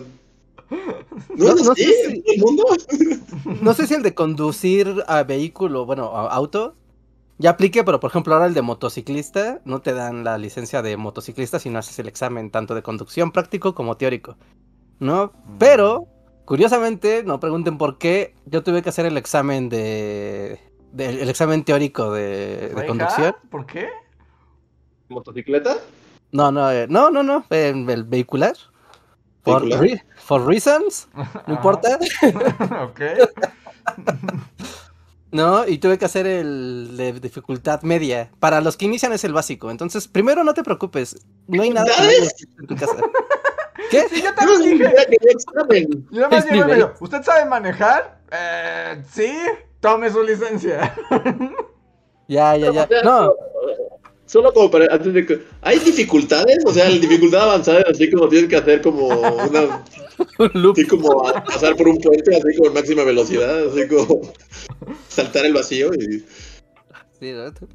[1.37, 2.65] No, no, sé si, el mundo?
[3.63, 6.77] no sé si el de conducir a vehículo, bueno, a auto,
[7.39, 10.97] ya aplique, pero por ejemplo ahora el de motociclista, no te dan la licencia de
[10.97, 14.37] motociclista si no haces el examen tanto de conducción práctico como teórico,
[15.01, 15.33] ¿no?
[15.47, 15.59] Mm.
[15.59, 16.07] Pero,
[16.45, 20.61] curiosamente, no pregunten por qué, yo tuve que hacer el examen de...
[20.97, 23.35] el examen teórico de, de conducción.
[23.51, 23.89] ¿Por qué?
[25.09, 25.77] ¿Motocicleta?
[26.33, 28.55] No, no, eh, no, no, no, el vehicular.
[29.45, 29.63] For,
[30.17, 31.07] for reasons,
[31.47, 31.99] no importa.
[32.83, 33.01] ok.
[35.35, 38.31] no, y tuve que hacer el de dificultad media.
[38.39, 39.73] Para los que inician es el básico.
[39.73, 41.17] Entonces, primero no te preocupes.
[41.49, 41.91] No hay nada
[42.61, 42.95] en tu casa.
[43.91, 44.07] ¿Qué?
[44.09, 44.95] Sí, yo también dije.
[46.13, 48.21] Yo más digo, ¿usted sabe manejar?
[48.31, 49.35] Eh, sí,
[49.81, 50.95] tome su licencia.
[52.29, 52.89] ya, ya, ya.
[53.03, 53.35] No,
[54.27, 56.59] Solo como para, antes de que, ¿hay dificultades?
[56.65, 59.85] O sea, la dificultad avanzada así como tienes que hacer como una...
[60.73, 64.33] así como pasar por un puente así con máxima velocidad, así como
[65.09, 66.25] saltar el vacío y...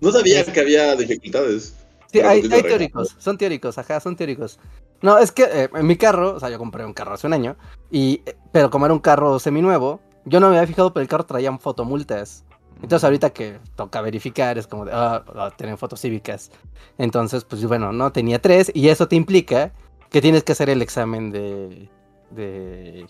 [0.01, 0.11] ¿no?
[0.11, 1.75] sabía que había dificultades.
[2.11, 4.59] Sí, hay, teóricos, son teóricos, ajá, son teóricos.
[5.01, 7.33] No, es que eh, en mi carro, o sea, yo compré un carro hace un
[7.33, 7.55] año,
[7.91, 11.07] y, eh, pero como era un carro seminuevo, yo no me había fijado, pero el
[11.07, 12.45] carro traía fotomultas.
[12.81, 16.49] Entonces ahorita que toca verificar es como de, ah, ah, tienen fotos cívicas.
[16.97, 19.73] Entonces, pues bueno, no, tenía tres y eso te implica
[20.09, 21.89] que tienes que hacer el examen de,
[22.31, 23.07] de,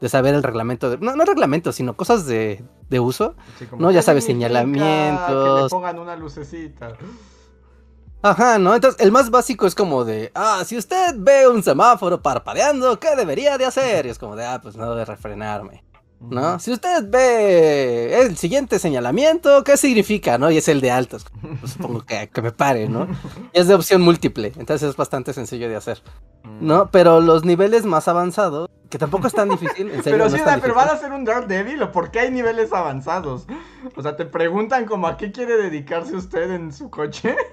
[0.00, 3.34] de saber el reglamento, de, no, no reglamento, sino cosas de, de uso,
[3.78, 3.90] ¿no?
[3.90, 5.56] Ya sabes, señalamientos.
[5.56, 6.96] Que le pongan una lucecita.
[8.22, 8.74] Ajá, ¿no?
[8.74, 13.16] Entonces, el más básico es como de, ah, si usted ve un semáforo parpadeando, ¿qué
[13.16, 14.06] debería de hacer?
[14.06, 15.82] Y es como de, ah, pues no debe refrenarme.
[16.30, 16.58] ¿No?
[16.60, 20.38] Si usted ve el siguiente señalamiento, ¿qué significa?
[20.38, 20.50] ¿No?
[20.50, 21.26] Y es el de altos.
[21.60, 23.08] Pues supongo que, que me pare, ¿no?
[23.52, 26.02] Y es de opción múltiple, entonces es bastante sencillo de hacer.
[26.60, 26.90] ¿No?
[26.90, 29.90] Pero los niveles más avanzados, que tampoco es tan difícil.
[29.90, 32.30] En serio, pero no sí, pero van a ser un Daredevil o por qué hay
[32.30, 33.46] niveles avanzados.
[33.96, 37.36] O sea, te preguntan como a qué quiere dedicarse usted en su coche.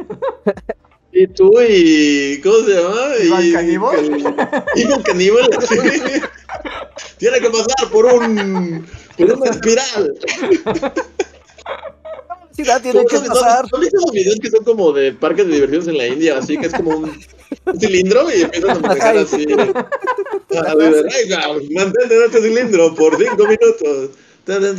[1.12, 2.40] Y tú y.
[2.42, 2.96] ¿Cómo se llama?
[3.26, 4.18] ¿Iván Y- Caníbal?
[4.76, 5.76] Iván Caníbal, sí.
[7.20, 8.86] Tiene que pasar por un.
[9.18, 10.14] por una espiral.
[12.52, 13.68] Sí, da, tiene que ¿Son- pasar.
[13.70, 16.38] ¿Son visto los videos que son como de parques de diversiones en la India?
[16.38, 17.12] Así que es como un,
[17.66, 19.46] un cilindro y empiezan a manejar así.
[20.66, 24.10] A ver, venga, mantente en este cilindro por cinco minutos.
[24.46, 24.72] Pero,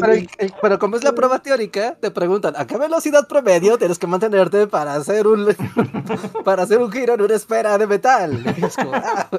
[0.00, 0.26] pero,
[0.62, 4.66] pero como es la prueba teórica, te preguntan a qué velocidad promedio tienes que mantenerte
[4.66, 5.54] para hacer un
[6.44, 8.42] para hacer un giro en una esfera de metal.
[8.56, 9.28] Y es como, ah,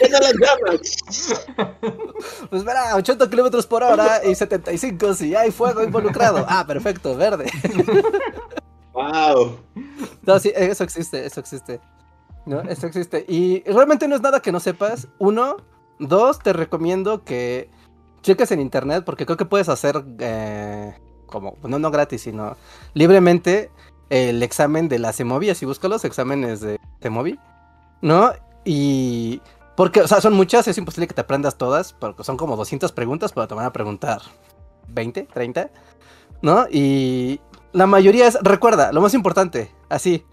[0.00, 1.44] Venga las llamas.
[2.50, 6.44] pues verá, 80 kilómetros por hora y 75 si hay fuego involucrado.
[6.48, 7.50] Ah, perfecto, verde.
[8.92, 9.58] Wow.
[10.22, 11.80] No, sí, eso existe, eso existe.
[12.46, 12.60] ¿No?
[12.62, 13.24] Eso existe.
[13.28, 15.08] Y realmente no es nada que no sepas.
[15.18, 15.56] Uno,
[15.98, 17.70] dos, te recomiendo que
[18.22, 20.94] cheques en internet porque creo que puedes hacer eh,
[21.26, 22.56] como, no, no gratis, sino
[22.94, 23.70] libremente
[24.14, 25.50] el examen de la CEMOVI.
[25.50, 27.38] Así busca los exámenes de CEMOVI,
[28.00, 28.32] ¿no?
[28.64, 29.42] Y
[29.76, 32.92] porque, o sea, son muchas, es imposible que te aprendas todas, porque son como 200
[32.92, 34.22] preguntas, pero te van a preguntar
[34.86, 35.70] 20, 30,
[36.42, 36.66] ¿no?
[36.70, 37.40] Y
[37.72, 40.24] la mayoría es, recuerda, lo más importante, así.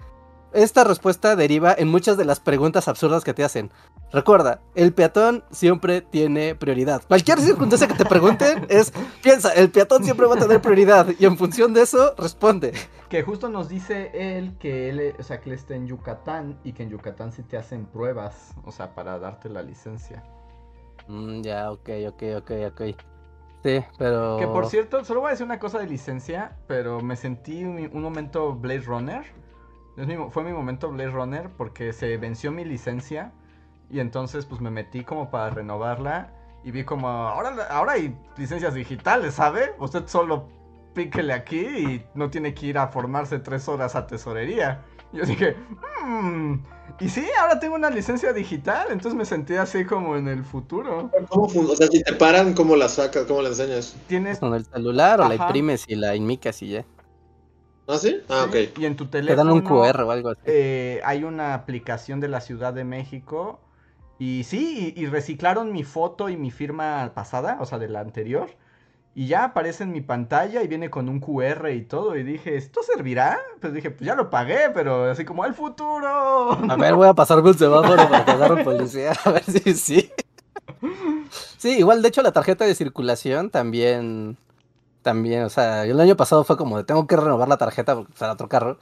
[0.54, 3.72] Esta respuesta deriva en muchas de las preguntas absurdas que te hacen.
[4.12, 7.02] Recuerda, el peatón siempre tiene prioridad.
[7.08, 8.92] Cualquier circunstancia que te pregunten es,
[9.24, 12.74] piensa, el peatón siempre va a tener prioridad y en función de eso responde.
[13.08, 16.74] Que justo nos dice él que él, o sea, que él está en Yucatán y
[16.74, 20.24] que en Yucatán sí te hacen pruebas, o sea, para darte la licencia.
[21.08, 22.82] Mm, ya, ok, ok, ok, ok.
[23.64, 24.38] Sí, pero...
[24.38, 27.90] Que por cierto, solo voy a decir una cosa de licencia, pero me sentí un,
[27.94, 29.41] un momento Blade Runner.
[29.98, 33.34] Es mi mo- fue mi momento Blade Runner porque se venció mi licencia
[33.90, 38.74] y entonces pues me metí como para renovarla y vi como ahora, ahora hay licencias
[38.74, 39.74] digitales, ¿sabe?
[39.80, 40.48] Usted solo
[40.94, 44.84] píquele aquí y no tiene que ir a formarse tres horas a tesorería.
[45.14, 45.56] Y yo dije,
[46.06, 46.56] "Mm,
[47.00, 51.10] y sí, ahora tengo una licencia digital, entonces me sentí así como en el futuro.
[51.30, 53.26] ¿Cómo o sea, si te paran, ¿cómo la sacas?
[53.26, 53.96] ¿Cómo la enseñas?
[54.08, 56.86] Tienes Con el celular o la imprimes y la inmicas y ya.
[57.92, 58.12] ¿Ah, sí?
[58.30, 58.56] Ah, ok.
[58.78, 60.42] y en tu Te teléfono dan un QR o algo así.
[60.46, 63.62] eh, hay una aplicación de la Ciudad de México.
[64.20, 68.02] Y sí, y, y reciclaron mi foto y mi firma pasada, o sea, de la
[68.02, 68.50] anterior.
[69.16, 72.18] Y ya aparece en mi pantalla y viene con un QR y todo.
[72.18, 73.40] Y dije, ¿esto servirá?
[73.62, 76.52] Pues dije, pues ya lo pagué, pero así como el futuro.
[76.68, 79.12] A ver, voy a pasarme un semáforo para agarre un policía.
[79.26, 80.12] A ver si sí.
[81.58, 84.38] Sí, igual, de hecho, la tarjeta de circulación también.
[85.02, 88.14] También, o sea, el año pasado fue como de tengo que renovar la tarjeta porque
[88.20, 88.78] era otro carro.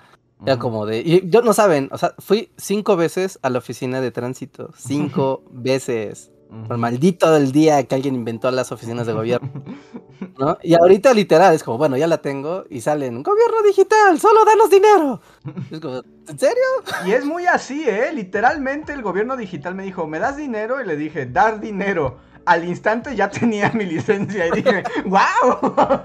[0.45, 0.99] Era como de.
[0.99, 4.71] Y yo no saben, o sea, fui cinco veces a la oficina de tránsito.
[4.77, 6.31] Cinco veces.
[6.67, 9.51] Por maldito del día que alguien inventó las oficinas de gobierno,
[10.39, 10.57] ¿no?
[10.63, 14.71] Y ahorita literal es como, bueno, ya la tengo y salen, gobierno digital, solo danos
[14.71, 15.21] dinero.
[15.69, 16.63] Es como, ¿en serio?
[17.05, 18.11] Y es muy así, ¿eh?
[18.11, 20.81] Literalmente el gobierno digital me dijo, ¿me das dinero?
[20.81, 22.17] Y le dije, dar dinero.
[22.45, 26.01] Al instante ya tenía mi licencia y dije, ¡wow!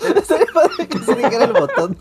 [0.16, 1.96] Estaría padre que se dijera el botón.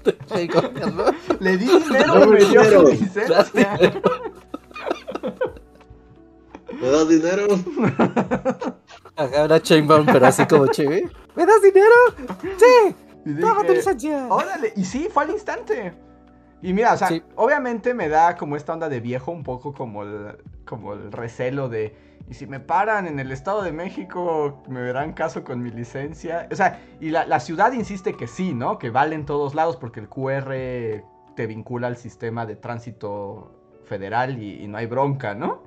[1.39, 2.81] Le di dinero y me dio dinero.
[2.81, 3.45] su licencia.
[6.79, 7.47] ¿Me das dinero?
[9.15, 11.09] Acá una chainbound, pero así como chévere.
[11.35, 11.95] ¿Me das dinero?
[12.57, 12.95] Sí,
[13.25, 14.27] Y toma tu licencia.
[14.29, 15.93] órale, y sí, fue al instante.
[16.61, 17.21] Y mira, o sea, Sí.
[17.35, 21.69] obviamente me da como esta onda de viejo, un poco como el, como el recelo
[21.69, 21.95] de,
[22.29, 26.47] y si me paran en el Estado de México, me verán caso con mi licencia.
[26.51, 28.77] O sea, y la, la ciudad insiste que sí, ¿no?
[28.77, 30.53] Que vale en todos lados porque el QR
[31.35, 33.51] te vincula al sistema de tránsito
[33.85, 35.63] federal y, no hay bronca, ¿no?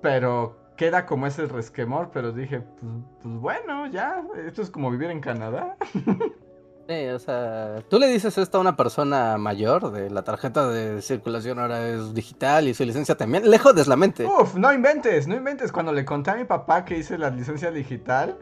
[0.00, 2.92] Pero queda como ese resquemor, pero dije, pues,
[3.22, 5.76] pues bueno, ya, esto es como vivir en Canadá.
[6.90, 11.00] Sí, o sea, tú le dices esto a una persona mayor de la tarjeta de
[11.02, 14.26] circulación ahora es digital y su licencia también, lejos de la mente.
[14.26, 15.70] Uf, no inventes, no inventes.
[15.70, 18.36] Cuando le conté a mi papá que hice la licencia digital.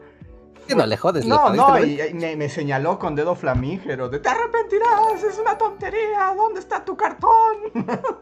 [0.67, 3.35] Sí, no, le jodes, le No, jodiste no, y, y me, me señaló con dedo
[3.35, 7.29] flamígero de te arrepentirás, es una tontería, ¿dónde está tu cartón?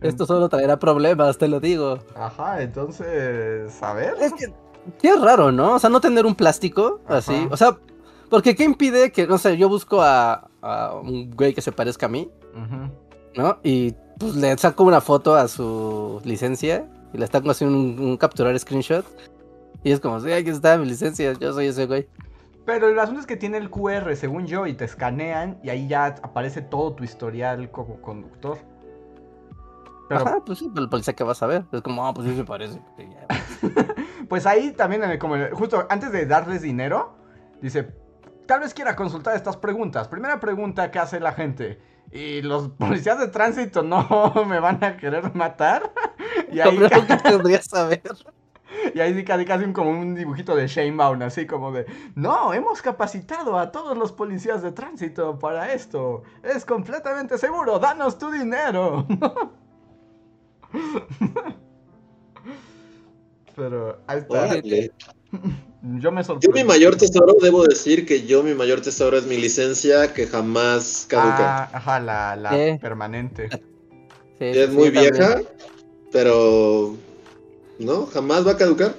[0.00, 1.98] Esto solo traerá problemas, te lo digo.
[2.16, 4.14] Ajá, entonces, a ver.
[4.18, 4.50] Es que
[5.02, 5.74] es raro, ¿no?
[5.74, 7.46] O sea, no tener un plástico así.
[7.50, 7.76] O sea,
[8.32, 10.48] Porque ¿qué impide que, no sé, yo busco a,
[11.02, 12.30] un güey que se parezca a mí,
[13.36, 13.58] ¿no?
[13.62, 18.16] Y pues le saco una foto a su licencia y le están haciendo un, un
[18.16, 19.04] capturar screenshot.
[19.84, 22.08] Y es como, sí, aquí está mi licencia, yo soy ese güey.
[22.64, 25.86] Pero el asunto es que tiene el QR, según yo, y te escanean y ahí
[25.86, 28.56] ya aparece todo tu historial como conductor.
[30.08, 30.22] Pero...
[30.22, 31.64] Ajá, pues sí, pero el policía que vas a ver.
[31.70, 32.80] Es como, ah, pues sí se parece.
[34.30, 37.14] pues ahí también, como justo antes de darles dinero,
[37.60, 38.00] dice,
[38.52, 40.08] tal vez quiera consultar estas preguntas.
[40.08, 41.80] Primera pregunta que hace la gente.
[42.10, 44.04] ¿Y los policías de tránsito no
[44.46, 45.90] me van a querer matar?
[46.52, 46.76] y ahí...
[46.76, 48.02] que tendría saber.
[48.94, 52.82] Y ahí casi, casi como un dibujito de Shane Baum, así como de, no, hemos
[52.82, 56.22] capacitado a todos los policías de tránsito para esto.
[56.42, 59.06] Es completamente seguro, danos tu dinero.
[63.56, 65.62] Pero ahí está.
[65.82, 66.56] Yo me sorprendo.
[66.56, 70.26] Yo mi mayor tesoro, debo decir que yo mi mayor tesoro es mi licencia que
[70.26, 71.64] jamás caduca.
[71.64, 73.48] Ah, ajá, la, la permanente.
[74.38, 75.40] es muy vieja,
[76.12, 76.96] pero
[77.78, 78.06] ¿no?
[78.06, 78.94] ¿Jamás va a caducar?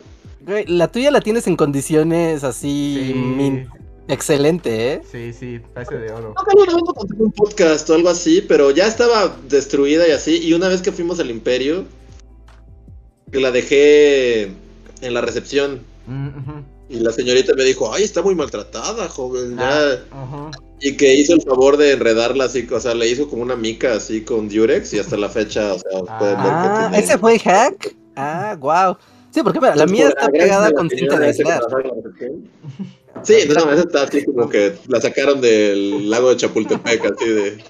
[0.67, 3.65] la tuya la tienes en condiciones así
[4.07, 5.01] excelente, ¿eh?
[5.09, 6.33] Sí, sí, parece de oro.
[6.35, 10.45] No, un podcast o algo así, pero ya estaba destruida y así.
[10.45, 11.85] Y una vez que fuimos al Imperio,
[13.31, 14.43] que la dejé
[15.01, 15.81] en la recepción.
[16.07, 16.29] Mm,
[16.89, 19.55] y la señorita me dijo, ay, está muy maltratada, joven.
[19.59, 19.95] Ah,
[20.79, 23.93] y que hizo el favor de enredarla así, o sea, le hizo como una mica
[23.93, 27.95] así con Durex y hasta la fecha, o sea, ah, ¿ese fue hack?
[28.15, 28.97] Ah, wow.
[29.31, 31.61] Sí, porque mira, la mía está pegada con cinta de aislar.
[33.23, 37.63] Sí, no, esa está así como que la sacaron del lago de Chapultepec, así de.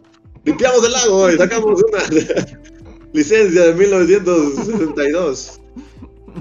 [0.45, 2.03] Limpiamos el lago y sacamos una
[3.14, 5.60] licencia de 1962.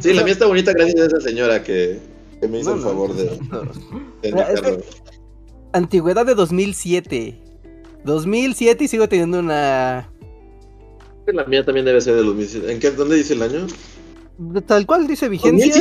[0.00, 2.00] Sí, la mía está bonita gracias a esa señora que,
[2.42, 3.38] que me hizo el favor de.
[4.22, 4.84] de
[5.72, 7.38] antigüedad de 2007.
[8.04, 10.10] 2007 y sigo teniendo una.
[11.26, 12.72] La mía también debe ser de 2007.
[12.72, 13.66] ¿En qué, dónde dice el año?
[14.66, 15.72] Tal cual dice vigencia.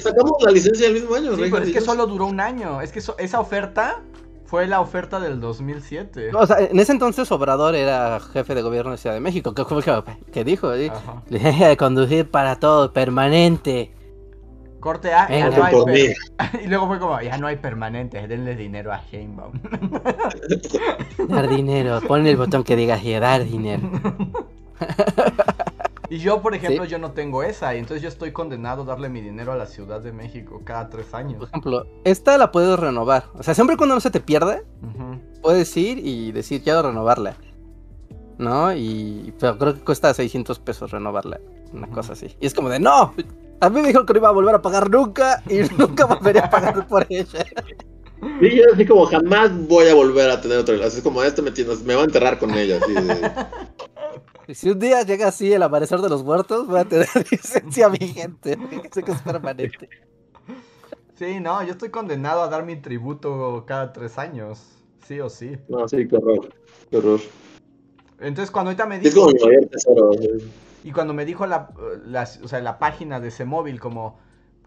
[0.00, 1.36] sacamos la licencia el mismo año.
[1.36, 2.82] Sí, pero es que solo duró un año.
[2.82, 4.02] Es que esa oferta
[4.46, 6.32] fue la oferta del 2007.
[6.34, 9.54] O sea, en ese entonces Obrador era jefe de gobierno de Ciudad de México.
[9.54, 9.62] ¿Qué,
[10.32, 10.72] qué dijo?
[10.74, 10.90] ¿sí?
[11.78, 13.92] conducir para todo, permanente.
[14.80, 16.14] Corte A, ya no hay
[16.64, 19.52] Y luego fue como, ya no hay permanente, denle dinero a Sheinbaum.
[21.28, 23.90] Dar dinero, ponle el botón que diga dar dinero.
[26.10, 29.08] Y yo, por ejemplo, yo no tengo esa, y entonces yo estoy condenado a darle
[29.08, 31.38] mi dinero a la Ciudad de México cada tres años.
[31.38, 33.26] Por ejemplo, esta la puedes renovar.
[33.34, 34.64] O sea, siempre cuando no se te pierde,
[35.40, 37.36] puedes ir y decir, quiero renovarla.
[38.38, 38.72] ¿No?
[38.74, 41.38] Y pero creo que cuesta 600 pesos renovarla.
[41.72, 42.36] Una cosa así.
[42.40, 43.14] Y es como de, no,
[43.60, 46.44] a mí me dijo que no iba a volver a pagar nunca y nunca volvería
[46.46, 47.44] a pagar por ella.
[48.40, 50.84] Sí, yo así como jamás voy a volver a tener otra.
[50.84, 51.50] Así como este me,
[51.84, 52.78] me va a enterrar con ella.
[52.82, 54.54] Así de...
[54.54, 58.58] Si un día llega así el amanecer de los muertos, voy a tener licencia vigente.
[58.92, 59.88] Sé que es permanente.
[61.14, 64.60] Sí, no, yo estoy condenado a dar mi tributo cada tres años.
[65.06, 65.56] Sí o sí.
[65.68, 66.52] No, sí, qué horror.
[66.90, 67.20] Qué horror.
[68.20, 69.28] Entonces, cuando ahorita me dijo.
[70.84, 71.70] Y cuando me dijo la,
[72.42, 74.18] o sea, la página de ese móvil, como.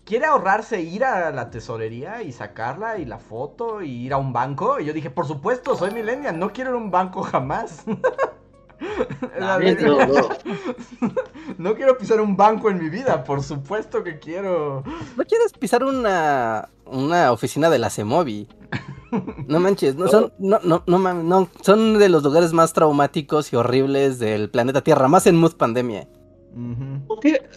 [0.06, 4.34] ¿Quiere ahorrarse ir a la tesorería y sacarla y la foto y ir a un
[4.34, 4.81] banco?
[4.81, 7.85] Y yo dije, por supuesto, soy millennial, no quiero ir a un banco jamás.
[11.57, 14.84] no, quiero pisar un banco en mi vida, por supuesto que quiero.
[15.15, 18.48] ¿No quieres pisar una, una oficina de la CEMOVI?
[19.48, 24.19] No manches, no, son, no, no, no, son de los lugares más traumáticos y horribles
[24.19, 26.07] del planeta Tierra, más en Mood Pandemia.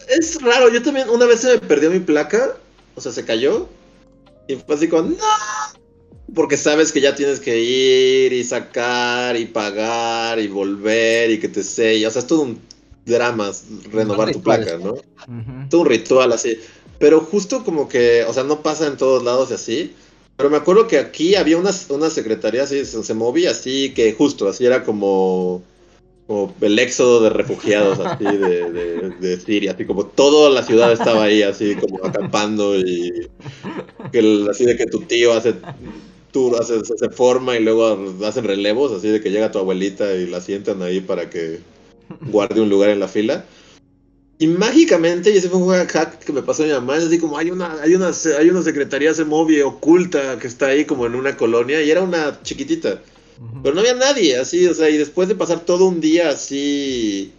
[0.08, 2.56] es raro, yo también una vez se me perdió mi placa,
[2.94, 3.68] o sea, se cayó,
[4.48, 5.16] y fue así como, ¡No!
[6.34, 11.48] Porque sabes que ya tienes que ir y sacar y pagar y volver y que
[11.48, 12.08] te sella.
[12.08, 12.60] O sea, es todo un
[13.04, 13.52] drama
[13.92, 14.96] renovar tu placa, ¿no?
[15.70, 16.58] Todo un ritual así.
[16.98, 19.94] Pero justo como que, o sea, no pasa en todos lados y así.
[20.36, 24.48] Pero me acuerdo que aquí había una, una secretaría así, se, movía así, que justo,
[24.48, 25.62] así era como,
[26.60, 31.76] el éxodo de refugiados así de, Siria, así como toda la ciudad estaba ahí así
[31.76, 33.28] como acampando y
[34.12, 35.54] que así de que tu tío hace
[36.98, 40.82] se forma y luego hacen relevos, así de que llega tu abuelita y la sientan
[40.82, 41.60] ahí para que
[42.20, 43.44] guarde un lugar en la fila.
[44.38, 47.18] Y mágicamente, y ese fue un hack que me pasó a mi mamá, es así
[47.18, 51.14] como hay una, hay una, hay una secretaría Semovie oculta que está ahí como en
[51.14, 53.00] una colonia y era una chiquitita.
[53.62, 57.32] Pero no había nadie, así, o sea, y después de pasar todo un día así,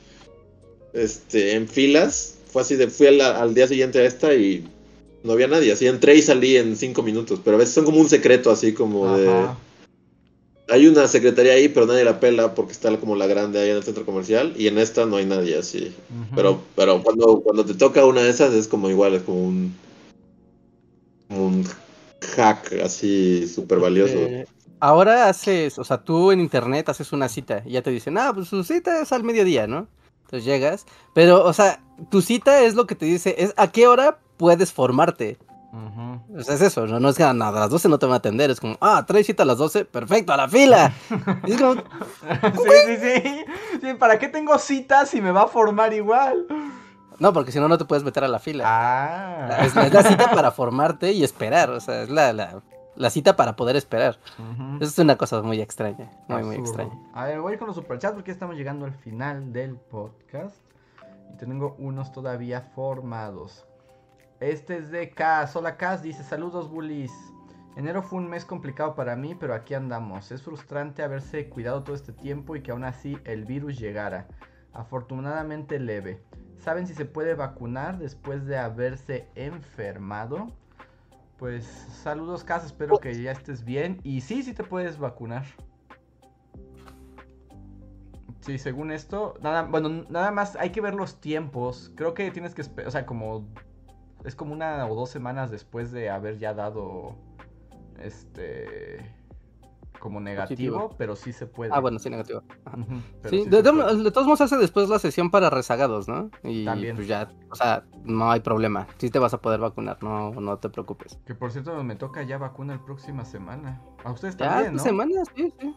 [0.93, 4.67] este, en filas, fue así de, fui al, al día siguiente a esta y
[5.23, 5.71] no había nadie.
[5.71, 8.73] Así entré y salí en cinco minutos, pero a veces son como un secreto, así
[8.73, 9.47] como de...
[10.69, 13.77] Hay una secretaría ahí, pero nadie la pela porque está como la grande ahí en
[13.77, 15.95] el centro comercial y en esta no hay nadie así.
[16.35, 19.73] Pero pero cuando, cuando te toca una de esas es como igual, es como un,
[21.29, 21.65] un
[22.35, 24.17] hack así súper valioso.
[24.79, 28.31] ahora haces, o sea, tú en internet haces una cita y ya te dicen, ah,
[28.33, 29.87] pues su cita es al mediodía, ¿no?
[30.25, 31.81] Entonces llegas, pero, o sea,
[32.11, 35.37] tu cita es lo que te dice, es a qué hora puedes formarte.
[35.73, 38.13] O sea, es eso, no, no es que nada, a las 12 no te van
[38.13, 40.93] a atender, es como, ah, traes cita a las 12, perfecto, a la fila.
[41.45, 43.45] es como, sí, sí, sí,
[43.81, 43.93] sí.
[43.95, 46.47] ¿Para qué tengo citas si me va a formar igual?
[47.19, 48.63] No, porque si no, no te puedes meter a la fila.
[48.65, 49.65] Ah.
[49.65, 52.31] Es, la cita para formarte y esperar, o sea, es la,
[52.95, 54.19] la, cita para poder esperar.
[54.79, 56.93] Eso es una cosa muy extraña, muy, muy extraña.
[57.13, 60.55] A ver, voy con los superchats porque estamos llegando al final del podcast.
[61.33, 63.66] Y tengo unos todavía formados.
[64.39, 65.49] Este es de K.
[65.55, 65.97] Hola K.
[65.97, 67.11] Dice: Saludos, bullies.
[67.75, 70.31] Enero fue un mes complicado para mí, pero aquí andamos.
[70.31, 74.27] Es frustrante haberse cuidado todo este tiempo y que aún así el virus llegara.
[74.73, 76.21] Afortunadamente leve.
[76.59, 80.51] ¿Saben si se puede vacunar después de haberse enfermado?
[81.37, 82.57] Pues saludos K.
[82.57, 83.99] espero que ya estés bien.
[84.03, 85.45] Y sí, sí te puedes vacunar.
[88.41, 91.91] Sí, según esto, nada, bueno, nada más hay que ver los tiempos.
[91.95, 93.47] Creo que tienes que esperar, o sea, como
[94.23, 97.15] es como una o dos semanas después de haber ya dado
[97.99, 99.17] este
[99.99, 101.71] como negativo, pero sí se puede.
[101.73, 102.43] Ah, bueno, sí, negativo.
[103.29, 106.29] sí, de, todos modos hace después la sesión para rezagados, ¿no?
[106.43, 106.95] Y También.
[106.95, 108.87] pues ya, o sea, no hay problema.
[108.97, 111.19] Sí te vas a poder vacunar, no, no te preocupes.
[111.25, 113.81] Que por cierto, me toca ya vacuna la próxima semana.
[114.03, 114.71] A ustedes también, ¿Ya?
[114.71, 114.79] ¿no?
[114.79, 115.27] semanas?
[115.35, 115.75] Sí, sí.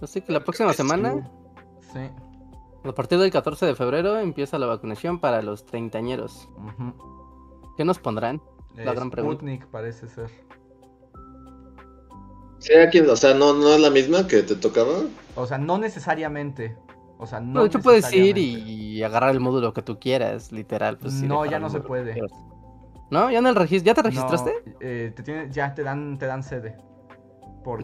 [0.00, 1.30] Así que la próxima semana...
[1.92, 2.10] Sí.
[2.84, 6.48] A partir del 14 de febrero empieza la vacunación para los treintañeros.
[6.58, 6.94] Ajá.
[7.76, 8.40] ¿Qué nos pondrán?
[8.76, 9.40] La gran pregunta.
[9.40, 10.30] Sputnik parece ser.
[12.58, 15.04] Sí, aquí, o sea, ¿no, ¿no es la misma que te tocaba?
[15.34, 16.76] O sea, no necesariamente.
[17.18, 17.60] O sea, no.
[17.60, 20.98] de hecho, puedes ir y agarrar el módulo que tú quieras, literal.
[20.98, 22.20] Pues, no, ya no se puede.
[23.10, 23.30] ¿No?
[23.30, 23.86] ¿Ya, en el registro?
[23.86, 24.52] ¿Ya te registraste?
[24.80, 26.78] Eh, te ya te dan, te dan sede.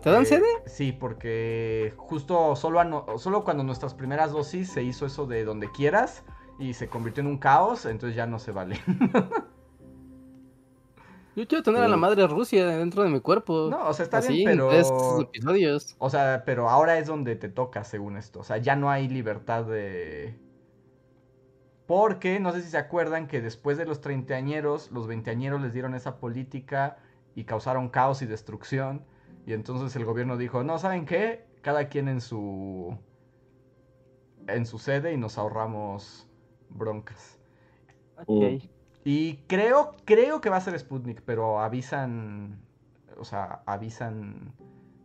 [0.03, 0.47] ¿Te dan sede?
[0.67, 6.25] Sí, porque justo solo, solo cuando nuestras primeras dosis se hizo eso de donde quieras
[6.59, 8.81] y se convirtió en un caos, entonces ya no se vale.
[11.39, 13.69] Yo quiero tener a la madre Rusia dentro de mi cuerpo.
[13.71, 14.73] No, o sea, está bien, pero.
[15.21, 15.95] episodios.
[15.99, 18.41] O sea, pero ahora es donde te toca, según esto.
[18.41, 20.37] O sea, ya no hay libertad de.
[21.87, 25.95] Porque, no sé si se acuerdan que después de los treintañeros, los veinteañeros les dieron
[25.95, 26.99] esa política
[27.37, 29.05] y causaron caos y destrucción.
[29.47, 31.47] Y entonces el gobierno dijo: No, ¿saben qué?
[31.63, 32.99] Cada quien en su.
[34.49, 36.29] en su sede y nos ahorramos
[36.69, 37.39] broncas.
[38.27, 38.69] Ok.
[39.11, 42.61] Y creo, creo que va a ser Sputnik, pero avisan,
[43.17, 44.53] o sea, avisan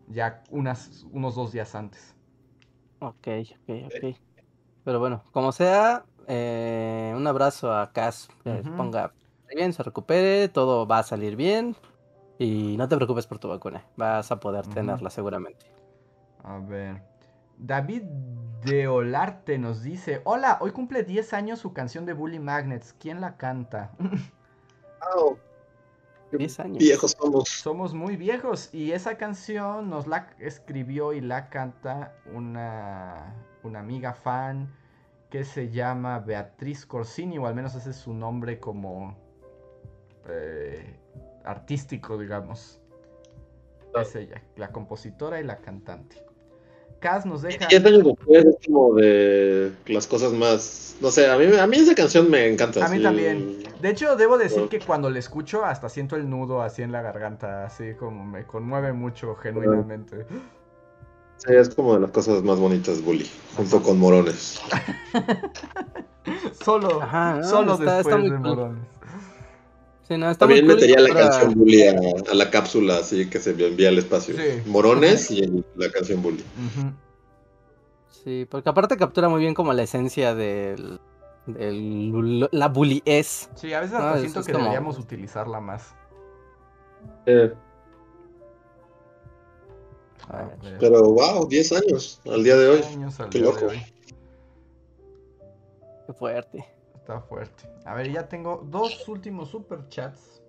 [0.09, 2.13] ya unas, unos dos días antes.
[2.99, 3.27] Ok,
[3.61, 4.17] ok, ok.
[4.83, 9.13] Pero bueno, como sea, eh, un abrazo a Cas, que ponga
[9.55, 11.73] bien, se recupere, todo va a salir bien
[12.39, 15.65] y no te preocupes por tu vacuna, vas a poder tenerla seguramente.
[16.43, 17.01] A ver.
[17.57, 18.03] David
[18.65, 23.21] de Olarte nos dice, hola, hoy cumple 10 años su canción de Bully Magnets, ¿quién
[23.21, 23.91] la canta?
[25.15, 25.37] Wow.
[26.31, 26.77] 10 años.
[26.79, 27.49] Viejos somos.
[27.49, 34.13] Somos muy viejos y esa canción nos la escribió y la canta una, una amiga
[34.13, 34.73] fan
[35.29, 39.15] que se llama Beatriz Corsini, o al menos ese es su nombre como
[40.27, 40.99] eh,
[41.43, 42.79] artístico, digamos.
[43.99, 46.32] Es ella, la compositora y la cantante
[47.25, 47.67] nos deja.
[47.69, 50.95] Y años después es como de las cosas más.
[51.01, 52.85] No sé, a mí, a mí esa canción me encanta.
[52.85, 53.63] A mí también.
[53.81, 57.01] De hecho, debo decir que cuando la escucho, hasta siento el nudo así en la
[57.01, 60.25] garganta, así como me conmueve mucho, genuinamente.
[61.37, 64.61] Sí, es como de las cosas más bonitas, Bully, junto con Morones.
[66.63, 67.01] solo,
[67.43, 68.92] solo después de Morones.
[70.07, 73.97] Sí, no, También metería la canción Bully a, la cápsula, así que se envía al
[73.97, 74.35] espacio.
[74.65, 76.43] Morones y la canción Bully.
[78.09, 80.99] Sí, porque aparte captura muy bien como la esencia del,
[81.45, 83.49] la Bully es.
[83.55, 85.95] Sí, a veces siento que deberíamos utilizarla más.
[90.79, 92.81] Pero wow, 10 años al día de hoy.
[93.29, 93.67] Qué loco.
[96.07, 96.72] Qué fuerte.
[97.03, 97.65] Está fuerte.
[97.83, 100.41] A ver, ya tengo dos últimos super chats.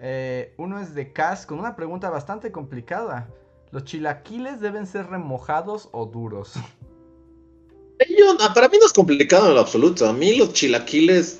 [0.00, 3.28] Eh, uno es de Cas con una pregunta bastante complicada.
[3.70, 6.54] ¿Los chilaquiles deben ser remojados o duros?
[8.40, 10.08] Ah, para mí no es complicado en lo absoluto.
[10.08, 11.38] A mí los chilaquiles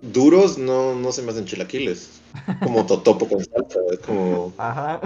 [0.00, 2.20] duros no, no se me hacen chilaquiles.
[2.60, 4.52] Como totopo con salsa, es como...
[4.58, 5.00] Ajá.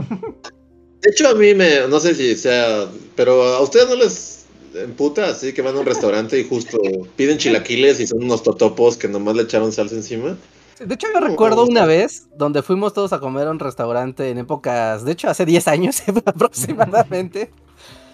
[1.03, 4.38] De hecho, a mí me, no sé si sea, pero a ustedes no les
[4.75, 6.79] emputa así que van a un restaurante y justo
[7.17, 10.37] piden chilaquiles y son unos totopos que nomás le echaron salsa encima.
[10.79, 14.39] De hecho, yo recuerdo una vez donde fuimos todos a comer a un restaurante en
[14.39, 17.51] épocas, de hecho, hace 10 años aproximadamente,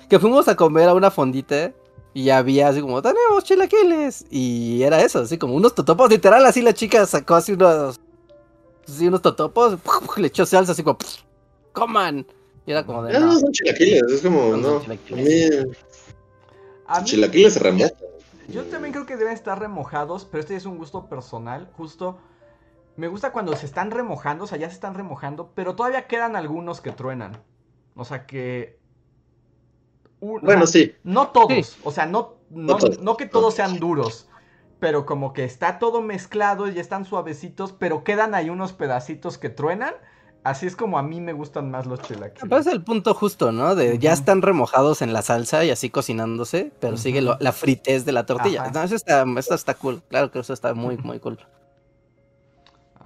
[0.08, 1.74] que fuimos a comer a una fondita
[2.14, 4.24] y había así como, tenemos chilaquiles.
[4.30, 8.00] Y era eso, así como unos totopos, literal, así la chica sacó así unos,
[8.88, 9.78] así unos totopos,
[10.16, 10.96] le echó salsa así como,
[11.72, 12.24] coman.
[12.66, 13.12] Y era como de...
[13.12, 14.80] No, no son chilaquiles, es como, no.
[17.04, 17.54] Chilaquiles.
[17.54, 17.92] se remojan.
[18.48, 22.18] Yo también creo que deben estar remojados, pero este es un gusto personal, justo
[22.96, 26.36] me gusta cuando se están remojando, o sea, ya se están remojando, pero todavía quedan
[26.36, 27.42] algunos que truenan.
[27.96, 28.78] O sea, que...
[30.20, 30.94] bueno, sí.
[31.02, 34.28] No todos, o sea, no, no, que todos sean duros,
[34.78, 39.38] pero como que está todo mezclado y ya están suavecitos, pero quedan ahí unos pedacitos
[39.38, 39.94] que truenan.
[40.44, 42.60] Así es como a mí me gustan más los chilaquiles.
[42.60, 43.74] es el punto justo, ¿no?
[43.74, 48.12] De ya están remojados en la salsa y así cocinándose, pero sigue la fritez de
[48.12, 48.70] la tortilla.
[48.70, 50.02] No, eso está, eso está cool.
[50.10, 51.38] Claro que eso está muy, muy cool.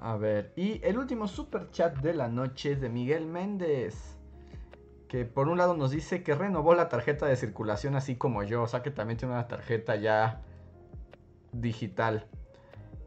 [0.01, 4.17] A ver, y el último super chat de la noche es de Miguel Méndez.
[5.07, 8.63] Que por un lado nos dice que renovó la tarjeta de circulación así como yo.
[8.65, 10.43] O sea que también tiene una tarjeta ya
[11.53, 12.27] digital.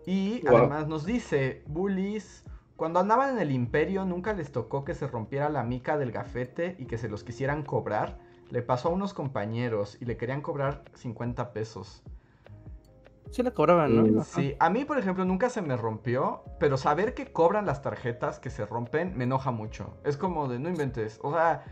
[0.06, 2.44] Y además nos dice, Bullies,
[2.82, 6.76] cuando andaban en el imperio nunca les tocó que se rompiera la mica del gafete
[6.80, 8.18] y que se los quisieran cobrar.
[8.50, 12.02] Le pasó a unos compañeros y le querían cobrar 50 pesos.
[13.30, 14.22] Sí la cobraban, ¿no?
[14.22, 17.84] Mm, sí, a mí, por ejemplo, nunca se me rompió, pero saber que cobran las
[17.84, 20.00] tarjetas que se rompen me enoja mucho.
[20.04, 21.64] Es como de, no inventes, o sea,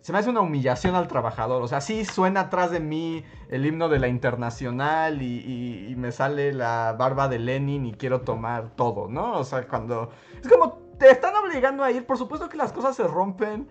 [0.00, 1.62] se me hace una humillación al trabajador.
[1.62, 6.52] O sea, sí suena atrás de mí el himno de la internacional y, me sale
[6.52, 9.38] la barba de Lenin y quiero tomar todo, ¿no?
[9.38, 10.10] O sea, cuando...
[10.40, 13.68] Es como, te están obligando a ir, por supuesto que las cosas se rompen.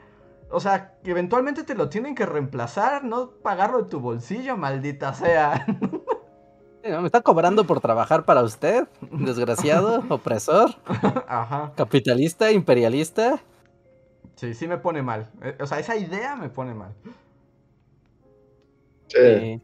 [0.49, 5.14] O sea, que eventualmente te lo tienen que reemplazar, no pagarlo de tu bolsillo, maldita
[5.14, 5.66] sea.
[6.84, 10.76] Me está cobrando por trabajar para usted, desgraciado, opresor,
[11.28, 11.74] Ajá.
[11.76, 13.40] capitalista, imperialista.
[14.38, 15.31] Sí, sí me pone mal.
[15.41, 16.93] Eh, o sea, esa idea me pone mal.
[19.07, 19.59] Sí.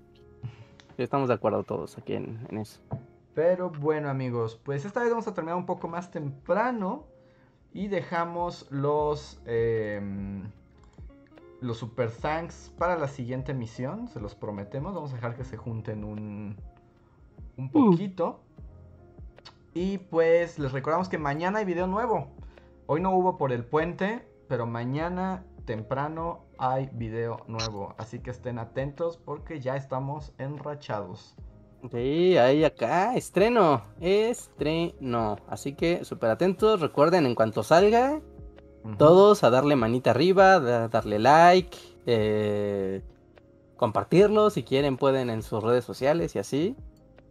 [0.97, 2.81] Estamos de acuerdo todos aquí en, eso.
[3.35, 7.05] Pero bueno, amigos, pues esta vez vamos a terminar un poco más temprano
[7.71, 10.49] y dejamos los em,
[11.61, 14.07] los super thanks para la siguiente misión.
[14.07, 14.95] Se los prometemos.
[14.95, 16.57] Vamos a dejar que se junten un
[17.57, 18.39] un poquito.
[19.75, 22.27] Y pues les recordamos que mañana hay video nuevo.
[22.87, 27.95] Hoy no hubo por el puente, pero mañana temprano hay video nuevo.
[27.97, 31.33] Así que estén atentos porque ya estamos enrachados.
[31.91, 35.37] Sí, ahí acá, estreno, estreno.
[35.47, 38.21] Así que súper atentos, recuerden en cuanto salga,
[38.99, 41.75] todos a darle manita arriba, a darle like,
[42.05, 43.01] eh,
[43.75, 46.75] compartirlo si quieren pueden en sus redes sociales y así.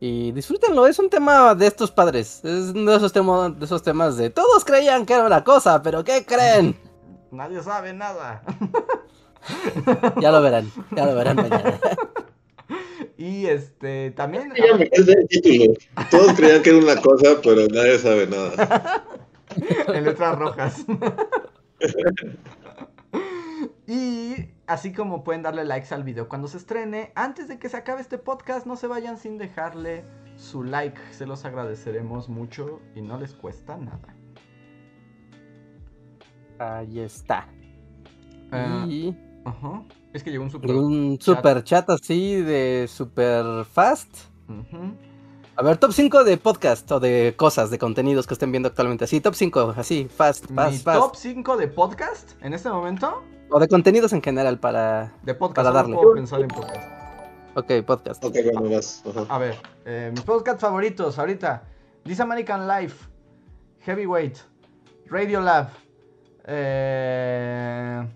[0.01, 2.45] Y disfrútenlo, es un tema de estos padres.
[2.45, 6.03] Es uno de esos, de esos temas de todos creían que era una cosa, pero
[6.03, 6.77] ¿qué creen?
[7.33, 8.43] Nadie sabe nada.
[10.21, 11.79] ya lo verán, ya lo verán mañana.
[13.19, 14.53] Y este, también.
[16.11, 19.05] Todos creían que era una cosa, pero nadie sabe nada.
[19.95, 20.85] en letras rojas.
[23.87, 27.13] y Así como pueden darle likes al video cuando se estrene.
[27.15, 30.03] Antes de que se acabe este podcast, no se vayan sin dejarle
[30.37, 30.99] su like.
[31.11, 34.17] Se los agradeceremos mucho y no les cuesta nada.
[36.63, 37.49] Ahí está.
[38.51, 39.17] Ah, y...
[40.13, 41.89] Es que llegó un super, un super chat.
[41.91, 44.09] así de super fast.
[45.57, 49.05] A ver, top 5 de podcast o de cosas, de contenidos que estén viendo actualmente.
[49.05, 51.01] Así, top 5, así, fast, fast, fast.
[51.01, 53.23] ¿Top 5 de podcast en este momento?
[53.51, 55.97] O de contenidos en general para, de podcast, para darle.
[55.97, 57.03] puedo pensar en podcast.
[57.55, 58.25] Ok, podcast.
[58.25, 59.03] Ok, bueno, vas.
[59.29, 61.65] A ver, eh, mis podcasts favoritos ahorita.
[62.05, 63.07] This American Life,
[63.81, 64.39] Heavyweight,
[65.07, 65.69] Radio Lab,
[66.45, 68.07] eh,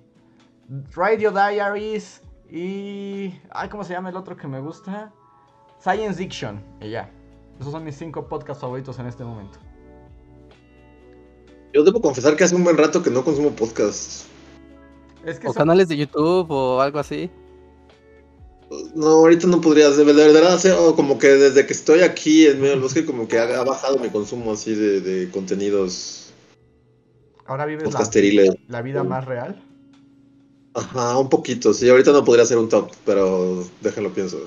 [0.95, 3.35] Radio Diaries y...
[3.51, 5.13] Ay, ¿cómo se llama el otro que me gusta?
[5.81, 6.63] Science Diction.
[6.81, 7.11] Y ya.
[7.61, 9.59] Esos son mis cinco podcasts favoritos en este momento.
[11.73, 14.27] Yo debo confesar que hace un buen rato que no consumo podcasts
[15.45, 17.31] o canales de YouTube o algo así.
[18.95, 22.73] No, ahorita no podrías, de verdad, hacer, como que desde que estoy aquí en medio
[22.73, 26.26] del bosque, como que ha, bajado mi consumo así de, contenidos.
[27.49, 27.89] Ahora vives
[28.69, 29.63] la, vida más real.
[30.75, 34.39] Ajá, un poquito, sí, ahorita no podría ser un top, pero déjenlo pienso.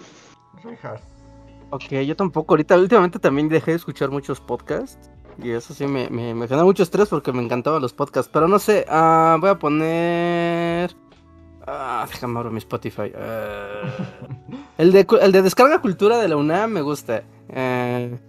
[1.71, 5.09] Ok, yo tampoco, ahorita últimamente también dejé de escuchar muchos podcasts.
[5.41, 8.29] Y eso sí me, me, genera mucho estrés porque me encantaban los podcasts.
[8.31, 10.93] Pero no sé, uh, voy a poner.
[11.65, 13.13] Ah, déjame abrir mi Spotify.
[13.15, 13.83] Ah.
[14.77, 17.23] el, de, el de Descarga Cultura de la UNAM me gusta.
[17.49, 18.19] Eh,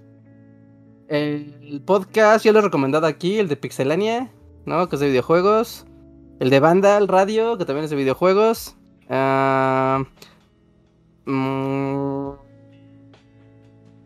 [1.09, 4.31] el podcast yo lo he recomendado aquí, el de Pixelania,
[4.71, 4.89] ¿no?
[4.89, 5.85] Que es de videojuegos.
[6.39, 8.77] El de Banda, el radio, que también es de videojuegos.
[9.11, 10.07] Uh,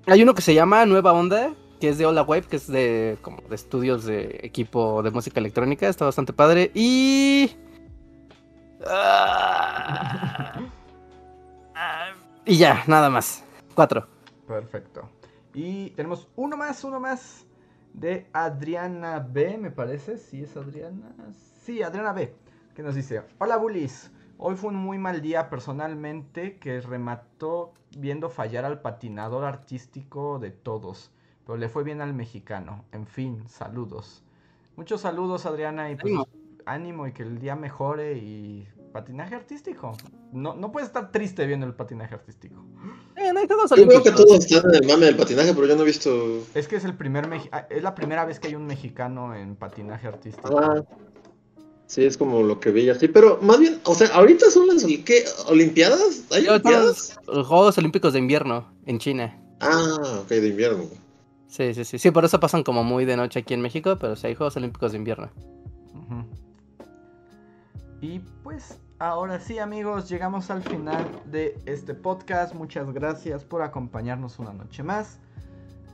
[0.07, 3.19] hay uno que se llama Nueva Onda, que es de Hola Wave, que es de
[3.21, 6.71] como de estudios de equipo de música electrónica, está bastante padre.
[6.75, 7.51] Y
[8.87, 10.61] ah,
[12.47, 13.45] y ya, nada más.
[13.75, 14.07] Cuatro.
[14.49, 15.09] Perfecto.
[15.53, 17.45] Y tenemos uno más, uno más
[17.95, 20.19] de Adriana B, me parece.
[20.19, 21.15] Sí, es Adriana.
[21.63, 22.35] Sí, Adriana B.
[22.75, 24.11] Que nos dice: Hola, bullies.
[24.37, 30.51] Hoy fue un muy mal día personalmente que remató viendo fallar al patinador artístico de
[30.51, 31.13] todos,
[31.47, 32.85] pero le fue bien al mexicano.
[32.91, 34.25] En fin, saludos.
[34.77, 36.15] Muchos saludos Adriana y pues,
[36.67, 37.07] ánimo.
[37.07, 39.97] y que el día mejore y patinaje artístico.
[40.33, 42.65] No, no puedes estar triste viendo el patinaje artístico.
[43.17, 43.33] Eh,
[43.77, 46.45] yo creo que todos están en el mame del patinaje, pero yo no he visto.
[46.53, 49.57] Es que es el primer ah, es la primera vez que hay un mexicano en
[49.57, 50.59] patinaje artístico.
[50.59, 50.85] Ah.
[51.87, 54.85] Sí, es como lo que veía así, pero más bien, o sea, ahorita son las
[54.85, 55.25] ¿qué?
[55.47, 57.19] Olimpiadas, ¿hay Olimpiadas?
[57.27, 59.41] Los Juegos Olímpicos de invierno en China.
[59.61, 60.85] Ah, ok, de invierno.
[61.47, 64.17] Sí, sí, sí, sí, por eso pasan como muy de noche aquí en México, pero
[64.17, 65.31] sí hay Juegos Olímpicos de invierno.
[68.01, 68.79] Y pues
[69.09, 72.55] ahora sí amigos, llegamos al final de este podcast.
[72.55, 75.19] Muchas gracias por acompañarnos una noche más.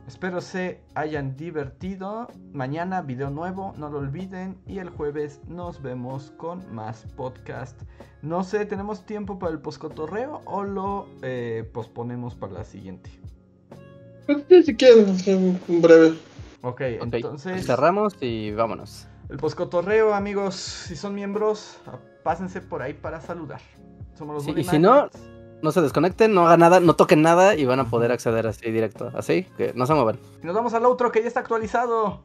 [0.07, 2.28] Espero se hayan divertido.
[2.53, 4.57] Mañana video nuevo, no lo olviden.
[4.66, 7.81] Y el jueves nos vemos con más podcast.
[8.23, 13.11] No sé, ¿tenemos tiempo para el poscotorreo o lo eh, posponemos para la siguiente?
[14.27, 16.16] Pues, si quieren, un breve.
[16.62, 17.66] Ok, entonces.
[17.66, 19.07] Cerramos y vámonos.
[19.28, 21.78] El poscotorreo, amigos, si son miembros,
[22.23, 23.61] pásense por ahí para saludar.
[24.17, 25.09] Somos los Y si no,
[25.63, 28.71] no se desconecten, no hagan nada, no toquen nada y van a poder acceder así
[28.71, 29.11] directo.
[29.15, 30.19] Así que no se muevan.
[30.43, 32.23] Y nos vamos al otro que ya está actualizado.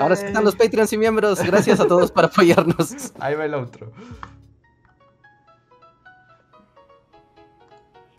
[0.00, 1.42] Ahora sí están los Patreons y miembros.
[1.42, 3.12] Gracias a todos por apoyarnos.
[3.18, 3.92] Ahí va el otro.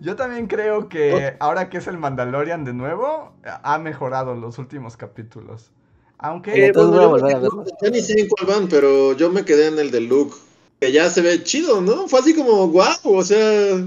[0.00, 4.96] Yo también creo que ahora que es el Mandalorian de nuevo, ha mejorado los últimos
[4.96, 5.70] capítulos.
[6.18, 6.66] Aunque...
[6.66, 10.34] Eh, yo, ni sé en cuál van, pero yo me quedé en el de Luke.
[10.80, 12.06] Que ya se ve chido, ¿no?
[12.06, 13.84] Fue así como guau, o sea...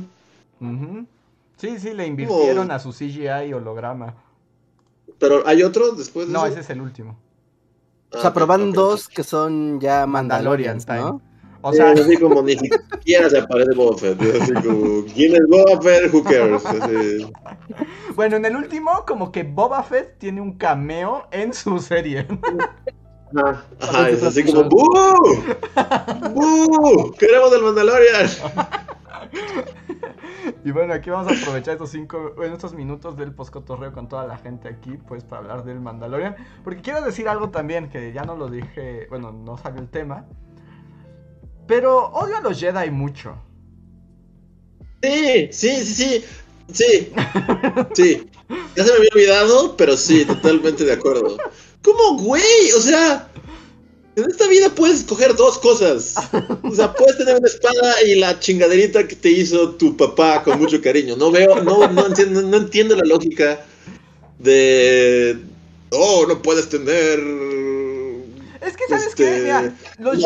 [1.58, 4.16] Sí, sí, le invirtieron a su CGI holograma.
[5.20, 7.18] ¿Pero hay otro después de No, ese es el último.
[8.12, 11.22] o sea, pero van dos que son ya Mandalorians, ¿no?
[11.64, 14.20] O sea, así como ni siquiera se aparece Boba Fett.
[14.42, 16.14] Así como, ¿quién es Boba Fett?
[16.14, 16.64] Who cares?
[18.16, 22.28] Bueno, en el último, como que Boba Fett tiene un cameo en su serie.
[23.36, 24.86] Ajá, ajá es así como ¡Buu!
[26.34, 27.12] ¡Buu!
[27.20, 28.28] ¡Queremos el Mandalorian!
[30.64, 34.38] Y bueno, aquí vamos a aprovechar estos cinco, estos minutos del poscotorreo con toda la
[34.38, 36.36] gente aquí, pues para hablar del Mandalorian.
[36.64, 40.26] Porque quiero decir algo también, que ya no lo dije, bueno, no sale el tema.
[41.68, 43.36] Pero odio a los Jedi mucho.
[45.02, 46.26] Sí, sí, sí, sí.
[46.74, 47.12] Sí.
[47.94, 48.28] Sí.
[48.76, 51.38] Ya se me había olvidado, pero sí, totalmente de acuerdo.
[51.82, 52.72] ¿Cómo, güey?
[52.76, 53.30] O sea,
[54.16, 56.16] en esta vida puedes escoger dos cosas.
[56.64, 60.60] O sea, puedes tener una espada y la chingaderita que te hizo tu papá con
[60.60, 61.16] mucho cariño.
[61.16, 63.66] No veo, no, no, entiendo, no entiendo la lógica
[64.40, 65.38] de.
[65.92, 67.20] Oh, no puedes tener
[68.62, 69.42] es que, ¿sabes qué?
[69.42, 70.18] Mira, los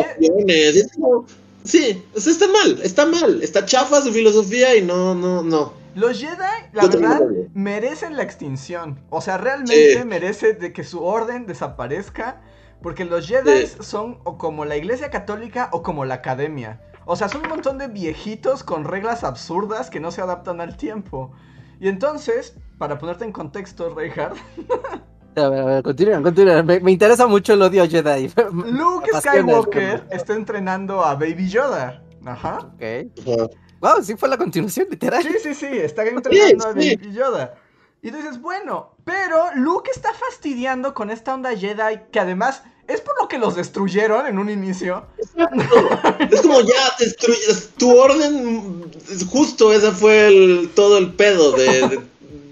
[1.64, 3.42] Sí, o sea, está mal, está mal.
[3.42, 5.72] Está chafa su filosofía y no, no, no.
[5.96, 6.36] Los Jedi,
[6.72, 7.22] la verdad,
[7.54, 9.00] merecen la extinción.
[9.10, 12.40] O sea, realmente merece de que su orden desaparezca.
[12.82, 16.80] Porque los Jedi son o como la iglesia católica o como la academia.
[17.04, 20.76] O sea, son un montón de viejitos con reglas absurdas que no se adaptan al
[20.76, 21.32] tiempo.
[21.80, 24.36] Y entonces, para ponerte en contexto, Reinhardt,
[25.36, 26.66] A ver, a ver, continúen, continúen.
[26.66, 28.32] Me, interesa mucho el odio Jedi.
[28.52, 32.02] Luke Skywalker está entrenando a Baby Yoda.
[32.24, 32.58] Ajá.
[32.74, 33.50] Ok.
[33.80, 35.22] Wow, sí fue la continuación, literal.
[35.22, 37.54] Sí, sí, sí, está entrenando a Baby Yoda.
[38.00, 43.00] Y tú dices, bueno, pero Luke está fastidiando con esta onda Jedi que además es
[43.00, 45.06] por lo que los destruyeron en un inicio.
[45.18, 48.90] es como ya destruyes tu orden,
[49.28, 52.00] justo ese fue el, todo el pedo de,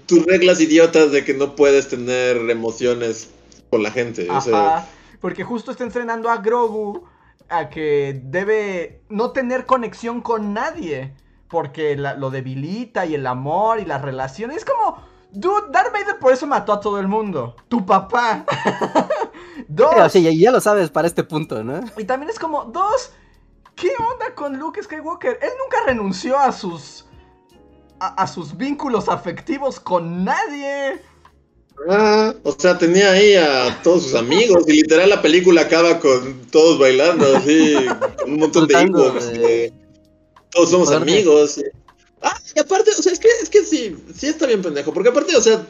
[0.05, 3.29] tus reglas idiotas de que no puedes tener emociones
[3.69, 4.27] con la gente.
[5.19, 7.05] porque justo está entrenando a Grogu
[7.49, 11.13] a que debe no tener conexión con nadie,
[11.47, 14.57] porque lo debilita y el amor y las relaciones.
[14.57, 14.97] Es como,
[15.31, 17.55] dude, Darth Vader por eso mató a todo el mundo.
[17.67, 18.45] Tu papá.
[19.67, 20.11] dos.
[20.11, 21.81] Sí, ya lo sabes para este punto, ¿no?
[21.97, 23.11] Y también es como, dos,
[23.75, 25.39] ¿qué onda con Luke Skywalker?
[25.41, 27.05] Él nunca renunció a sus.
[27.99, 31.01] A, sus vínculos afectivos con nadie.
[31.89, 36.41] Ah, o sea, tenía ahí a todos sus amigos y literal la película acaba con
[36.51, 37.75] todos bailando así,
[38.25, 39.23] un montón de hijos.
[40.51, 41.61] todos somos amigos.
[42.21, 45.09] Ah, y aparte, o sea, es que, es que sí, sí está bien pendejo, porque
[45.09, 45.65] aparte, o sea,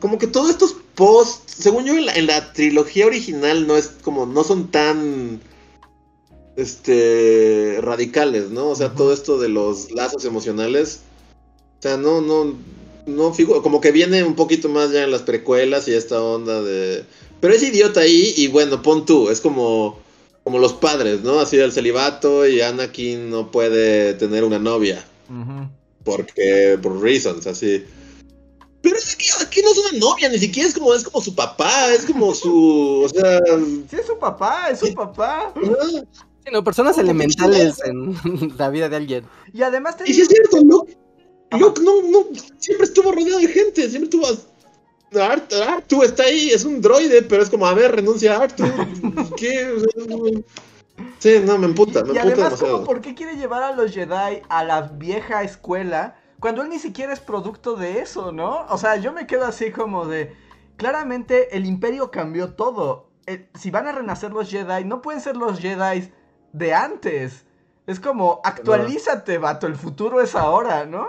[0.00, 4.44] como que todos estos posts, según yo en la, trilogía original no es como, no
[4.44, 5.40] son tan
[6.56, 8.68] este radicales, ¿no?
[8.70, 11.00] O sea, todo esto de los lazos emocionales,
[11.86, 12.54] sea, no, no,
[13.06, 16.62] no figura, como que viene un poquito más ya en las precuelas y esta onda
[16.62, 17.04] de,
[17.40, 19.98] pero es idiota ahí y bueno, pon tú, es como,
[20.42, 21.40] como los padres, ¿no?
[21.40, 25.04] Así el celibato y Anakin no puede tener una novia,
[26.04, 27.84] porque por reasons, así.
[28.82, 31.34] Pero es que aquí no es una novia, ni siquiera es como, es como su
[31.34, 33.02] papá, es como su.
[33.04, 33.40] O sea.
[33.90, 35.52] Sí, es su papá, es su papá.
[35.60, 38.16] Sí, no, personas elementales en
[38.58, 39.24] la vida de alguien.
[39.52, 40.96] Y además te Y si es cierto, Luke,
[41.58, 42.24] Luke no, no,
[42.58, 44.26] siempre estuvo rodeado de gente, siempre estuvo.
[45.20, 48.64] Artu está ahí, es un droide, pero es como, a ver, renuncia a Artu.
[49.36, 49.84] ¿Qué?
[51.18, 53.92] Sí, no, me emputa, me y, emputa además, Como, ¿por qué quiere llevar a los
[53.92, 56.16] Jedi a la vieja escuela?
[56.40, 58.66] Cuando él ni siquiera es producto de eso, ¿no?
[58.68, 60.34] O sea, yo me quedo así como de...
[60.76, 63.08] Claramente el imperio cambió todo.
[63.26, 66.12] Eh, si van a renacer los Jedi, no pueden ser los Jedi
[66.52, 67.46] de antes.
[67.86, 71.08] Es como, actualízate, vato, el futuro es ahora, ¿no?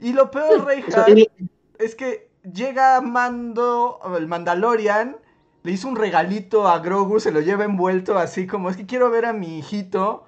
[0.00, 1.30] Y lo peor, Reinhardt,
[1.78, 5.16] es que llega Mando, el Mandalorian,
[5.62, 9.10] le hizo un regalito a Grogu, se lo lleva envuelto así como, es que quiero
[9.10, 10.24] ver a mi hijito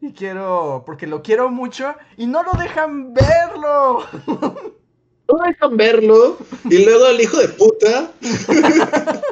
[0.00, 4.04] y quiero, porque lo quiero mucho y no lo dejan verlo.
[5.28, 6.36] No dejan verlo
[6.68, 8.12] y luego el hijo de puta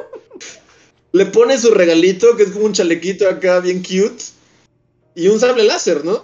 [1.11, 4.23] le pone su regalito que es como un chalequito acá bien cute
[5.13, 6.23] y un sable láser, ¿no?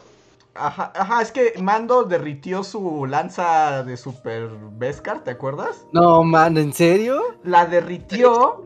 [0.60, 5.86] Ajá, ajá, es que Mando derritió su lanza de Super Beskar, ¿te acuerdas?
[5.92, 7.22] No, man, ¿en serio?
[7.44, 8.64] La derritió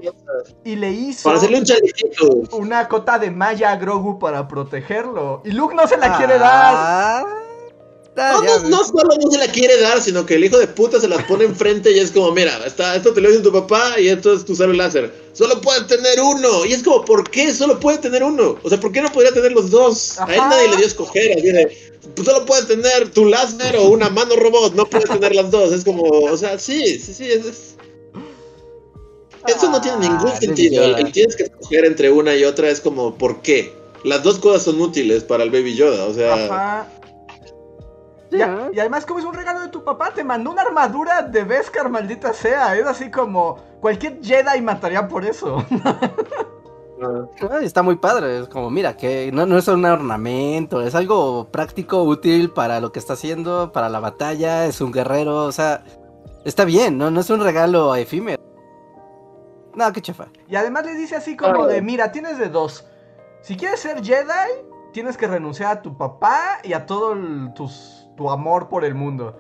[0.64, 5.42] y le hizo para hacerle un una cota de malla a Grogu para protegerlo.
[5.44, 7.26] Y Luke no se la quiere dar.
[8.22, 11.00] No, no, no, solo no se la quiere dar, sino que el hijo de puta
[11.00, 14.00] se las pone enfrente y es como, mira, está, esto te lo dice tu papá
[14.00, 15.12] y esto es tu sable láser.
[15.34, 16.66] Solo puede tener uno.
[16.66, 18.58] Y es como, ¿por qué solo puede tener uno?
[18.64, 20.20] O sea, ¿por qué no podría tener los dos?
[20.20, 21.38] A él nadie le dio escoger.
[21.38, 25.52] Así pues solo puedes tener tu láser o una mano robot, no puedes tener las
[25.52, 25.72] dos.
[25.72, 27.26] Es como, o sea, sí, sí, sí.
[27.32, 27.76] Es,
[29.48, 30.98] Eso no tiene ningún ah, sentido.
[30.98, 33.74] El, tienes que escoger entre una y otra es como, ¿por qué?
[34.04, 36.34] Las dos cosas son útiles para el Baby Yoda, o sea.
[36.34, 37.01] Ajá.
[38.32, 41.90] Y, además, como es un regalo de tu papá, te mandó una armadura de Beskar,
[41.90, 42.76] maldita sea.
[42.78, 45.66] Es así como cualquier Jedi mataría por eso.
[47.62, 52.04] Está muy padre, es como, mira, que no, no es un ornamento, es algo práctico,
[52.04, 55.84] útil para lo que está haciendo, para la batalla, es un guerrero, o sea,
[56.46, 58.40] está bien, no, no es un regalo efímero.
[59.74, 60.28] No, qué chafa.
[60.48, 62.86] Y además le dice así como de, mira, tienes de dos.
[63.42, 64.52] Si quieres ser Jedi,
[64.94, 67.16] tienes que renunciar a tu papá y a todo
[68.22, 69.36] tu amor por el mundo.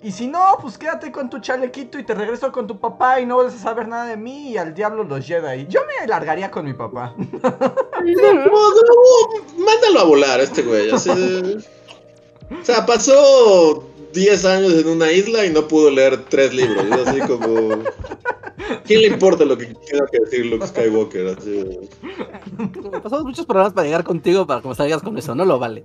[0.00, 3.26] Y si no, pues quédate con tu chalequito y te regreso con tu papá y
[3.26, 5.66] no vas a saber nada de mí y al diablo los Jedi.
[5.68, 7.16] Yo me largaría con mi papá.
[9.58, 10.90] mándalo a volar este güey.
[10.92, 16.84] o sea, pasó 10 años en una isla y no pudo leer tres libros.
[17.06, 17.82] así como...
[18.84, 21.36] ¿Quién le importa lo que tenga que decir Luke Skywalker?
[21.38, 21.90] Así...
[23.02, 25.34] Pasamos muchos problemas para llegar contigo para que me salgas con eso.
[25.34, 25.84] No lo vale.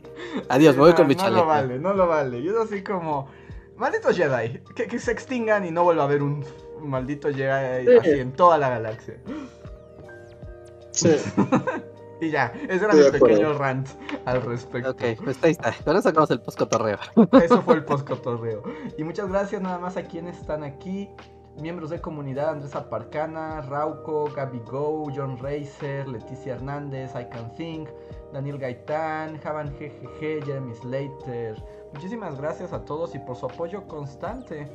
[0.49, 1.35] Adiós, me voy con mi chaleco.
[1.35, 2.41] No lo vale, no lo vale.
[2.43, 3.29] Yo así como...
[3.77, 6.43] Malditos Jedi, que, se extingan y no vuelva a haber un
[6.81, 9.19] maldito Jedi así en toda la galaxia.
[10.91, 11.15] Sí.
[12.21, 13.87] y ya, ese era mi pequeño rant
[14.25, 14.89] al respecto.
[14.89, 15.73] Ok, pues ahí está.
[15.85, 16.97] Con eso acabamos el post-cotorreo.
[17.43, 18.63] eso fue el post-cotorreo.
[18.97, 21.07] Y muchas gracias nada más a quienes están aquí.
[21.59, 27.89] Miembros de comunidad, Andrés Aparcana, Rauco, Gaby Go, John Racer, Leticia Hernández, I Can Think,
[28.31, 31.55] Daniel Gaitán, Javan GGG, Jeremy Slater,
[31.93, 34.67] Muchísimas gracias a todos y por su apoyo constante.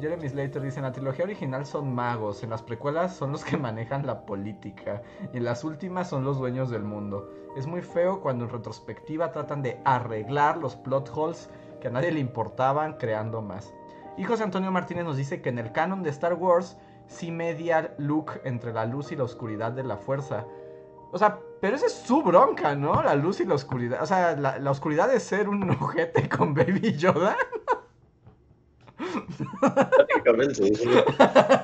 [0.00, 3.56] Jeremy Slater dice, en la trilogía original son magos, en las precuelas son los que
[3.56, 5.02] manejan la política
[5.32, 7.30] y en las últimas son los dueños del mundo.
[7.56, 11.50] Es muy feo cuando en retrospectiva tratan de arreglar los plot holes
[11.80, 13.72] que a nadie le importaban creando más.
[14.16, 16.76] Y José Antonio Martínez nos dice que en el canon de Star Wars
[17.06, 20.46] sí media Luke entre la luz y la oscuridad de la fuerza.
[21.12, 23.02] O sea, pero esa es su bronca, ¿no?
[23.02, 24.02] La luz y la oscuridad.
[24.02, 27.36] O sea, la, la oscuridad de ser un ojete con Baby Yoda.
[29.60, 30.74] Prácticamente.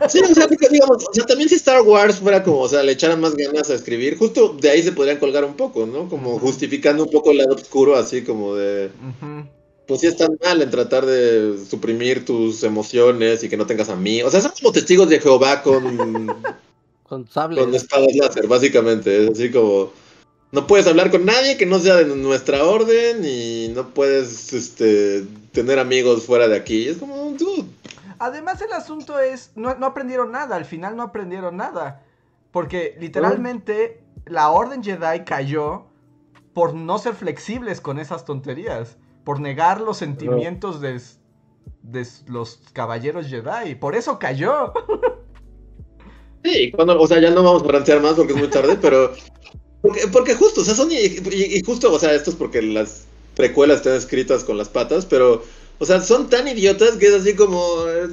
[0.09, 2.93] Sí, o sea, digamos, o sea, también si Star Wars fuera como, o sea, le
[2.93, 6.09] echaran más ganas a escribir, justo de ahí se podrían colgar un poco, ¿no?
[6.09, 8.90] Como justificando un poco el lado oscuro, así como de.
[9.91, 13.97] Pues sí están mal en tratar de suprimir tus emociones y que no tengas a
[13.97, 14.23] mí.
[14.23, 16.33] O sea, son como testigos de Jehová con.
[17.09, 17.65] con sables.
[17.65, 19.25] Con espadas láser, básicamente.
[19.25, 19.91] Es así como
[20.53, 25.25] no puedes hablar con nadie que no sea de nuestra orden y no puedes este,
[25.51, 26.87] tener amigos fuera de aquí.
[26.87, 27.65] Es como, dude.
[28.21, 32.05] Además el asunto es, no, aprendieron nada, al final no aprendieron nada.
[32.53, 35.87] Porque literalmente la orden Jedi cayó
[36.55, 41.01] por no ser flexibles con esas tonterías, por negar los sentimientos de,
[41.83, 43.75] de los caballeros Jedi.
[43.75, 44.73] Por eso cayó.
[46.43, 49.13] Sí, cuando, o sea, ya no vamos a plantear más porque es muy tarde, pero
[49.83, 50.91] porque, porque justo, o sea, son.
[50.93, 55.43] Y, justo, o sea, esto es porque las precuelas están escritas con las patas, pero.
[55.82, 57.59] O sea, son tan idiotas que es así como,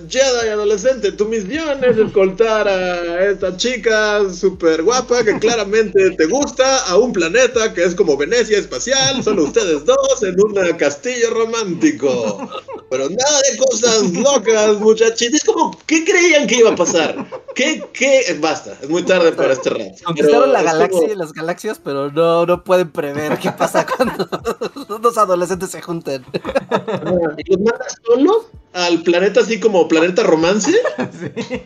[0.08, 6.86] Jedi adolescente, tu misión es escoltar a esta chica súper guapa que claramente te gusta
[6.86, 12.50] a un planeta que es como Venecia espacial, solo ustedes dos en un castillo romántico.
[12.90, 15.42] Pero nada de cosas locas, muchachitos.
[15.42, 17.28] Es como, ¿qué creían que iba a pasar?
[17.54, 18.38] ¿Qué, qué?
[18.40, 19.84] Basta, es muy tarde para este rato.
[20.06, 24.26] Conquistaron la galaxia y las galaxias, pero no, no pueden prever qué pasa cuando
[25.02, 26.24] dos adolescentes se junten.
[27.58, 30.72] ¿Y los manda solo al planeta así como planeta romance?
[31.20, 31.62] Sí.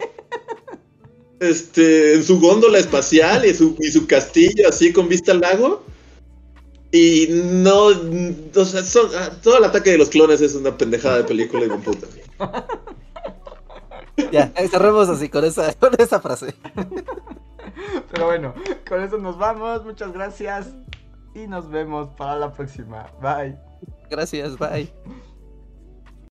[1.40, 5.84] Este, en su góndola espacial y su, y su castillo así con vista al lago.
[6.92, 8.82] Y no, o sea,
[9.18, 12.08] ah, todo el ataque de los clones es una pendejada de película y de puta.
[14.32, 16.54] Ya, cerremos así con esa, con esa frase.
[18.12, 18.54] Pero bueno,
[18.88, 19.84] con eso nos vamos.
[19.84, 20.68] Muchas gracias.
[21.34, 23.08] Y nos vemos para la próxima.
[23.22, 23.58] Bye.
[24.10, 24.92] Gracias, bye.